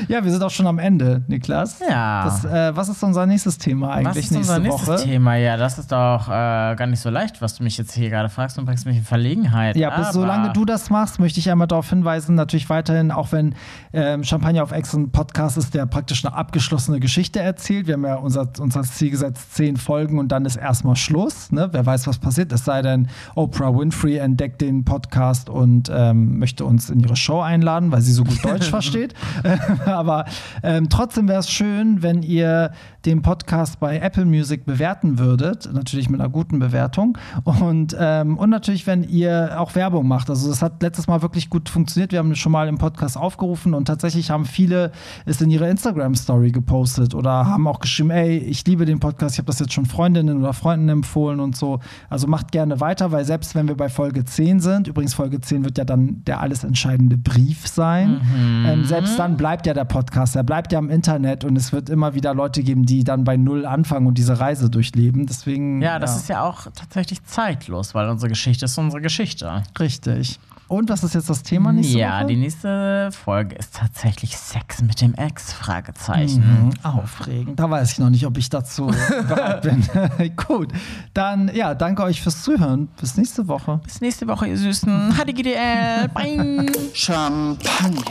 Ja, 0.09 0.23
wir 0.25 0.31
sind 0.31 0.43
auch 0.43 0.51
schon 0.51 0.67
am 0.67 0.79
Ende, 0.79 1.23
Niklas. 1.29 1.81
Ja. 1.89 2.25
Das, 2.25 2.45
äh, 2.45 2.75
was 2.77 2.89
ist 2.89 3.03
unser 3.03 3.27
nächstes 3.27 3.59
Thema 3.59 3.89
Was 3.89 3.97
eigentlich 3.97 4.31
ist 4.31 4.37
unser 4.37 4.59
nächste 4.59 4.81
nächstes 4.81 4.89
Woche? 4.89 5.05
Thema? 5.11 5.37
Ja, 5.37 5.57
das 5.57 5.79
ist 5.79 5.93
doch 5.93 6.29
äh, 6.29 6.31
gar 6.75 6.87
nicht 6.87 7.01
so 7.01 7.11
leicht, 7.11 7.41
was 7.41 7.57
du 7.57 7.63
mich 7.63 7.77
jetzt 7.79 7.93
hier 7.95 8.11
gerade 8.11 8.29
fragst 8.29 8.59
und 8.59 8.65
bringst 8.65 8.87
mich 8.87 8.97
in 8.97 9.05
Verlegenheit. 9.05 9.77
Ja, 9.77 9.91
bis 9.91 10.07
Aber- 10.09 10.13
solange 10.13 10.53
du 10.53 10.65
das 10.65 10.91
machst, 10.91 11.21
möchte 11.21 11.41
ich 11.41 11.51
einmal 11.51 11.67
darauf 11.67 11.89
hinweisen, 11.89 12.35
natürlich 12.35 12.69
weiterhin, 12.71 13.11
auch 13.11 13.33
wenn 13.33 13.55
ähm, 13.93 14.25
Champagner 14.25 14.63
auf 14.63 14.73
Ex 14.73 14.93
ein 14.95 15.11
Podcast 15.11 15.57
ist, 15.57 15.75
der 15.75 15.87
praktisch 15.87 16.25
eine 16.25 16.35
abgeschlossene 16.35 17.01
Geschichte 17.01 17.41
erzählt. 17.41 17.87
Wir 17.87 17.95
haben 17.95 18.05
ja 18.05 18.15
unser, 18.17 18.49
uns 18.59 18.77
Ziel 18.95 19.11
gesetzt, 19.11 19.55
zehn 19.55 19.77
Folgen 19.77 20.19
und 20.19 20.33
dann 20.33 20.45
ist 20.45 20.57
erstmal 20.57 20.97
Schluss. 20.97 21.53
Ne? 21.53 21.69
Wer 21.73 21.85
weiß, 21.85 22.07
was 22.07 22.19
passiert. 22.19 22.53
Es 22.53 22.65
sei 22.65 22.83
denn, 22.83 23.09
Oprah 23.35 23.77
Winfrey 23.77 24.17
entdeckt 24.17 24.61
den 24.61 24.85
Podcast 24.85 25.49
und 25.51 25.91
ähm, 25.93 26.39
möchte 26.39 26.65
uns 26.65 26.91
in 26.91 27.01
ihre 27.01 27.17
Show 27.17 27.41
einladen, 27.41 27.93
weil 27.93 28.01
sie 28.01 28.13
so 28.13 28.25
gut 28.25 28.45
Deutsch 28.45 28.69
versteht. 28.71 29.15
Aber 29.87 30.25
ähm, 30.63 30.89
trotzdem 30.89 31.29
wäre 31.29 31.41
es 31.41 31.51
schön, 31.51 32.03
wenn 32.03 32.23
ihr 32.23 32.73
den 33.05 33.23
Podcast 33.23 33.81
bei 33.81 33.99
Apple 33.99 34.25
Music 34.25 34.65
bewerten 34.65 35.19
würdet. 35.19 35.69
Natürlich 35.73 36.09
mit 36.09 36.21
einer 36.21 36.31
guten 36.31 36.59
Bewertung. 36.59 37.19
Und, 37.45 37.97
ähm, 37.99 38.39
und 38.39 38.51
natürlich, 38.51 38.87
wenn 38.87 39.05
ihr 39.05 39.57
auch 39.59 39.75
Werbung 39.75 40.09
macht. 40.09 40.31
Also, 40.31 40.49
das 40.49 40.63
hat 40.63 40.83
letztes 40.83 41.07
Mal 41.07 41.23
wirklich 41.23 41.51
gut 41.51 41.69
funktioniert. 41.69 42.13
Wir 42.13 42.19
haben 42.19 42.35
schon 42.35 42.53
mal 42.53 42.69
im 42.69 42.79
Podcast 42.79 43.17
aufgerufen 43.17 43.75
und 43.75 43.87
tatsächlich 43.87 44.31
haben 44.31 44.47
viele 44.47 44.93
es 45.27 45.41
in 45.41 45.51
ihre 45.51 45.69
Instagram-Story 45.69 46.51
gepostet 46.51 47.15
oder 47.15 47.47
haben 47.47 47.67
auch 47.67 47.81
geschrieben: 47.81 48.11
Ey, 48.11 48.39
ich 48.39 48.67
liebe 48.67 48.84
den 48.85 49.01
Podcast. 49.01 49.35
Ich 49.35 49.39
habe 49.39 49.47
das 49.47 49.59
jetzt 49.59 49.73
schon 49.73 49.87
Freundinnen 49.87 50.39
oder 50.39 50.53
Freunden 50.53 50.89
empfohlen 50.89 51.41
und 51.41 51.57
so. 51.57 51.81
Also, 52.11 52.27
macht 52.27 52.53
gerne 52.53 52.81
weiter, 52.81 53.13
weil 53.13 53.25
selbst 53.25 53.55
wenn 53.55 53.69
wir 53.69 53.77
bei 53.77 53.89
Folge 53.89 54.25
10 54.25 54.61
sind, 54.61 54.89
übrigens, 54.89 55.15
Folge 55.15 55.41
10 55.41 55.65
wird 55.65 55.79
ja 55.79 55.85
dann 55.85 56.23
der 56.25 56.41
alles 56.41 56.65
entscheidende 56.65 57.17
Brief 57.17 57.67
sein. 57.67 58.21
Ähm, 58.67 58.85
selbst 58.85 59.19
dann 59.19 59.37
bleibt 59.37 59.67
ja 59.67 59.75
der 59.75 59.85
Podcast, 59.85 60.37
er 60.37 60.43
bleibt 60.43 60.73
ja 60.73 60.79
im 60.79 60.91
Internet 60.91 61.45
und 61.45 61.57
es 61.57 61.73
wird 61.73 61.89
immer 61.91 62.15
wieder 62.15 62.35
Leute 62.35 62.63
geben, 62.63 62.87
die 62.87 63.05
dann 63.05 63.25
bei 63.25 63.37
Null 63.37 63.67
anfangen 63.67 64.07
und 64.07 64.19
diese 64.19 64.41
Reise 64.41 64.71
durchleben. 64.71 65.27
Deswegen. 65.27 65.83
Ja, 65.83 65.99
das 65.99 66.17
ist 66.17 66.29
ja 66.29 66.43
auch 66.43 66.65
tatsächlich 66.75 67.25
zeitlos, 67.25 67.95
weil 67.95 68.09
unsere 68.09 68.29
Geschichte 68.29 68.65
ist 68.65 68.79
unsere 68.79 69.03
Geschichte. 69.03 69.63
richtig. 69.79 70.39
Und 70.69 70.89
was 70.89 71.05
ist 71.05 71.15
jetzt 71.15 71.29
das 71.29 71.43
Thema 71.43 71.73
nächste 71.73 71.99
ja, 71.99 72.19
Woche? 72.21 72.27
die 72.29 72.37
nächste 72.37 73.11
Folge 73.13 73.57
ist 73.57 73.75
tatsächlich 73.75 74.37
Sex 74.37 74.83
mit 74.83 75.01
dem 75.01 75.15
Ex? 75.15 75.53
Fragezeichen. 75.53 76.41
Mhm, 76.41 76.73
Aufregend. 76.83 77.59
Da 77.61 77.71
weiß 77.71 77.93
ich 77.93 77.99
noch 77.99 78.11
nicht, 78.11 78.27
ob 78.27 78.39
ich 78.39 78.49
dazu 78.51 78.87
bereit 79.29 79.63
bin. 79.63 80.37
Gut. 80.37 80.73
Dann, 81.13 81.51
ja, 81.55 81.75
danke 81.75 82.03
euch 82.03 82.23
fürs 82.23 82.43
Zuhören. 82.43 82.89
Bis 83.01 83.17
nächste 83.17 83.47
Woche. 83.49 83.81
Bis 83.85 84.01
nächste 84.01 84.27
Woche, 84.27 84.47
ihr 84.49 84.59
Süßen. 84.59 85.15
HDGDL. 85.15 86.09
Bye. 86.09 86.67
Champagner. 86.95 88.03